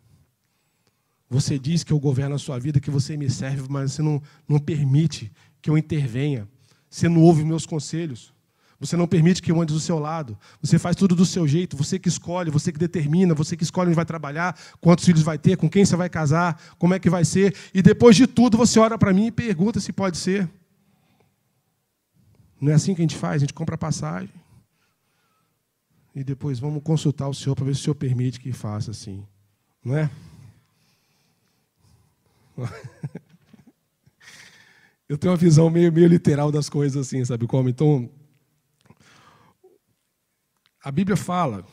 Você 1.31 1.59
diz 1.59 1.85
que 1.85 1.93
eu 1.93 2.01
governo 2.01 2.35
a 2.35 2.39
sua 2.39 2.59
vida, 2.59 2.81
que 2.81 2.91
você 2.91 3.17
me 3.17 3.29
serve, 3.29 3.67
mas 3.69 3.93
você 3.93 4.03
não, 4.03 4.23
não 4.49 4.59
permite 4.59 5.31
que 5.61 5.69
eu 5.69 5.77
intervenha. 5.77 6.49
Você 6.89 7.09
não 7.09 7.21
ouve 7.21 7.45
meus 7.45 7.67
conselhos. 7.67 8.33
Você 8.81 8.97
não 8.97 9.09
permite 9.09 9.43
que 9.43 9.51
eu 9.51 9.61
ande 9.61 9.73
do 9.73 9.81
seu 9.81 9.99
lado. 9.99 10.39
Você 10.63 10.79
faz 10.79 10.95
tudo 10.95 11.15
do 11.15 11.27
seu 11.27 11.47
jeito. 11.47 11.77
Você 11.77 11.99
que 11.99 12.09
escolhe, 12.09 12.51
você 12.51 12.73
que 12.73 12.79
determina, 12.79 13.35
você 13.35 13.57
que 13.57 13.65
escolhe 13.65 13.89
onde 13.89 13.97
vai 13.97 14.07
trabalhar, 14.07 14.59
quantos 14.81 15.05
filhos 15.05 15.23
vai 15.23 15.37
ter, 15.37 15.57
com 15.57 15.69
quem 15.69 15.85
você 15.85 15.97
vai 15.97 16.09
casar, 16.09 16.61
como 16.79 16.95
é 16.95 16.99
que 16.99 17.11
vai 17.11 17.25
ser. 17.25 17.55
E 17.75 17.83
depois 17.83 18.17
de 18.17 18.27
tudo, 18.27 18.57
você 18.57 18.79
olha 18.79 18.97
para 18.97 19.13
mim 19.13 19.27
e 19.27 19.33
pergunta 19.33 19.81
se 19.81 19.93
pode 19.93 20.17
ser. 20.17 20.49
Não 22.61 22.73
é 22.73 22.75
assim 22.75 22.95
que 22.95 23.01
a 23.01 23.05
gente 23.05 23.17
faz? 23.17 23.37
A 23.37 23.39
gente 23.39 23.55
compra 23.55 23.77
passagem. 23.77 24.31
E 26.15 26.25
depois 26.25 26.59
vamos 26.59 26.83
consultar 26.83 27.29
o 27.29 27.35
Senhor 27.35 27.55
para 27.55 27.65
ver 27.65 27.75
se 27.75 27.81
o 27.83 27.85
Senhor 27.85 27.95
permite 27.97 28.41
que 28.41 28.53
faça 28.53 28.93
assim. 28.93 29.25
Não 29.85 29.97
é? 29.97 30.11
Eu 35.09 35.17
tenho 35.17 35.33
uma 35.33 35.39
visão 35.39 35.71
meio, 35.71 35.91
meio 35.91 36.07
literal 36.07 36.53
das 36.53 36.69
coisas 36.69 37.07
assim, 37.07 37.25
sabe 37.25 37.47
como? 37.47 37.69
Então, 37.69 38.11
a 40.85 40.91
Bíblia 40.93 41.17
fala 41.17 41.65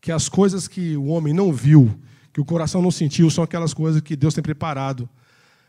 que 0.00 0.10
as 0.10 0.28
coisas 0.28 0.66
que 0.66 0.96
o 0.96 1.06
homem 1.06 1.32
não 1.32 1.52
viu, 1.52 1.96
que 2.32 2.40
o 2.40 2.44
coração 2.44 2.82
não 2.82 2.90
sentiu, 2.90 3.30
são 3.30 3.44
aquelas 3.44 3.72
coisas 3.72 4.00
que 4.00 4.16
Deus 4.16 4.34
tem 4.34 4.42
preparado 4.42 5.08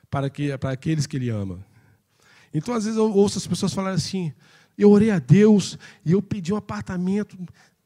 para, 0.10 0.28
que, 0.28 0.58
para 0.58 0.72
aqueles 0.72 1.06
que 1.06 1.18
Ele 1.18 1.30
ama. 1.30 1.64
Então, 2.52 2.74
às 2.74 2.86
vezes, 2.86 2.98
eu 2.98 3.12
ouço 3.12 3.38
as 3.38 3.46
pessoas 3.46 3.74
falarem 3.74 3.98
assim: 3.98 4.34
eu 4.76 4.90
orei 4.90 5.12
a 5.12 5.20
Deus 5.20 5.78
e 6.04 6.14
eu 6.14 6.22
pedi 6.22 6.52
um 6.52 6.58
apartamento 6.58 7.38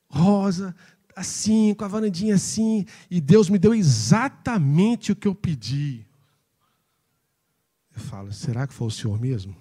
rosa, 0.10 0.74
assim, 1.14 1.74
com 1.74 1.84
a 1.84 1.88
varandinha 1.90 2.36
assim, 2.36 2.86
e 3.12 3.20
Deus 3.20 3.50
me 3.50 3.60
deu 3.60 3.74
exatamente 3.74 5.12
o 5.12 5.16
que 5.16 5.28
eu 5.28 5.36
pedi. 5.36 6.07
Eu 7.98 8.04
falo, 8.04 8.32
será 8.32 8.68
que 8.68 8.76
foi 8.76 8.88
o 8.88 8.92
Senhor 8.92 9.20
mesmo? 9.20 9.56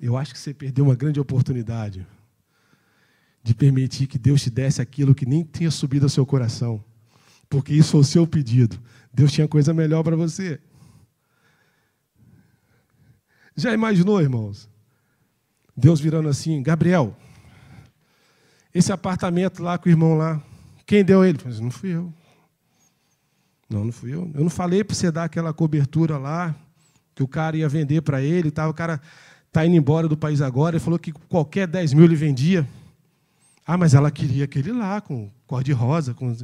Eu 0.00 0.16
acho 0.16 0.32
que 0.32 0.38
você 0.38 0.54
perdeu 0.54 0.84
uma 0.84 0.94
grande 0.94 1.18
oportunidade 1.18 2.06
de 3.42 3.54
permitir 3.54 4.06
que 4.06 4.16
Deus 4.16 4.40
te 4.40 4.50
desse 4.50 4.80
aquilo 4.80 5.16
que 5.16 5.26
nem 5.26 5.42
tinha 5.42 5.70
subido 5.70 6.06
ao 6.06 6.08
seu 6.08 6.24
coração, 6.24 6.82
porque 7.48 7.74
isso 7.74 7.90
foi 7.90 8.00
o 8.00 8.04
seu 8.04 8.24
pedido. 8.24 8.80
Deus 9.12 9.32
tinha 9.32 9.48
coisa 9.48 9.74
melhor 9.74 10.04
para 10.04 10.14
você. 10.14 10.60
Já 13.56 13.74
imaginou, 13.74 14.22
irmãos? 14.22 14.70
Deus 15.76 15.98
virando 15.98 16.28
assim, 16.28 16.62
Gabriel, 16.62 17.16
esse 18.72 18.92
apartamento 18.92 19.60
lá 19.60 19.76
com 19.76 19.88
o 19.88 19.92
irmão 19.92 20.16
lá, 20.16 20.40
quem 20.86 21.04
deu 21.04 21.24
ele? 21.24 21.38
Eu 21.44 21.60
não 21.60 21.70
fui 21.70 21.90
eu. 21.90 22.14
Não, 23.70 23.84
não 23.84 23.92
fui 23.92 24.12
eu. 24.12 24.28
Eu 24.34 24.42
não 24.42 24.50
falei 24.50 24.82
para 24.82 24.96
você 24.96 25.12
dar 25.12 25.24
aquela 25.24 25.54
cobertura 25.54 26.18
lá, 26.18 26.54
que 27.14 27.22
o 27.22 27.28
cara 27.28 27.56
ia 27.56 27.68
vender 27.68 28.02
para 28.02 28.20
ele, 28.20 28.50
tá? 28.50 28.68
o 28.68 28.74
cara 28.74 29.00
está 29.46 29.64
indo 29.64 29.76
embora 29.76 30.08
do 30.08 30.16
país 30.16 30.42
agora, 30.42 30.76
ele 30.76 30.84
falou 30.84 30.98
que 30.98 31.12
qualquer 31.12 31.68
10 31.68 31.94
mil 31.94 32.04
ele 32.04 32.16
vendia. 32.16 32.68
Ah, 33.64 33.78
mas 33.78 33.94
ela 33.94 34.10
queria 34.10 34.44
aquele 34.44 34.72
lá, 34.72 35.00
com 35.00 35.30
cor 35.46 35.62
de 35.62 35.70
rosa. 35.70 36.12
Com... 36.12 36.36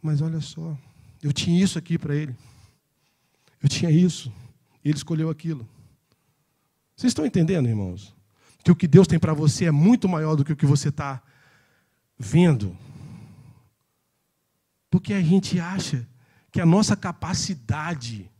Mas 0.00 0.22
olha 0.22 0.40
só, 0.40 0.78
eu 1.20 1.32
tinha 1.32 1.62
isso 1.62 1.76
aqui 1.78 1.98
para 1.98 2.14
ele. 2.14 2.34
Eu 3.60 3.68
tinha 3.68 3.90
isso. 3.90 4.32
Ele 4.84 4.96
escolheu 4.96 5.28
aquilo. 5.28 5.68
Vocês 6.94 7.10
estão 7.10 7.26
entendendo, 7.26 7.68
irmãos? 7.68 8.14
Que 8.62 8.70
o 8.70 8.76
que 8.76 8.86
Deus 8.86 9.08
tem 9.08 9.18
para 9.18 9.32
você 9.32 9.64
é 9.64 9.70
muito 9.70 10.08
maior 10.08 10.36
do 10.36 10.44
que 10.44 10.52
o 10.52 10.56
que 10.56 10.66
você 10.66 10.88
está 10.90 11.20
vendo. 12.18 12.76
Porque 14.90 15.12
a 15.12 15.20
gente 15.20 15.60
acha 15.60 16.06
que 16.50 16.60
a 16.60 16.66
nossa 16.66 16.96
capacidade 16.96 18.30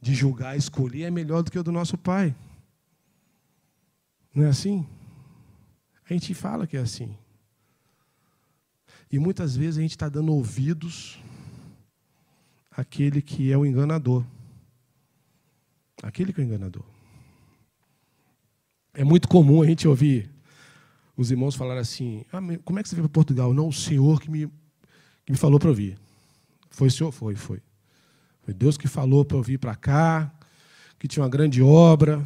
de 0.00 0.14
julgar, 0.14 0.56
escolher, 0.56 1.04
é 1.04 1.10
melhor 1.10 1.42
do 1.42 1.50
que 1.50 1.58
o 1.58 1.62
do 1.62 1.72
nosso 1.72 1.96
pai. 1.96 2.34
Não 4.34 4.44
é 4.44 4.48
assim? 4.48 4.86
A 6.08 6.12
gente 6.12 6.34
fala 6.34 6.66
que 6.66 6.76
é 6.76 6.80
assim. 6.80 7.16
E 9.10 9.18
muitas 9.18 9.56
vezes 9.56 9.78
a 9.78 9.82
gente 9.82 9.92
está 9.92 10.08
dando 10.08 10.32
ouvidos 10.32 11.18
àquele 12.70 13.22
que 13.22 13.52
é 13.52 13.56
o 13.56 13.64
enganador. 13.64 14.24
Aquele 16.02 16.32
que 16.32 16.40
é 16.40 16.44
o 16.44 16.46
enganador. 16.46 16.84
É 18.92 19.04
muito 19.04 19.28
comum 19.28 19.62
a 19.62 19.66
gente 19.66 19.86
ouvir 19.86 20.30
os 21.16 21.30
irmãos 21.30 21.54
falar 21.54 21.78
assim: 21.78 22.24
ah, 22.32 22.40
como 22.64 22.78
é 22.78 22.82
que 22.82 22.88
você 22.88 22.94
veio 22.94 23.08
para 23.08 23.14
Portugal? 23.14 23.54
Não, 23.54 23.68
o 23.68 23.72
Senhor 23.72 24.20
que 24.20 24.30
me 24.30 24.50
que 25.26 25.32
me 25.32 25.38
falou 25.38 25.58
para 25.58 25.68
eu 25.68 25.74
vir. 25.74 25.98
Foi 26.70 26.86
o 26.86 26.90
senhor? 26.90 27.10
Foi, 27.10 27.34
foi. 27.34 27.60
Foi 28.42 28.54
Deus 28.54 28.78
que 28.78 28.86
falou 28.86 29.24
para 29.24 29.36
eu 29.36 29.42
vir 29.42 29.58
para 29.58 29.74
cá, 29.74 30.32
que 30.98 31.08
tinha 31.08 31.24
uma 31.24 31.28
grande 31.28 31.60
obra. 31.60 32.24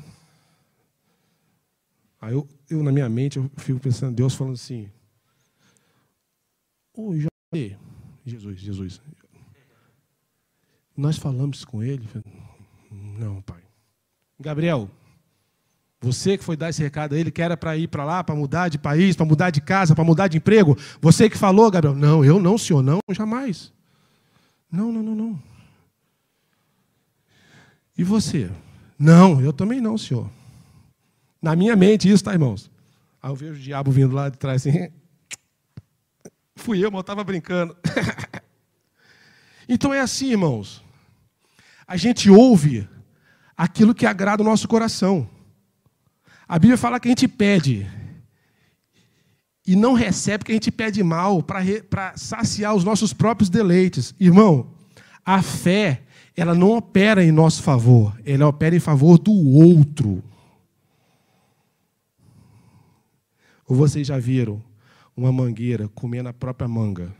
Aí 2.20 2.34
eu, 2.34 2.46
eu, 2.68 2.82
na 2.82 2.92
minha 2.92 3.08
mente, 3.08 3.38
eu 3.38 3.50
fico 3.56 3.80
pensando, 3.80 4.14
Deus 4.14 4.34
falando 4.34 4.54
assim, 4.54 4.90
ô 6.94 7.08
oh, 7.08 7.14
Jesus, 8.26 8.58
Jesus, 8.60 9.00
nós 10.94 11.16
falamos 11.16 11.64
com 11.64 11.82
ele? 11.82 12.06
Não, 12.90 13.40
pai. 13.40 13.62
Gabriel, 14.38 14.90
você 16.00 16.38
que 16.38 16.44
foi 16.44 16.56
dar 16.56 16.70
esse 16.70 16.82
recado 16.82 17.14
a 17.14 17.18
ele, 17.18 17.30
que 17.30 17.42
era 17.42 17.56
para 17.56 17.76
ir 17.76 17.86
para 17.86 18.04
lá, 18.04 18.24
para 18.24 18.34
mudar 18.34 18.68
de 18.68 18.78
país, 18.78 19.14
para 19.14 19.26
mudar 19.26 19.50
de 19.50 19.60
casa, 19.60 19.94
para 19.94 20.02
mudar 20.02 20.28
de 20.28 20.38
emprego. 20.38 20.76
Você 21.00 21.28
que 21.28 21.36
falou, 21.36 21.70
Gabriel. 21.70 21.94
Não, 21.94 22.24
eu 22.24 22.40
não, 22.40 22.56
senhor, 22.56 22.82
não, 22.82 23.00
jamais. 23.10 23.70
Não, 24.72 24.90
não, 24.90 25.02
não, 25.02 25.14
não. 25.14 25.42
E 27.98 28.02
você? 28.02 28.50
Não, 28.98 29.42
eu 29.42 29.52
também 29.52 29.78
não, 29.78 29.98
senhor. 29.98 30.30
Na 31.42 31.54
minha 31.54 31.76
mente, 31.76 32.10
isso, 32.10 32.24
tá, 32.24 32.32
irmãos? 32.32 32.70
Aí 33.22 33.30
eu 33.30 33.36
vejo 33.36 33.52
o 33.52 33.58
diabo 33.58 33.90
vindo 33.90 34.14
lá 34.14 34.30
de 34.30 34.38
trás 34.38 34.66
assim. 34.66 34.90
Fui 36.56 36.82
eu, 36.82 36.90
mas 36.90 36.98
eu 36.98 37.00
estava 37.02 37.22
brincando. 37.22 37.76
então 39.68 39.92
é 39.92 40.00
assim, 40.00 40.30
irmãos. 40.30 40.82
A 41.86 41.98
gente 41.98 42.30
ouve 42.30 42.88
aquilo 43.54 43.94
que 43.94 44.06
agrada 44.06 44.42
o 44.42 44.46
nosso 44.46 44.66
coração. 44.66 45.28
A 46.50 46.58
Bíblia 46.58 46.76
fala 46.76 46.98
que 46.98 47.06
a 47.06 47.12
gente 47.12 47.28
pede 47.28 47.88
e 49.64 49.76
não 49.76 49.92
recebe 49.92 50.38
porque 50.38 50.50
a 50.50 50.56
gente 50.56 50.72
pede 50.72 51.00
mal 51.00 51.44
para 51.44 52.16
saciar 52.16 52.74
os 52.74 52.82
nossos 52.82 53.12
próprios 53.12 53.48
deleites. 53.48 54.12
Irmão, 54.18 54.68
a 55.24 55.42
fé, 55.42 56.02
ela 56.36 56.52
não 56.52 56.72
opera 56.72 57.24
em 57.24 57.30
nosso 57.30 57.62
favor, 57.62 58.20
ela 58.24 58.48
opera 58.48 58.74
em 58.74 58.80
favor 58.80 59.16
do 59.16 59.30
outro. 59.30 60.24
Ou 63.64 63.76
vocês 63.76 64.08
já 64.08 64.18
viram 64.18 64.60
uma 65.16 65.30
mangueira 65.30 65.88
comendo 65.90 66.30
a 66.30 66.32
própria 66.32 66.66
manga? 66.66 67.14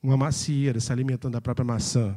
Uma 0.00 0.16
macieira 0.16 0.78
se 0.78 0.92
alimentando 0.92 1.32
da 1.32 1.40
própria 1.40 1.64
maçã? 1.64 2.16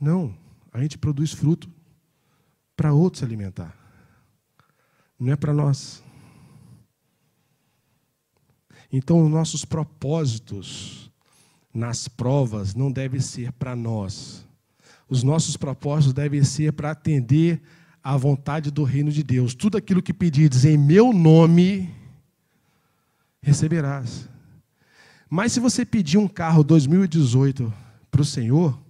Não, 0.00 0.32
a 0.72 0.80
gente 0.80 0.96
produz 0.96 1.32
fruto 1.32 1.68
para 2.76 2.92
outros 2.92 3.18
se 3.18 3.24
alimentar 3.24 3.85
não 5.18 5.32
é 5.32 5.36
para 5.36 5.52
nós. 5.52 6.02
Então, 8.92 9.24
os 9.24 9.30
nossos 9.30 9.64
propósitos 9.64 11.10
nas 11.72 12.08
provas 12.08 12.74
não 12.74 12.90
devem 12.90 13.20
ser 13.20 13.52
para 13.52 13.76
nós. 13.76 14.46
Os 15.08 15.22
nossos 15.22 15.56
propósitos 15.56 16.12
devem 16.12 16.42
ser 16.42 16.72
para 16.72 16.90
atender 16.90 17.60
à 18.02 18.16
vontade 18.16 18.70
do 18.70 18.82
reino 18.84 19.10
de 19.10 19.22
Deus. 19.22 19.54
Tudo 19.54 19.76
aquilo 19.76 20.02
que 20.02 20.12
pedires 20.12 20.64
em 20.64 20.78
meu 20.78 21.12
nome, 21.12 21.92
receberás. 23.42 24.28
Mas 25.28 25.52
se 25.52 25.60
você 25.60 25.84
pedir 25.84 26.18
um 26.18 26.28
carro 26.28 26.62
2018 26.64 27.72
para 28.10 28.22
o 28.22 28.24
Senhor, 28.24 28.80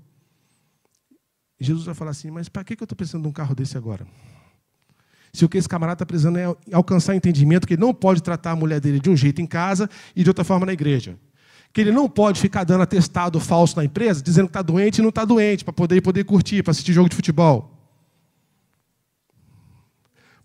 Jesus 1.58 1.86
vai 1.86 1.94
falar 1.94 2.10
assim: 2.10 2.30
Mas 2.30 2.48
para 2.48 2.62
que 2.62 2.74
eu 2.74 2.84
estou 2.84 2.96
precisando 2.96 3.22
de 3.22 3.28
um 3.28 3.32
carro 3.32 3.54
desse 3.54 3.76
agora? 3.76 4.06
Se 5.36 5.44
o 5.44 5.48
que 5.48 5.58
esse 5.58 5.68
camarada 5.68 5.96
está 5.96 6.06
precisando 6.06 6.38
é 6.38 6.54
alcançar 6.72 7.14
entendimento 7.14 7.66
que 7.66 7.74
ele 7.74 7.80
não 7.80 7.92
pode 7.92 8.22
tratar 8.22 8.52
a 8.52 8.56
mulher 8.56 8.80
dele 8.80 8.98
de 8.98 9.10
um 9.10 9.16
jeito 9.16 9.40
em 9.40 9.46
casa 9.46 9.88
e 10.14 10.22
de 10.22 10.30
outra 10.30 10.44
forma 10.44 10.66
na 10.66 10.72
igreja. 10.72 11.16
Que 11.72 11.82
ele 11.82 11.92
não 11.92 12.08
pode 12.08 12.40
ficar 12.40 12.64
dando 12.64 12.82
atestado 12.82 13.38
falso 13.38 13.76
na 13.76 13.84
empresa, 13.84 14.22
dizendo 14.22 14.46
que 14.46 14.50
está 14.50 14.62
doente 14.62 14.98
e 14.98 15.02
não 15.02 15.10
está 15.10 15.24
doente, 15.24 15.64
para 15.64 15.72
poder, 15.72 16.00
poder 16.00 16.24
curtir, 16.24 16.62
para 16.62 16.70
assistir 16.70 16.92
jogo 16.92 17.08
de 17.08 17.16
futebol. 17.16 17.72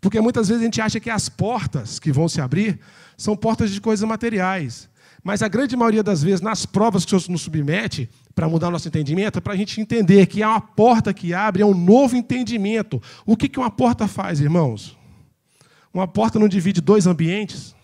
Porque 0.02 0.20
muitas 0.20 0.48
vezes 0.48 0.62
a 0.62 0.66
gente 0.66 0.82
acha 0.82 1.00
que 1.00 1.10
as 1.10 1.30
portas 1.30 2.00
que 2.00 2.12
vão 2.12 2.28
se 2.28 2.42
abrir 2.42 2.80
são 3.16 3.38
portas 3.38 3.72
de 3.72 3.80
coisas 3.80 4.08
materiais. 4.08 4.90
Mas 5.24 5.44
a 5.44 5.48
grande 5.48 5.76
maioria 5.76 6.02
das 6.02 6.24
vezes, 6.24 6.42
nas 6.42 6.66
provas 6.66 7.06
que 7.06 7.16
o 7.16 7.20
Senhor 7.20 7.32
nos 7.32 7.42
submete, 7.44 8.10
para 8.34 8.50
mudar 8.50 8.70
o 8.70 8.72
nosso 8.72 8.88
entendimento, 8.88 9.38
é 9.38 9.42
para 9.42 9.54
a 9.54 9.58
gente 9.58 9.80
entender 9.80 10.26
que 10.26 10.42
há 10.42 10.50
uma 10.50 10.62
porta 10.62 11.14
que 11.14 11.34
abre, 11.34 11.62
é 11.62 11.66
um 11.66 11.76
novo 11.76 12.16
entendimento. 12.16 13.02
O 13.26 13.38
que, 13.38 13.48
que 13.48 13.60
uma 13.60 13.70
porta 13.70 14.08
faz, 14.08 14.40
irmãos? 14.40 14.98
Uma 15.94 16.08
porta 16.08 16.40
não 16.40 16.48
divide 16.48 16.82
dois 16.82 17.06
ambientes? 17.06 17.76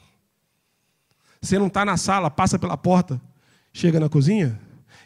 Você 1.42 1.60
não 1.60 1.68
está 1.68 1.86
na 1.86 1.98
sala, 1.98 2.32
passa 2.32 2.58
pela 2.58 2.76
porta, 2.78 3.22
chega 3.72 4.00
na 4.00 4.10
cozinha? 4.10 4.60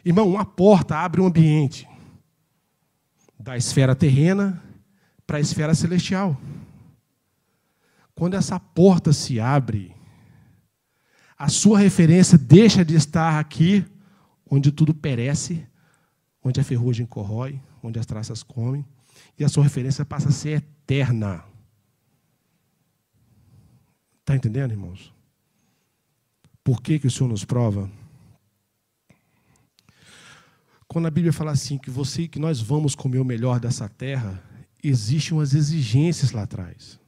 Irmão, 0.04 0.28
uma 0.28 0.44
porta 0.44 0.96
abre 0.96 1.20
um 1.20 1.26
ambiente 1.26 1.86
da 3.38 3.56
esfera 3.56 3.94
terrena 3.94 4.62
para 5.26 5.36
a 5.36 5.40
esfera 5.40 5.74
celestial. 5.74 6.36
Quando 8.14 8.34
essa 8.34 8.58
porta 8.58 9.12
se 9.12 9.40
abre, 9.40 9.94
a 11.42 11.48
sua 11.48 11.76
referência 11.76 12.38
deixa 12.38 12.84
de 12.84 12.94
estar 12.94 13.40
aqui, 13.40 13.84
onde 14.48 14.70
tudo 14.70 14.94
perece, 14.94 15.66
onde 16.40 16.60
a 16.60 16.64
ferrugem 16.64 17.04
corrói, 17.04 17.60
onde 17.82 17.98
as 17.98 18.06
traças 18.06 18.44
comem, 18.44 18.86
e 19.36 19.42
a 19.42 19.48
sua 19.48 19.64
referência 19.64 20.04
passa 20.04 20.28
a 20.28 20.30
ser 20.30 20.58
eterna. 20.58 21.42
Está 24.20 24.36
entendendo, 24.36 24.70
irmãos? 24.70 25.12
Por 26.62 26.80
que, 26.80 27.00
que 27.00 27.08
o 27.08 27.10
Senhor 27.10 27.28
nos 27.28 27.44
prova? 27.44 27.90
Quando 30.86 31.08
a 31.08 31.10
Bíblia 31.10 31.32
fala 31.32 31.50
assim 31.50 31.76
que 31.76 31.90
você 31.90 32.28
que 32.28 32.38
nós 32.38 32.60
vamos 32.60 32.94
comer 32.94 33.18
o 33.18 33.24
melhor 33.24 33.58
dessa 33.58 33.88
terra, 33.88 34.40
existem 34.80 35.36
umas 35.36 35.54
exigências 35.54 36.30
lá 36.30 36.42
atrás. 36.42 37.01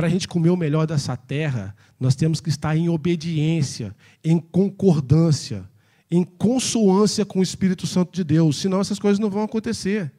Para 0.00 0.06
a 0.06 0.10
gente 0.10 0.26
comer 0.26 0.48
o 0.48 0.56
melhor 0.56 0.86
dessa 0.86 1.14
terra, 1.14 1.76
nós 2.00 2.14
temos 2.14 2.40
que 2.40 2.48
estar 2.48 2.74
em 2.74 2.88
obediência, 2.88 3.94
em 4.24 4.38
concordância, 4.38 5.68
em 6.10 6.24
consoância 6.24 7.22
com 7.26 7.40
o 7.40 7.42
Espírito 7.42 7.86
Santo 7.86 8.10
de 8.10 8.24
Deus, 8.24 8.56
senão 8.56 8.80
essas 8.80 8.98
coisas 8.98 9.18
não 9.18 9.28
vão 9.28 9.42
acontecer. 9.42 10.10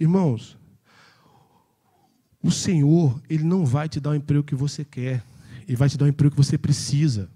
Irmãos, 0.00 0.58
o 2.42 2.50
Senhor, 2.50 3.22
Ele 3.30 3.44
não 3.44 3.64
vai 3.64 3.88
te 3.88 4.00
dar 4.00 4.10
o 4.10 4.16
emprego 4.16 4.42
que 4.42 4.56
você 4.56 4.84
quer, 4.84 5.22
Ele 5.68 5.76
vai 5.76 5.88
te 5.88 5.96
dar 5.96 6.06
o 6.06 6.08
emprego 6.08 6.32
que 6.34 6.42
você 6.42 6.58
precisa. 6.58 7.30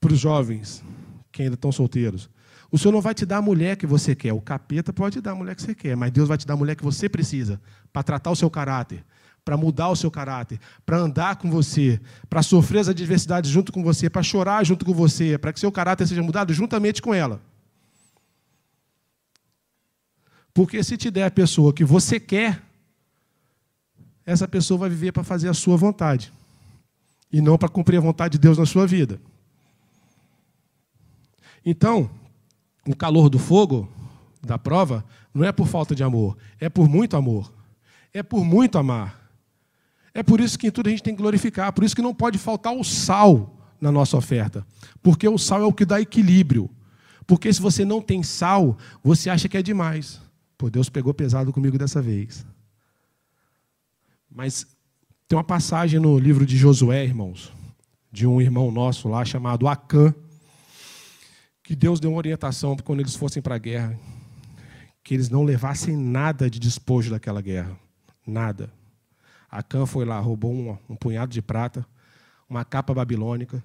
Para 0.00 0.14
os 0.14 0.18
jovens 0.18 0.82
que 1.30 1.42
ainda 1.42 1.54
estão 1.54 1.70
solteiros, 1.70 2.30
o 2.70 2.78
Senhor 2.78 2.92
não 2.92 3.00
vai 3.00 3.14
te 3.14 3.24
dar 3.24 3.38
a 3.38 3.42
mulher 3.42 3.76
que 3.76 3.86
você 3.86 4.14
quer. 4.14 4.32
O 4.32 4.40
capeta 4.40 4.92
pode 4.92 5.20
dar 5.20 5.32
a 5.32 5.34
mulher 5.34 5.54
que 5.54 5.62
você 5.62 5.74
quer, 5.74 5.96
mas 5.96 6.10
Deus 6.10 6.28
vai 6.28 6.36
te 6.36 6.46
dar 6.46 6.54
a 6.54 6.56
mulher 6.56 6.74
que 6.74 6.84
você 6.84 7.08
precisa 7.08 7.60
para 7.92 8.02
tratar 8.02 8.30
o 8.30 8.36
seu 8.36 8.50
caráter, 8.50 9.04
para 9.44 9.56
mudar 9.56 9.88
o 9.88 9.96
seu 9.96 10.10
caráter, 10.10 10.58
para 10.84 10.98
andar 10.98 11.36
com 11.36 11.50
você, 11.50 12.00
para 12.28 12.42
sofrer 12.42 12.80
as 12.80 12.88
adversidades 12.88 13.50
junto 13.50 13.72
com 13.72 13.82
você, 13.82 14.10
para 14.10 14.22
chorar 14.22 14.64
junto 14.64 14.84
com 14.84 14.92
você, 14.92 15.38
para 15.38 15.52
que 15.52 15.60
seu 15.60 15.70
caráter 15.70 16.06
seja 16.06 16.22
mudado 16.22 16.52
juntamente 16.52 17.00
com 17.00 17.14
ela. 17.14 17.40
Porque 20.52 20.82
se 20.82 20.96
te 20.96 21.10
der 21.10 21.26
a 21.26 21.30
pessoa 21.30 21.72
que 21.72 21.84
você 21.84 22.18
quer, 22.18 22.62
essa 24.24 24.48
pessoa 24.48 24.78
vai 24.78 24.88
viver 24.88 25.12
para 25.12 25.22
fazer 25.22 25.48
a 25.48 25.54
sua 25.54 25.76
vontade 25.76 26.32
e 27.30 27.40
não 27.40 27.56
para 27.56 27.68
cumprir 27.68 27.98
a 27.98 28.00
vontade 28.00 28.32
de 28.32 28.38
Deus 28.38 28.58
na 28.58 28.66
sua 28.66 28.86
vida. 28.86 29.20
Então, 31.64 32.10
o 32.86 32.94
calor 32.94 33.28
do 33.28 33.38
fogo, 33.38 33.88
da 34.42 34.58
prova, 34.58 35.04
não 35.34 35.44
é 35.44 35.52
por 35.52 35.66
falta 35.66 35.94
de 35.94 36.02
amor, 36.02 36.36
é 36.60 36.68
por 36.68 36.88
muito 36.88 37.16
amor. 37.16 37.52
É 38.12 38.22
por 38.22 38.42
muito 38.42 38.78
amar. 38.78 39.30
É 40.14 40.22
por 40.22 40.40
isso 40.40 40.58
que 40.58 40.68
em 40.68 40.70
tudo 40.70 40.86
a 40.86 40.90
gente 40.90 41.02
tem 41.02 41.14
que 41.14 41.20
glorificar, 41.20 41.70
por 41.72 41.84
isso 41.84 41.94
que 41.94 42.00
não 42.00 42.14
pode 42.14 42.38
faltar 42.38 42.74
o 42.74 42.82
sal 42.82 43.54
na 43.78 43.92
nossa 43.92 44.16
oferta, 44.16 44.66
porque 45.02 45.28
o 45.28 45.36
sal 45.36 45.60
é 45.60 45.66
o 45.66 45.72
que 45.72 45.84
dá 45.84 46.00
equilíbrio. 46.00 46.70
Porque 47.26 47.52
se 47.52 47.60
você 47.60 47.84
não 47.84 48.00
tem 48.00 48.22
sal, 48.22 48.78
você 49.02 49.28
acha 49.28 49.48
que 49.48 49.56
é 49.58 49.62
demais. 49.62 50.20
Pô, 50.56 50.70
Deus 50.70 50.88
pegou 50.88 51.12
pesado 51.12 51.52
comigo 51.52 51.76
dessa 51.76 52.00
vez. 52.00 52.46
Mas 54.30 54.66
tem 55.28 55.36
uma 55.36 55.44
passagem 55.44 56.00
no 56.00 56.18
livro 56.18 56.46
de 56.46 56.56
Josué, 56.56 57.04
irmãos, 57.04 57.52
de 58.10 58.26
um 58.26 58.40
irmão 58.40 58.70
nosso 58.70 59.08
lá 59.08 59.24
chamado 59.24 59.68
Acã, 59.68 60.14
que 61.66 61.74
Deus 61.74 61.98
deu 61.98 62.12
uma 62.12 62.18
orientação 62.18 62.76
para 62.76 62.84
quando 62.84 63.00
eles 63.00 63.16
fossem 63.16 63.42
para 63.42 63.56
a 63.56 63.58
guerra, 63.58 63.98
que 65.02 65.12
eles 65.12 65.28
não 65.28 65.42
levassem 65.42 65.96
nada 65.96 66.48
de 66.48 66.60
despojo 66.60 67.10
daquela 67.10 67.42
guerra. 67.42 67.76
Nada. 68.24 68.72
Acã 69.50 69.84
foi 69.84 70.04
lá, 70.04 70.20
roubou 70.20 70.52
um, 70.52 70.78
um 70.88 70.94
punhado 70.94 71.32
de 71.32 71.42
prata, 71.42 71.84
uma 72.48 72.64
capa 72.64 72.94
babilônica, 72.94 73.60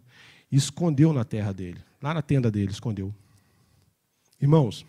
e 0.51 0.57
escondeu 0.57 1.13
na 1.13 1.23
terra 1.23 1.53
dele, 1.53 1.79
lá 2.01 2.11
na 2.11 2.23
tenda 2.23 2.49
dele, 2.49 2.71
escondeu. 2.71 3.13
Irmãos, 4.41 4.83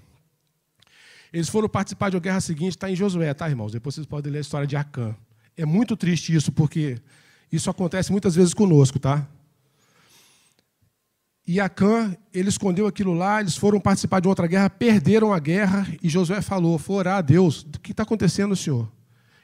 eles 1.31 1.51
foram 1.51 1.69
participar 1.69 2.09
de 2.09 2.17
uma 2.17 2.23
guerra 2.23 2.41
seguinte, 2.41 2.71
está 2.71 2.91
em 2.91 2.97
Josué, 2.97 3.35
tá, 3.35 3.47
irmãos? 3.47 3.73
Depois 3.73 3.95
vocês 3.95 4.07
podem 4.07 4.33
ler 4.33 4.39
a 4.39 4.41
história 4.41 4.67
de 4.67 4.75
Acã. 4.75 5.15
É 5.55 5.67
muito 5.67 5.99
triste 5.99 6.35
isso, 6.35 6.51
porque 6.51 6.99
isso 7.53 7.69
acontece 7.69 8.11
muitas 8.11 8.35
vezes 8.35 8.55
conosco, 8.55 8.99
tá? 8.99 9.29
E 11.47 11.61
Acã, 11.61 12.17
ele 12.33 12.49
escondeu 12.49 12.87
aquilo 12.87 13.15
lá, 13.15 13.41
eles 13.41 13.57
foram 13.57 13.81
participar 13.81 14.21
de 14.21 14.29
outra 14.29 14.47
guerra, 14.47 14.71
perderam 14.71 15.33
a 15.33 15.39
guerra, 15.41 15.87
e 16.03 16.09
Josué 16.09 16.41
falou: 16.41 16.81
orar 16.89 17.19
a 17.19 17.21
Deus, 17.21 17.63
o 17.63 17.81
que 17.81 17.91
está 17.91 18.05
acontecendo, 18.05 18.55
Senhor? 18.55 18.85
O 18.85 18.91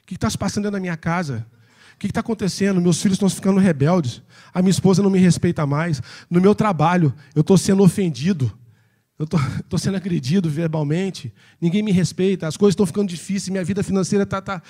que 0.05 0.15
está 0.15 0.29
se 0.29 0.37
passando 0.37 0.63
dentro 0.63 0.77
da 0.77 0.79
minha 0.79 0.95
casa? 0.95 1.45
O 1.95 1.99
que 1.99 2.07
está 2.07 2.21
acontecendo? 2.21 2.79
Meus 2.79 3.01
filhos 3.01 3.15
estão 3.15 3.29
ficando 3.29 3.59
rebeldes, 3.59 4.21
a 4.53 4.61
minha 4.61 4.71
esposa 4.71 5.03
não 5.03 5.09
me 5.09 5.19
respeita 5.19 5.65
mais, 5.65 6.01
no 6.29 6.39
meu 6.39 6.55
trabalho 6.55 7.13
eu 7.35 7.41
estou 7.41 7.57
sendo 7.57 7.83
ofendido, 7.83 8.49
eu 9.19 9.25
estou 9.25 9.77
sendo 9.77 9.97
agredido 9.97 10.49
verbalmente, 10.49 11.33
ninguém 11.59 11.83
me 11.83 11.91
respeita, 11.91 12.47
as 12.47 12.55
coisas 12.55 12.71
estão 12.71 12.85
ficando 12.85 13.09
difíceis, 13.09 13.49
minha 13.49 13.65
vida 13.65 13.83
financeira 13.83 14.23
está 14.23 14.41
tá, 14.41 14.61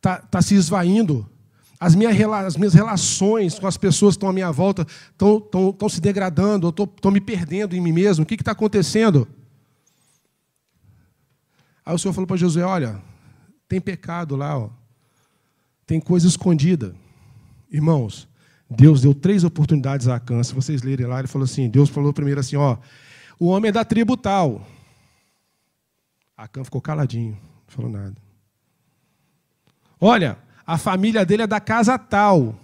tá, 0.00 0.16
tá 0.16 0.40
se 0.40 0.54
esvaindo. 0.54 1.28
As 1.80 1.94
minhas, 1.94 2.18
as 2.44 2.56
minhas 2.56 2.74
relações 2.74 3.58
com 3.58 3.66
as 3.66 3.76
pessoas 3.76 4.14
que 4.14 4.18
estão 4.18 4.28
à 4.28 4.32
minha 4.32 4.50
volta 4.50 4.84
estão, 5.12 5.38
estão, 5.38 5.70
estão 5.70 5.88
se 5.88 6.00
degradando, 6.00 6.66
eu 6.66 6.70
estou, 6.70 6.86
estou 6.86 7.12
me 7.12 7.20
perdendo 7.20 7.76
em 7.76 7.80
mim 7.80 7.92
mesmo. 7.92 8.24
O 8.24 8.26
que 8.26 8.34
está 8.34 8.50
acontecendo? 8.50 9.28
Aí 11.86 11.94
o 11.94 11.98
Senhor 11.98 12.12
falou 12.12 12.26
para 12.26 12.36
Josué: 12.36 12.64
Olha, 12.64 13.00
tem 13.68 13.80
pecado 13.80 14.34
lá, 14.34 14.58
ó. 14.58 14.70
tem 15.86 16.00
coisa 16.00 16.26
escondida. 16.26 16.94
Irmãos, 17.70 18.28
Deus 18.68 19.00
deu 19.02 19.14
três 19.14 19.44
oportunidades 19.44 20.08
a 20.08 20.16
Acã. 20.16 20.42
Se 20.42 20.54
vocês 20.54 20.82
lerem 20.82 21.06
lá, 21.06 21.20
ele 21.20 21.28
falou 21.28 21.44
assim: 21.44 21.70
Deus 21.70 21.88
falou 21.88 22.12
primeiro 22.12 22.40
assim: 22.40 22.56
Ó, 22.56 22.76
o 23.38 23.46
homem 23.46 23.68
é 23.68 23.72
da 23.72 23.84
tribo 23.84 24.16
tal. 24.16 24.66
Acã 26.36 26.64
ficou 26.64 26.80
caladinho, 26.80 27.32
não 27.32 27.68
falou 27.68 27.90
nada. 27.90 28.16
Olha, 30.00 30.38
a 30.68 30.76
família 30.76 31.24
dele 31.24 31.44
é 31.44 31.46
da 31.46 31.58
casa 31.58 31.98
tal. 31.98 32.54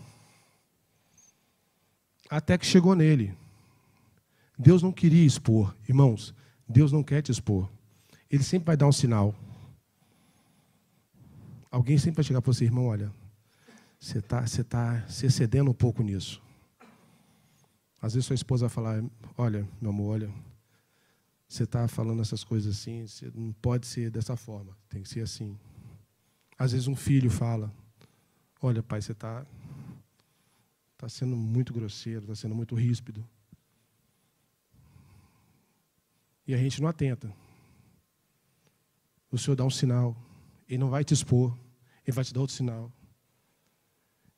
Até 2.29 2.59
que 2.59 2.67
chegou 2.67 2.95
nele. 2.95 3.35
Deus 4.59 4.83
não 4.83 4.93
queria 4.93 5.25
expor, 5.25 5.75
irmãos. 5.89 6.35
Deus 6.69 6.93
não 6.93 7.03
quer 7.03 7.23
te 7.23 7.33
expor. 7.33 7.67
Ele 8.31 8.43
sempre 8.43 8.67
vai 8.67 8.77
dar 8.77 8.87
um 8.87 8.93
sinal. 8.93 9.35
Alguém 11.71 11.97
sempre 11.97 12.17
vai 12.17 12.25
chegar 12.25 12.43
para 12.43 12.53
você, 12.53 12.67
irmão, 12.67 12.89
olha, 12.89 13.11
você 13.99 14.19
está 14.19 14.47
você 14.47 14.63
tá 14.63 15.03
se 15.09 15.25
excedendo 15.25 15.71
um 15.71 15.75
pouco 15.75 16.03
nisso. 16.03 16.43
Às 18.03 18.13
vezes 18.13 18.27
sua 18.27 18.35
esposa 18.35 18.69
vai 18.69 18.75
falar, 18.75 19.03
olha, 19.39 19.67
meu 19.81 19.91
amor, 19.91 20.13
olha, 20.13 20.31
você 21.49 21.63
está 21.63 21.89
falando 21.89 22.21
essas 22.21 22.45
coisas 22.45 22.77
assim, 22.77 23.07
não 23.35 23.55
pode 23.63 23.87
ser 23.87 24.11
dessa 24.11 24.37
forma, 24.37 24.77
tem 24.91 25.03
que 25.03 25.09
ser 25.09 25.21
assim. 25.23 25.59
Às 26.59 26.73
vezes 26.73 26.87
um 26.87 26.95
filho 26.95 27.31
fala, 27.31 27.73
Olha, 28.67 28.83
pai, 28.83 29.03
você 29.03 29.13
está 29.13 29.45
tá 30.97 31.07
sendo 31.07 31.37
muito 31.37 31.71
grosseiro, 31.71 32.23
está 32.23 32.35
sendo 32.35 32.55
muito 32.55 32.75
ríspido. 32.75 33.23
E 36.47 36.55
a 36.55 36.57
gente 36.57 36.81
não 36.81 36.89
atenta. 36.89 37.31
O 39.31 39.37
Senhor 39.37 39.55
dá 39.55 39.67
um 39.67 39.71
sinal. 39.71 40.17
Ele 40.67 40.79
não 40.79 40.89
vai 40.89 41.05
te 41.05 41.13
expor. 41.13 41.55
Ele 42.07 42.15
vai 42.15 42.25
te 42.25 42.33
dar 42.33 42.41
outro 42.41 42.57
sinal. 42.57 42.91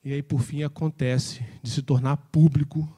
E 0.02 0.12
aí, 0.12 0.24
por 0.24 0.40
fim, 0.40 0.64
acontece 0.64 1.46
de 1.62 1.70
se 1.70 1.80
tornar 1.80 2.16
público 2.16 2.92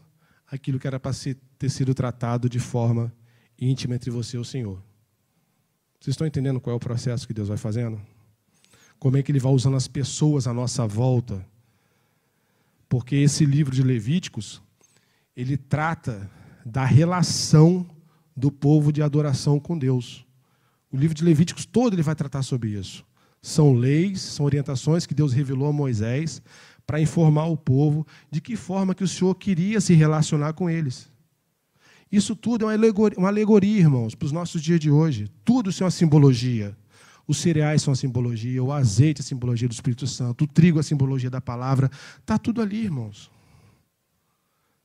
aquilo 0.47 0.79
que 0.79 0.87
era 0.87 0.99
para 0.99 1.13
ter 1.59 1.69
sido 1.69 1.95
tratado 1.95 2.49
de 2.49 2.59
forma 2.59 3.15
íntima 3.61 3.97
entre 3.97 4.11
você 4.11 4.39
e 4.39 4.41
o 4.41 4.45
Senhor. 4.47 4.83
Vocês 6.01 6.15
estão 6.15 6.27
entendendo 6.27 6.59
qual 6.59 6.73
é 6.73 6.77
o 6.79 6.81
processo 6.81 7.27
que 7.27 7.35
Deus 7.35 7.49
vai 7.49 7.59
fazendo? 7.59 8.01
Como 8.99 9.17
é 9.17 9.23
que 9.23 9.31
ele 9.31 9.39
vai 9.39 9.53
usando 9.53 9.77
as 9.77 9.87
pessoas 9.87 10.47
à 10.47 10.53
nossa 10.53 10.87
volta. 10.87 11.45
Porque 12.89 13.17
esse 13.17 13.45
livro 13.45 13.75
de 13.75 13.83
Levíticos, 13.83 14.63
ele 15.37 15.57
trata 15.57 16.31
da 16.65 16.85
relação 16.85 17.87
do 18.37 18.51
povo 18.51 18.93
de 18.93 19.03
adoração 19.03 19.61
com 19.61 19.77
Deus. 19.79 20.25
O 20.91 20.97
livro 20.97 21.15
de 21.15 21.25
Levíticos 21.25 21.67
todo 21.67 21.95
ele 21.95 22.03
vai 22.03 22.15
tratar 22.15 22.43
sobre 22.43 22.71
isso. 22.71 23.05
São 23.43 23.73
leis, 23.73 24.21
são 24.21 24.47
orientações 24.47 25.07
que 25.07 25.15
Deus 25.15 25.33
revelou 25.33 25.69
a 25.69 25.73
Moisés 25.73 26.43
para 26.87 27.01
informar 27.01 27.47
o 27.47 27.57
povo 27.57 28.07
de 28.31 28.41
que 28.41 28.57
forma 28.57 28.95
que 28.95 29.05
o 29.05 29.09
Senhor 29.09 29.35
queria 29.35 29.81
se 29.81 29.95
relacionar 29.95 30.55
com 30.55 30.69
eles. 30.69 31.11
Isso 32.11 32.35
tudo 32.35 32.65
é 32.65 32.69
uma 32.69 32.73
alegoria, 32.73 33.19
uma 33.19 33.29
alegoria 33.29 33.79
irmãos, 33.79 34.15
para 34.15 34.27
os 34.27 34.33
nossos 34.33 34.63
dias 34.63 34.81
de 34.81 34.91
hoje. 34.91 35.29
Tudo 35.45 35.69
isso 35.69 35.83
é 35.83 35.85
uma 35.85 35.91
simbologia. 35.91 36.75
Os 37.29 37.37
cereais 37.37 37.83
são 37.83 37.93
a 37.93 37.97
simbologia, 37.97 38.65
o 38.65 38.73
azeite 38.73 39.21
é 39.21 39.23
a 39.23 39.27
simbologia 39.27 39.69
do 39.69 39.73
Espírito 39.73 40.07
Santo, 40.07 40.45
o 40.45 40.47
trigo 40.47 40.79
é 40.79 40.81
a 40.81 40.83
simbologia 40.83 41.29
da 41.29 41.43
palavra. 41.43 41.91
Está 42.19 42.39
tudo 42.39 42.63
ali, 42.63 42.85
irmãos. 42.85 43.31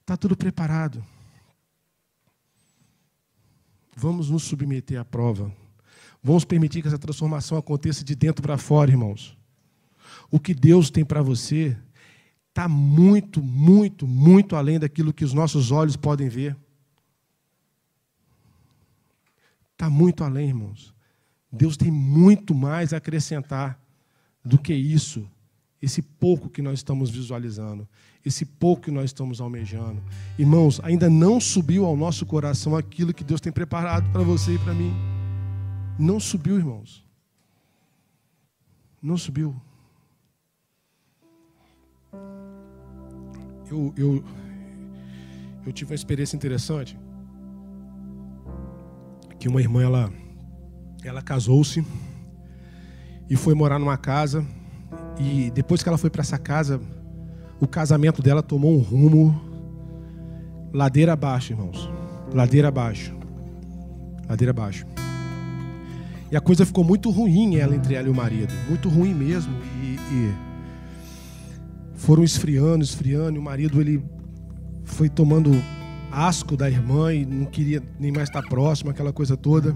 Está 0.02 0.18
tudo 0.18 0.36
preparado. 0.36 1.02
Vamos 3.96 4.30
nos 4.30 4.44
submeter 4.44 5.00
à 5.00 5.06
prova. 5.06 5.50
Vamos 6.22 6.44
permitir 6.44 6.82
que 6.82 6.90
essa 6.90 7.00
transformação 7.00 7.58
aconteça 7.58 8.04
de 8.04 8.14
dentro 8.14 8.42
para 8.42 8.58
fora, 8.58 8.92
irmãos. 8.92 9.38
O 10.30 10.38
que 10.38 10.54
Deus 10.54 10.90
tem 10.90 11.06
para 11.06 11.22
você 11.22 11.78
está 12.50 12.68
muito, 12.68 13.42
muito, 13.42 14.06
muito 14.06 14.58
além 14.58 14.78
daquilo 14.80 15.14
que 15.14 15.24
os 15.24 15.34
nossos 15.34 15.72
olhos 15.72 15.96
podem 15.96 16.28
ver. 16.28 16.58
Está 19.72 19.90
muito 19.90 20.26
além, 20.26 20.50
irmãos. 20.50 20.94
Deus 21.56 21.78
tem 21.78 21.92
muito 21.92 22.56
mais 22.56 22.94
a 22.94 22.98
acrescentar 22.98 23.80
do 24.44 24.58
que 24.58 24.74
isso, 24.74 25.30
esse 25.80 26.02
pouco 26.02 26.50
que 26.50 26.64
nós 26.64 26.80
estamos 26.80 27.12
visualizando, 27.12 27.88
esse 28.26 28.44
pouco 28.44 28.84
que 28.84 28.92
nós 28.92 29.06
estamos 29.06 29.40
almejando. 29.40 30.02
Irmãos, 30.40 30.80
ainda 30.84 31.08
não 31.12 31.40
subiu 31.40 31.86
ao 31.86 31.96
nosso 31.96 32.26
coração 32.26 32.76
aquilo 32.76 33.14
que 33.14 33.24
Deus 33.24 33.40
tem 33.40 33.54
preparado 33.54 34.12
para 34.12 34.24
você 34.24 34.56
e 34.56 34.58
para 34.58 34.74
mim. 34.74 34.92
Não 36.00 36.20
subiu, 36.20 36.58
irmãos. 36.58 37.06
Não 39.00 39.16
subiu. 39.16 39.56
Eu, 43.70 43.94
eu, 43.96 44.24
eu 45.68 45.72
tive 45.72 45.92
uma 45.92 45.96
experiência 45.96 46.36
interessante 46.36 46.98
que 49.40 49.48
uma 49.48 49.62
irmã 49.62 49.84
ela 49.84 50.23
ela 51.06 51.22
casou-se 51.22 51.86
e 53.30 53.36
foi 53.36 53.54
morar 53.54 53.80
numa 53.80 53.98
casa 53.98 54.46
e 55.20 55.52
depois 55.52 55.84
que 55.84 55.90
ela 55.90 55.98
foi 55.98 56.10
para 56.10 56.22
essa 56.22 56.38
casa, 56.38 56.82
o 57.60 57.68
casamento 57.68 58.22
dela 58.22 58.42
tomou 58.42 58.74
um 58.74 58.80
rumo 58.80 59.40
ladeira 60.74 61.14
abaixo, 61.14 61.54
irmãos. 61.54 61.90
Ladeira 62.34 62.70
abaixo. 62.70 63.14
Ladeira 64.28 64.52
abaixo. 64.52 64.86
E 66.32 66.36
a 66.36 66.42
coisa 66.42 66.66
ficou 66.66 66.84
muito 66.84 67.12
ruim 67.12 67.58
ela 67.58 67.76
entre 67.76 67.94
ela 67.94 68.08
e 68.08 68.12
o 68.12 68.16
marido, 68.16 68.52
muito 68.68 68.90
ruim 68.90 69.14
mesmo. 69.14 69.54
E, 69.84 69.96
e 70.12 70.34
foram 71.94 72.24
esfriando, 72.24 72.84
esfriando, 72.84 73.36
e 73.36 73.40
o 73.40 73.42
marido 73.42 73.80
ele 73.80 74.04
foi 74.84 75.10
tomando 75.10 75.52
asco 76.12 76.58
da 76.58 76.70
irmã 76.70 77.14
e 77.14 77.26
não 77.26 77.46
queria 77.46 77.82
nem 78.00 78.12
mais 78.12 78.30
estar 78.30 78.42
próximo, 78.44 78.90
aquela 78.90 79.14
coisa 79.14 79.38
toda. 79.38 79.76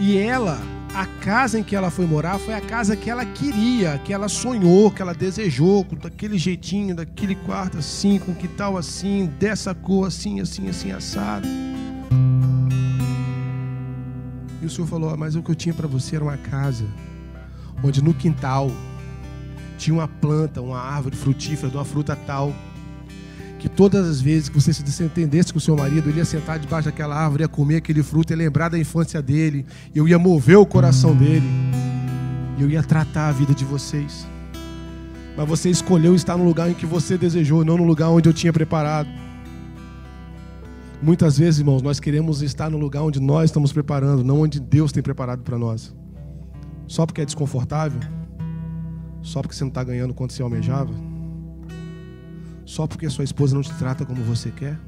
E 0.00 0.16
ela, 0.16 0.60
a 0.94 1.06
casa 1.06 1.58
em 1.58 1.62
que 1.62 1.74
ela 1.74 1.90
foi 1.90 2.06
morar 2.06 2.38
foi 2.38 2.54
a 2.54 2.60
casa 2.60 2.96
que 2.96 3.10
ela 3.10 3.24
queria, 3.24 3.98
que 3.98 4.12
ela 4.12 4.28
sonhou, 4.28 4.90
que 4.92 5.02
ela 5.02 5.12
desejou, 5.12 5.84
daquele 6.00 6.38
jeitinho, 6.38 6.94
daquele 6.94 7.34
quarto 7.34 7.78
assim, 7.78 8.18
com 8.18 8.32
que 8.32 8.46
tal 8.46 8.76
assim, 8.76 9.26
dessa 9.40 9.74
cor 9.74 10.06
assim, 10.06 10.40
assim, 10.40 10.68
assim, 10.68 10.92
assado. 10.92 11.48
E 14.62 14.66
o 14.66 14.70
Senhor 14.70 14.86
falou: 14.86 15.10
ah, 15.10 15.16
Mas 15.16 15.34
o 15.34 15.42
que 15.42 15.50
eu 15.50 15.54
tinha 15.54 15.74
para 15.74 15.88
você 15.88 16.14
era 16.14 16.24
uma 16.24 16.36
casa, 16.36 16.84
onde 17.82 18.02
no 18.02 18.14
quintal 18.14 18.70
tinha 19.78 19.94
uma 19.94 20.08
planta, 20.08 20.60
uma 20.60 20.80
árvore 20.80 21.16
frutífera 21.16 21.70
de 21.70 21.76
uma 21.76 21.84
fruta 21.84 22.14
tal 22.14 22.52
que 23.58 23.68
todas 23.68 24.06
as 24.06 24.20
vezes 24.20 24.48
que 24.48 24.60
você 24.60 24.72
se 24.72 24.82
desentendesse 24.82 25.52
com 25.52 25.58
o 25.58 25.60
seu 25.60 25.76
marido, 25.76 26.08
ele 26.08 26.18
ia 26.18 26.24
sentar 26.24 26.58
debaixo 26.58 26.86
daquela 26.86 27.16
árvore, 27.16 27.42
ia 27.42 27.48
comer 27.48 27.76
aquele 27.76 28.02
fruto, 28.02 28.32
ia 28.32 28.36
lembrar 28.36 28.68
da 28.68 28.78
infância 28.78 29.20
dele, 29.20 29.66
eu 29.94 30.06
ia 30.06 30.18
mover 30.18 30.56
o 30.56 30.64
coração 30.64 31.14
dele, 31.14 31.46
eu 32.58 32.70
ia 32.70 32.82
tratar 32.82 33.28
a 33.28 33.32
vida 33.32 33.52
de 33.52 33.64
vocês. 33.64 34.26
Mas 35.36 35.48
você 35.48 35.70
escolheu 35.70 36.14
estar 36.14 36.36
no 36.36 36.44
lugar 36.44 36.70
em 36.70 36.74
que 36.74 36.86
você 36.86 37.18
desejou, 37.18 37.64
não 37.64 37.76
no 37.76 37.84
lugar 37.84 38.10
onde 38.10 38.28
eu 38.28 38.32
tinha 38.32 38.52
preparado. 38.52 39.08
Muitas 41.02 41.38
vezes, 41.38 41.60
irmãos, 41.60 41.82
nós 41.82 42.00
queremos 42.00 42.42
estar 42.42 42.70
no 42.70 42.78
lugar 42.78 43.02
onde 43.02 43.20
nós 43.20 43.50
estamos 43.50 43.72
preparando, 43.72 44.24
não 44.24 44.40
onde 44.40 44.58
Deus 44.58 44.92
tem 44.92 45.02
preparado 45.02 45.42
para 45.42 45.58
nós. 45.58 45.94
Só 46.86 47.06
porque 47.06 47.20
é 47.20 47.24
desconfortável? 47.24 48.00
Só 49.22 49.42
porque 49.42 49.54
você 49.54 49.62
não 49.62 49.68
está 49.68 49.84
ganhando 49.84 50.14
quanto 50.14 50.32
você 50.32 50.42
almejava? 50.42 51.07
Só 52.68 52.86
porque 52.86 53.08
sua 53.08 53.24
esposa 53.24 53.54
não 53.54 53.62
te 53.62 53.74
trata 53.78 54.04
como 54.04 54.22
você 54.22 54.50
quer? 54.50 54.78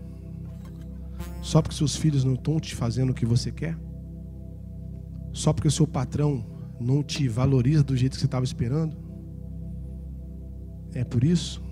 Só 1.41 1.63
porque 1.63 1.75
seus 1.75 1.97
filhos 1.97 2.25
não 2.25 2.35
estão 2.35 2.61
te 2.61 2.77
fazendo 2.77 3.09
o 3.09 3.15
que 3.15 3.25
você 3.25 3.51
quer? 3.51 3.75
Só 5.33 5.51
porque 5.51 5.67
o 5.67 5.71
seu 5.71 5.87
patrão 5.87 6.45
não 6.79 7.03
te 7.03 7.27
valoriza 7.27 7.83
do 7.83 7.97
jeito 7.97 8.13
que 8.13 8.21
você 8.21 8.27
estava 8.27 8.45
esperando? 8.45 8.95
É 10.93 11.05
por 11.05 11.25
isso 11.25 11.63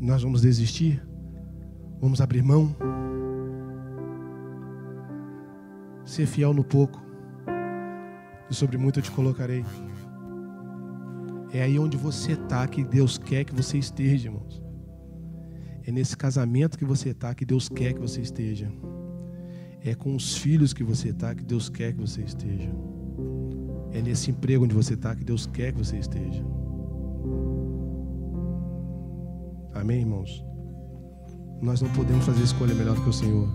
nós 0.00 0.22
vamos 0.22 0.40
desistir? 0.40 1.06
Vamos 2.00 2.22
abrir 2.22 2.42
mão? 2.42 2.74
Ser 6.06 6.24
fiel 6.24 6.54
no 6.54 6.64
pouco, 6.64 7.02
e 8.50 8.54
sobre 8.54 8.78
muito 8.78 8.98
eu 8.98 9.02
te 9.02 9.10
colocarei. 9.10 9.62
É 11.52 11.62
aí 11.62 11.78
onde 11.78 11.98
você 11.98 12.32
está 12.32 12.66
que 12.66 12.82
Deus 12.82 13.18
quer 13.18 13.44
que 13.44 13.54
você 13.54 13.76
esteja, 13.76 14.28
irmãos. 14.28 14.59
É 15.90 15.92
nesse 15.92 16.16
casamento 16.16 16.78
que 16.78 16.84
você 16.84 17.08
está 17.08 17.34
que 17.34 17.44
Deus 17.44 17.68
quer 17.68 17.92
que 17.92 17.98
você 17.98 18.20
esteja. 18.20 18.70
É 19.84 19.92
com 19.92 20.14
os 20.14 20.36
filhos 20.36 20.72
que 20.72 20.84
você 20.84 21.08
está 21.08 21.34
que 21.34 21.42
Deus 21.42 21.68
quer 21.68 21.92
que 21.92 21.98
você 21.98 22.20
esteja. 22.20 22.70
É 23.90 24.00
nesse 24.00 24.30
emprego 24.30 24.62
onde 24.66 24.72
você 24.72 24.94
está 24.94 25.16
que 25.16 25.24
Deus 25.24 25.46
quer 25.46 25.72
que 25.72 25.78
você 25.78 25.96
esteja. 25.98 26.44
Amém, 29.74 30.02
irmãos? 30.02 30.44
Nós 31.60 31.82
não 31.82 31.90
podemos 31.90 32.24
fazer 32.24 32.44
escolha 32.44 32.72
melhor 32.72 32.94
do 32.94 33.02
que 33.02 33.08
o 33.08 33.12
Senhor. 33.12 33.52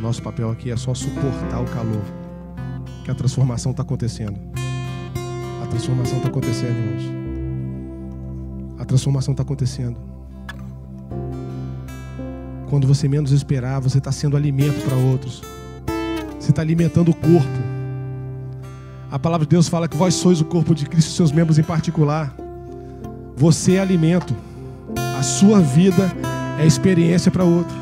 Nosso 0.00 0.20
papel 0.20 0.50
aqui 0.50 0.72
é 0.72 0.76
só 0.76 0.94
suportar 0.94 1.60
o 1.60 1.66
calor. 1.66 2.02
Que 3.04 3.12
a 3.12 3.14
transformação 3.14 3.70
está 3.70 3.84
acontecendo. 3.84 4.36
A 5.62 5.66
transformação 5.68 6.16
está 6.16 6.28
acontecendo, 6.28 6.76
irmãos. 6.76 7.02
A 8.80 8.84
transformação 8.84 9.30
está 9.30 9.44
acontecendo. 9.44 10.07
Quando 12.68 12.86
você 12.86 13.08
menos 13.08 13.32
esperar, 13.32 13.80
você 13.80 13.98
está 13.98 14.12
sendo 14.12 14.36
alimento 14.36 14.84
para 14.84 14.94
outros. 14.94 15.42
Você 16.38 16.50
está 16.50 16.60
alimentando 16.60 17.10
o 17.10 17.14
corpo. 17.14 17.58
A 19.10 19.18
palavra 19.18 19.46
de 19.46 19.50
Deus 19.50 19.68
fala 19.68 19.88
que 19.88 19.96
vós 19.96 20.14
sois 20.14 20.40
o 20.40 20.44
corpo 20.44 20.74
de 20.74 20.84
Cristo, 20.84 21.12
seus 21.12 21.32
membros 21.32 21.58
em 21.58 21.62
particular. 21.62 22.34
Você 23.36 23.74
é 23.74 23.80
alimento. 23.80 24.34
A 25.18 25.22
sua 25.22 25.60
vida 25.60 26.12
é 26.58 26.66
experiência 26.66 27.30
para 27.30 27.42
outro. 27.42 27.74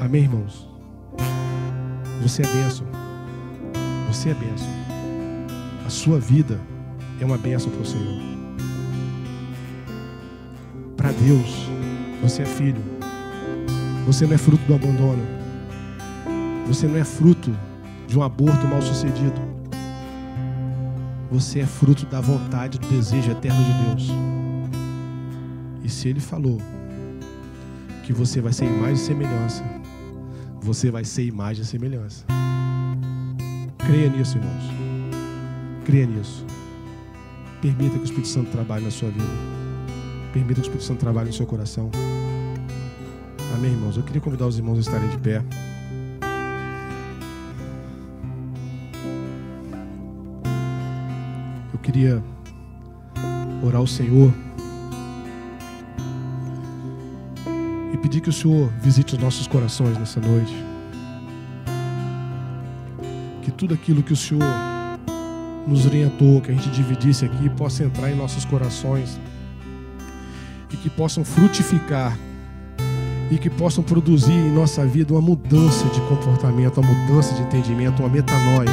Amém, 0.00 0.22
irmãos? 0.22 0.68
Você 2.22 2.42
é 2.42 2.46
bênção. 2.46 2.86
Você 4.06 4.30
é 4.30 4.34
bênção. 4.34 4.68
A 5.84 5.90
sua 5.90 6.20
vida 6.20 6.60
é 7.20 7.24
uma 7.24 7.36
bênção 7.36 7.70
para 7.70 7.82
o 7.82 7.86
Senhor. 7.86 8.37
Deus, 11.20 11.68
você 12.22 12.42
é 12.42 12.46
filho. 12.46 12.82
Você 14.06 14.26
não 14.26 14.34
é 14.34 14.38
fruto 14.38 14.64
do 14.66 14.74
abandono. 14.74 15.22
Você 16.66 16.86
não 16.86 16.96
é 16.96 17.04
fruto 17.04 17.54
de 18.06 18.18
um 18.18 18.22
aborto 18.22 18.66
mal 18.68 18.80
sucedido. 18.80 19.40
Você 21.30 21.60
é 21.60 21.66
fruto 21.66 22.06
da 22.06 22.20
vontade, 22.20 22.78
do 22.78 22.86
desejo 22.88 23.30
eterno 23.30 23.62
de 23.64 23.84
Deus. 23.84 24.08
E 25.84 25.88
se 25.88 26.08
Ele 26.08 26.20
falou 26.20 26.58
que 28.04 28.12
você 28.12 28.40
vai 28.40 28.52
ser 28.52 28.66
imagem 28.66 28.94
e 28.94 28.98
semelhança, 28.98 29.64
você 30.60 30.90
vai 30.90 31.04
ser 31.04 31.24
imagem 31.24 31.62
e 31.62 31.66
semelhança. 31.66 32.24
Creia 33.78 34.08
nisso, 34.08 34.38
irmãos. 34.38 34.64
Creia 35.84 36.06
nisso. 36.06 36.46
Permita 37.60 37.96
que 37.96 38.02
o 38.02 38.04
Espírito 38.04 38.28
Santo 38.28 38.50
trabalhe 38.50 38.84
na 38.84 38.90
sua 38.90 39.10
vida. 39.10 39.57
Permita 40.32 40.54
que 40.54 40.60
o 40.60 40.62
Espírito 40.62 40.84
Santo 40.84 41.00
trabalhe 41.00 41.28
no 41.28 41.34
seu 41.34 41.46
coração. 41.46 41.90
Amém, 43.54 43.72
irmãos? 43.72 43.96
Eu 43.96 44.02
queria 44.02 44.20
convidar 44.20 44.46
os 44.46 44.56
irmãos 44.56 44.76
a 44.76 44.80
estarem 44.80 45.08
de 45.08 45.18
pé. 45.18 45.42
Eu 51.72 51.78
queria 51.80 52.22
orar 53.64 53.80
ao 53.80 53.86
Senhor 53.86 54.32
e 57.92 57.96
pedir 57.96 58.20
que 58.20 58.28
o 58.28 58.32
Senhor 58.32 58.70
visite 58.82 59.14
os 59.14 59.20
nossos 59.20 59.46
corações 59.46 59.98
nessa 59.98 60.20
noite. 60.20 60.54
Que 63.42 63.50
tudo 63.50 63.74
aquilo 63.74 64.02
que 64.02 64.12
o 64.12 64.16
Senhor 64.16 64.44
nos 65.66 65.84
orientou, 65.86 66.40
que 66.40 66.50
a 66.50 66.54
gente 66.54 66.70
dividisse 66.70 67.24
aqui, 67.24 67.48
possa 67.50 67.82
entrar 67.82 68.10
em 68.10 68.14
nossos 68.14 68.44
corações 68.44 69.18
e 70.70 70.76
que 70.76 70.90
possam 70.90 71.24
frutificar 71.24 72.16
e 73.30 73.36
que 73.36 73.50
possam 73.50 73.84
produzir 73.84 74.32
em 74.32 74.50
nossa 74.50 74.86
vida 74.86 75.12
uma 75.12 75.20
mudança 75.20 75.84
de 75.88 76.00
comportamento, 76.02 76.80
uma 76.80 76.90
mudança 76.90 77.34
de 77.34 77.42
entendimento, 77.42 78.02
uma 78.02 78.08
metanoia. 78.08 78.70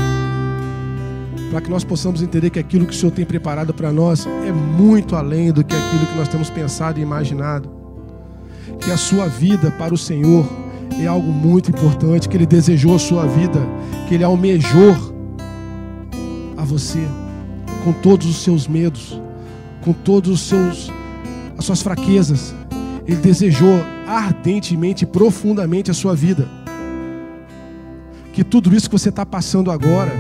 Para 1.52 1.62
que 1.62 1.70
nós 1.70 1.84
possamos 1.84 2.22
entender 2.22 2.50
que 2.50 2.60
aquilo 2.60 2.86
que 2.86 2.94
o 2.94 2.96
Senhor 2.96 3.12
tem 3.12 3.26
preparado 3.26 3.74
para 3.74 3.92
nós 3.92 4.26
é 4.26 4.52
muito 4.52 5.16
além 5.16 5.52
do 5.52 5.64
que 5.64 5.76
aquilo 5.76 6.06
que 6.08 6.18
nós 6.18 6.28
temos 6.28 6.50
pensado 6.50 7.00
e 7.00 7.04
imaginado. 7.04 7.70
Que 8.80 8.92
a 8.92 8.98
sua 8.98 9.28
vida 9.28 9.72
para 9.72 9.94
o 9.94 9.98
Senhor 9.98 10.46
é 11.00 11.06
algo 11.06 11.32
muito 11.32 11.70
importante, 11.70 12.30
que 12.30 12.38
Ele 12.38 12.46
desejou 12.46 12.96
a 12.96 13.00
sua 13.00 13.26
vida, 13.26 13.60
que 14.08 14.16
Ele 14.16 14.24
almejou 14.24 14.96
a 16.58 16.64
você, 16.64 17.06
com 17.84 17.92
todos 17.92 18.28
os 18.28 18.38
seus 18.38 18.68
medos, 18.68 19.22
com 19.84 19.94
todos 19.94 20.32
os 20.32 20.42
seus 20.42 20.92
as 21.58 21.66
suas 21.66 21.82
fraquezas. 21.82 22.54
Ele 23.08 23.18
desejou 23.18 23.84
ardentemente, 24.08 25.06
profundamente 25.06 25.92
a 25.92 25.94
sua 25.94 26.16
vida. 26.16 26.48
Que 28.34 28.44
tudo 28.44 28.76
isso 28.76 28.90
que 28.90 28.98
você 28.98 29.10
está 29.10 29.26
passando 29.26 29.72
agora 29.72 30.12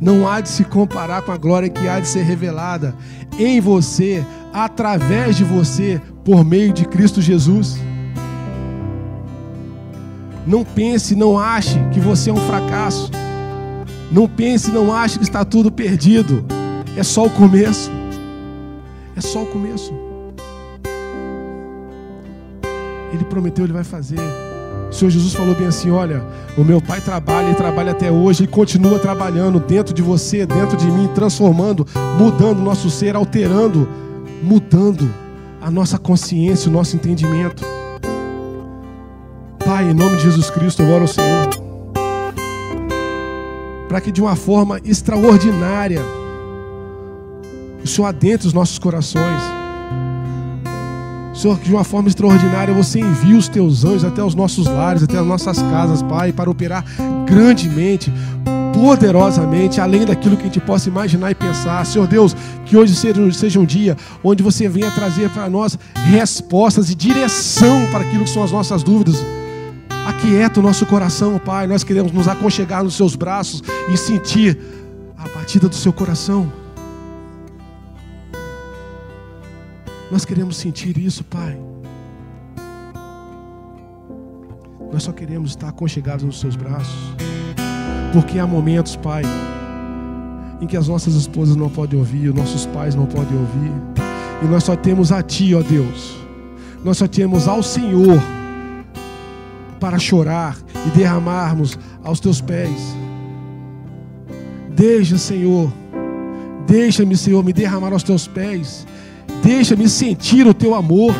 não 0.00 0.28
há 0.28 0.40
de 0.40 0.48
se 0.48 0.64
comparar 0.64 1.22
com 1.22 1.32
a 1.32 1.36
glória 1.36 1.68
que 1.68 1.88
há 1.88 1.98
de 1.98 2.06
ser 2.06 2.22
revelada 2.22 2.94
em 3.38 3.60
você, 3.60 4.24
através 4.52 5.36
de 5.36 5.44
você, 5.44 6.00
por 6.24 6.44
meio 6.44 6.72
de 6.72 6.84
Cristo 6.84 7.20
Jesus. 7.20 7.78
Não 10.46 10.64
pense, 10.64 11.14
não 11.14 11.38
ache 11.38 11.78
que 11.92 12.00
você 12.00 12.30
é 12.30 12.32
um 12.32 12.36
fracasso. 12.36 13.10
Não 14.10 14.26
pense, 14.26 14.70
não 14.70 14.94
ache 14.94 15.18
que 15.18 15.24
está 15.24 15.44
tudo 15.44 15.70
perdido. 15.70 16.44
É 16.96 17.02
só 17.02 17.26
o 17.26 17.30
começo. 17.30 17.90
É 19.14 19.20
só 19.20 19.42
o 19.42 19.46
começo. 19.46 20.07
Ele 23.12 23.24
prometeu, 23.24 23.64
ele 23.64 23.72
vai 23.72 23.84
fazer. 23.84 24.20
O 24.88 24.92
Senhor 24.92 25.10
Jesus 25.10 25.34
falou 25.34 25.54
bem 25.54 25.66
assim: 25.66 25.90
Olha, 25.90 26.22
o 26.56 26.64
meu 26.64 26.80
Pai 26.80 27.00
trabalha 27.00 27.50
e 27.50 27.54
trabalha 27.54 27.92
até 27.92 28.10
hoje 28.10 28.44
e 28.44 28.46
continua 28.46 28.98
trabalhando 28.98 29.60
dentro 29.60 29.94
de 29.94 30.02
você, 30.02 30.46
dentro 30.46 30.76
de 30.76 30.86
mim, 30.86 31.08
transformando, 31.14 31.86
mudando 32.18 32.58
o 32.58 32.62
nosso 32.62 32.88
ser, 32.88 33.14
alterando, 33.14 33.88
mudando 34.42 35.08
a 35.60 35.70
nossa 35.70 35.98
consciência, 35.98 36.70
o 36.70 36.72
nosso 36.72 36.96
entendimento. 36.96 37.62
Pai, 39.64 39.90
em 39.90 39.94
nome 39.94 40.16
de 40.16 40.22
Jesus 40.22 40.48
Cristo, 40.48 40.82
eu 40.82 40.88
oro 40.88 41.02
ao 41.02 41.08
Senhor, 41.08 41.48
para 43.88 44.00
que 44.00 44.10
de 44.10 44.22
uma 44.22 44.34
forma 44.34 44.80
extraordinária 44.84 46.00
o 47.84 47.86
Senhor 47.86 48.06
adentre 48.06 48.46
os 48.46 48.54
nossos 48.54 48.78
corações 48.78 49.58
Senhor, 51.38 51.56
que 51.56 51.66
de 51.66 51.72
uma 51.72 51.84
forma 51.84 52.08
extraordinária 52.08 52.74
você 52.74 52.98
envia 52.98 53.36
os 53.36 53.48
teus 53.48 53.84
anjos 53.84 54.04
até 54.04 54.20
os 54.24 54.34
nossos 54.34 54.66
lares, 54.66 55.04
até 55.04 55.18
as 55.18 55.24
nossas 55.24 55.62
casas, 55.62 56.02
Pai, 56.02 56.32
para 56.32 56.50
operar 56.50 56.84
grandemente, 57.24 58.12
poderosamente, 58.74 59.80
além 59.80 60.04
daquilo 60.04 60.36
que 60.36 60.42
a 60.42 60.46
gente 60.46 60.58
possa 60.58 60.88
imaginar 60.88 61.30
e 61.30 61.36
pensar. 61.36 61.86
Senhor 61.86 62.08
Deus, 62.08 62.34
que 62.66 62.76
hoje 62.76 62.92
seja, 62.92 63.32
seja 63.32 63.60
um 63.60 63.64
dia 63.64 63.96
onde 64.22 64.42
você 64.42 64.68
venha 64.68 64.90
trazer 64.90 65.30
para 65.30 65.48
nós 65.48 65.78
respostas 66.10 66.90
e 66.90 66.94
direção 66.96 67.86
para 67.92 68.00
aquilo 68.00 68.24
que 68.24 68.30
são 68.30 68.42
as 68.42 68.50
nossas 68.50 68.82
dúvidas. 68.82 69.24
Aquieta 70.08 70.58
o 70.58 70.62
nosso 70.62 70.86
coração, 70.86 71.38
Pai. 71.38 71.68
Nós 71.68 71.84
queremos 71.84 72.10
nos 72.10 72.26
aconchegar 72.26 72.82
nos 72.82 72.94
seus 72.94 73.14
braços 73.14 73.62
e 73.92 73.96
sentir 73.96 74.58
a 75.16 75.28
batida 75.38 75.68
do 75.68 75.74
seu 75.76 75.92
coração. 75.92 76.50
Nós 80.10 80.24
queremos 80.24 80.56
sentir 80.56 80.96
isso, 80.96 81.22
Pai. 81.24 81.58
Nós 84.90 85.02
só 85.02 85.12
queremos 85.12 85.50
estar 85.50 85.68
aconchegados 85.68 86.24
nos 86.24 86.40
seus 86.40 86.56
braços. 86.56 86.96
Porque 88.12 88.38
há 88.38 88.46
momentos, 88.46 88.96
Pai, 88.96 89.22
em 90.60 90.66
que 90.66 90.76
as 90.76 90.88
nossas 90.88 91.14
esposas 91.14 91.56
não 91.56 91.68
podem 91.68 91.98
ouvir, 91.98 92.30
os 92.30 92.34
nossos 92.34 92.64
pais 92.66 92.94
não 92.94 93.04
podem 93.04 93.36
ouvir. 93.38 93.72
E 94.42 94.46
nós 94.46 94.64
só 94.64 94.74
temos 94.74 95.12
a 95.12 95.22
Ti, 95.22 95.54
ó 95.54 95.62
Deus. 95.62 96.16
Nós 96.82 96.96
só 96.96 97.06
temos 97.06 97.46
ao 97.46 97.62
Senhor 97.62 98.18
para 99.78 99.98
chorar 99.98 100.56
e 100.86 100.90
derramarmos 100.96 101.78
aos 102.02 102.18
Teus 102.18 102.40
pés. 102.40 102.96
Deixa, 104.70 105.18
Senhor, 105.18 105.70
deixa-me, 106.66 107.14
Senhor, 107.14 107.44
me 107.44 107.52
derramar 107.52 107.92
aos 107.92 108.02
Teus 108.02 108.26
pés 108.26 108.86
Deixa-me 109.42 109.88
sentir 109.88 110.46
o 110.46 110.54
teu 110.54 110.74
amor. 110.74 111.14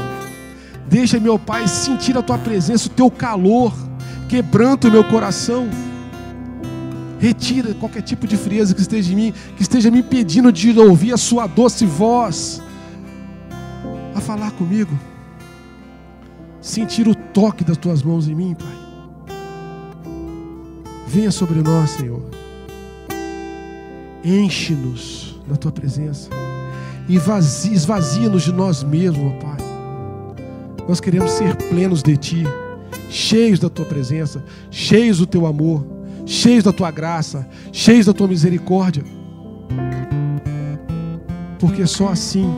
Deixa, 0.88 1.20
meu 1.20 1.38
Pai, 1.38 1.68
sentir 1.68 2.16
a 2.16 2.22
tua 2.22 2.38
presença, 2.38 2.88
o 2.88 2.90
teu 2.90 3.10
calor. 3.10 3.72
Quebranta 4.28 4.88
o 4.88 4.90
meu 4.90 5.04
coração. 5.04 5.68
Retira 7.18 7.74
qualquer 7.74 8.02
tipo 8.02 8.26
de 8.26 8.36
frieza 8.36 8.74
que 8.74 8.80
esteja 8.80 9.12
em 9.12 9.16
mim, 9.16 9.34
que 9.56 9.62
esteja 9.62 9.90
me 9.90 9.98
impedindo 9.98 10.52
de 10.52 10.78
ouvir 10.78 11.12
a 11.12 11.16
sua 11.16 11.46
doce 11.46 11.84
voz. 11.84 12.62
A 14.14 14.20
falar 14.20 14.50
comigo. 14.52 14.98
Sentir 16.60 17.08
o 17.08 17.14
toque 17.14 17.64
das 17.64 17.76
tuas 17.76 18.02
mãos 18.02 18.28
em 18.28 18.34
mim, 18.34 18.54
Pai. 18.54 19.34
Venha 21.06 21.30
sobre 21.30 21.60
nós, 21.62 21.90
Senhor. 21.90 22.22
Enche-nos 24.24 25.40
da 25.48 25.56
tua 25.56 25.72
presença 25.72 26.28
esvazia-nos 27.14 28.42
de 28.42 28.52
nós 28.52 28.82
mesmos, 28.82 29.32
ó 29.32 29.38
Pai. 29.38 29.58
Nós 30.88 31.00
queremos 31.00 31.30
ser 31.32 31.54
plenos 31.56 32.02
de 32.02 32.16
Ti, 32.16 32.44
cheios 33.10 33.58
da 33.58 33.68
Tua 33.68 33.84
presença, 33.84 34.44
cheios 34.70 35.18
do 35.18 35.26
Teu 35.26 35.46
amor, 35.46 35.84
cheios 36.24 36.64
da 36.64 36.72
Tua 36.72 36.90
graça, 36.90 37.46
cheios 37.72 38.06
da 38.06 38.12
Tua 38.12 38.28
misericórdia. 38.28 39.04
Porque 41.58 41.86
só 41.86 42.08
assim 42.08 42.48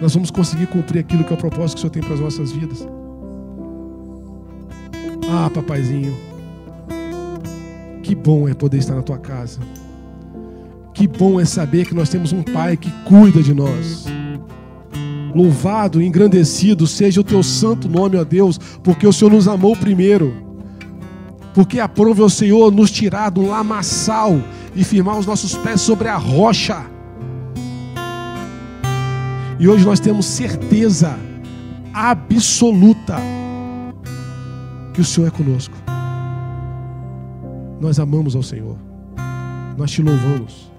nós 0.00 0.12
vamos 0.12 0.30
conseguir 0.30 0.66
cumprir 0.66 1.00
aquilo 1.00 1.24
que 1.24 1.32
é 1.32 1.34
o 1.34 1.38
propósito 1.38 1.76
que 1.76 1.78
o 1.78 1.80
Senhor 1.80 1.90
tem 1.90 2.02
para 2.02 2.14
as 2.14 2.20
nossas 2.20 2.52
vidas. 2.52 2.86
Ah, 5.30 5.50
papaizinho, 5.50 6.14
que 8.02 8.14
bom 8.14 8.48
é 8.48 8.54
poder 8.54 8.78
estar 8.78 8.94
na 8.94 9.02
Tua 9.02 9.18
casa. 9.18 9.60
Que 10.96 11.06
bom 11.06 11.38
é 11.38 11.44
saber 11.44 11.84
que 11.84 11.94
nós 11.94 12.08
temos 12.08 12.32
um 12.32 12.42
Pai 12.42 12.74
que 12.74 12.90
cuida 13.04 13.42
de 13.42 13.52
nós. 13.52 14.06
Louvado 15.34 16.00
e 16.00 16.06
engrandecido 16.06 16.86
seja 16.86 17.20
o 17.20 17.24
teu 17.24 17.42
santo 17.42 17.86
nome, 17.86 18.16
ó 18.16 18.24
Deus, 18.24 18.56
porque 18.82 19.06
o 19.06 19.12
Senhor 19.12 19.30
nos 19.30 19.46
amou 19.46 19.76
primeiro. 19.76 20.32
Porque 21.52 21.80
aprove 21.80 22.22
o 22.22 22.30
Senhor 22.30 22.72
nos 22.72 22.90
tirar 22.90 23.28
do 23.28 23.46
lamaçal 23.46 24.40
e 24.74 24.82
firmar 24.82 25.18
os 25.18 25.26
nossos 25.26 25.54
pés 25.54 25.82
sobre 25.82 26.08
a 26.08 26.16
rocha. 26.16 26.86
E 29.60 29.68
hoje 29.68 29.84
nós 29.84 30.00
temos 30.00 30.24
certeza 30.24 31.18
absoluta 31.92 33.18
que 34.94 35.02
o 35.02 35.04
Senhor 35.04 35.26
é 35.26 35.30
conosco. 35.30 35.76
Nós 37.82 37.98
amamos 37.98 38.34
ao 38.34 38.42
Senhor. 38.42 38.78
Nós 39.76 39.90
te 39.90 40.00
louvamos 40.00 40.74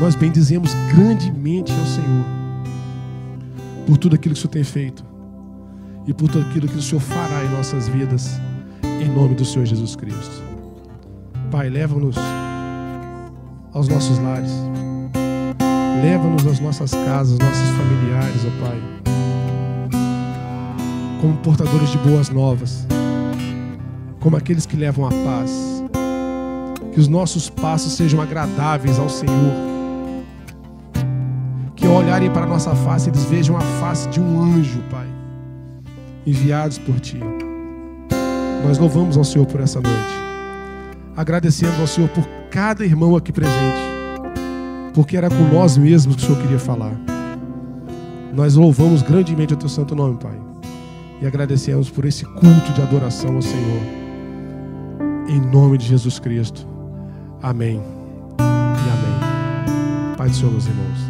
nós 0.00 0.14
bendizemos 0.14 0.72
grandemente 0.94 1.70
ao 1.70 1.84
Senhor 1.84 2.24
por 3.86 3.98
tudo 3.98 4.14
aquilo 4.14 4.34
que 4.34 4.38
o 4.38 4.42
Senhor 4.42 4.52
tem 4.52 4.64
feito 4.64 5.04
e 6.06 6.14
por 6.14 6.30
tudo 6.30 6.48
aquilo 6.48 6.66
que 6.66 6.78
o 6.78 6.82
Senhor 6.82 7.02
fará 7.02 7.44
em 7.44 7.50
nossas 7.50 7.86
vidas, 7.86 8.40
em 8.82 9.08
nome 9.10 9.34
do 9.34 9.44
Senhor 9.44 9.66
Jesus 9.66 9.94
Cristo. 9.94 10.42
Pai, 11.50 11.68
leva-nos 11.68 12.16
aos 13.74 13.88
nossos 13.88 14.18
lares, 14.18 14.50
leva-nos 16.02 16.46
às 16.46 16.60
nossas 16.60 16.92
casas, 16.92 17.38
nossos 17.38 17.68
familiares, 17.68 18.40
ó 18.46 18.64
Pai, 18.64 18.80
como 21.20 21.36
portadores 21.38 21.90
de 21.90 21.98
boas 21.98 22.30
novas, 22.30 22.86
como 24.18 24.34
aqueles 24.34 24.64
que 24.64 24.76
levam 24.76 25.04
a 25.04 25.10
paz. 25.10 25.84
Que 26.94 26.98
os 26.98 27.06
nossos 27.06 27.48
passos 27.48 27.92
sejam 27.92 28.20
agradáveis 28.20 28.98
ao 28.98 29.08
Senhor 29.08 29.69
olharem 31.94 32.30
para 32.30 32.44
a 32.44 32.48
nossa 32.48 32.74
face, 32.74 33.10
eles 33.10 33.24
vejam 33.24 33.56
a 33.56 33.60
face 33.60 34.08
de 34.08 34.20
um 34.20 34.40
anjo, 34.40 34.80
Pai, 34.90 35.06
enviados 36.26 36.78
por 36.78 36.98
Ti. 37.00 37.18
Nós 38.64 38.78
louvamos 38.78 39.16
ao 39.16 39.24
Senhor 39.24 39.46
por 39.46 39.60
essa 39.60 39.80
noite. 39.80 40.14
Agradecendo 41.16 41.80
ao 41.80 41.86
Senhor 41.86 42.08
por 42.10 42.24
cada 42.50 42.84
irmão 42.84 43.16
aqui 43.16 43.32
presente, 43.32 43.80
porque 44.94 45.16
era 45.16 45.28
com 45.28 45.42
nós 45.52 45.76
mesmos 45.76 46.16
que 46.16 46.22
o 46.22 46.26
Senhor 46.26 46.40
queria 46.42 46.58
falar. 46.58 46.94
Nós 48.32 48.54
louvamos 48.54 49.02
grandemente 49.02 49.54
o 49.54 49.56
Teu 49.56 49.68
santo 49.68 49.94
nome, 49.94 50.18
Pai, 50.18 50.38
e 51.20 51.26
agradecemos 51.26 51.90
por 51.90 52.04
esse 52.04 52.24
culto 52.24 52.72
de 52.72 52.82
adoração 52.82 53.36
ao 53.36 53.42
Senhor. 53.42 53.82
Em 55.28 55.40
nome 55.40 55.78
de 55.78 55.86
Jesus 55.86 56.18
Cristo. 56.18 56.66
Amém. 57.42 57.80
E 58.38 58.90
amém. 58.90 60.16
Pai 60.16 60.28
do 60.28 60.34
Senhor, 60.34 60.50
meus 60.50 60.66
irmãos. 60.66 61.09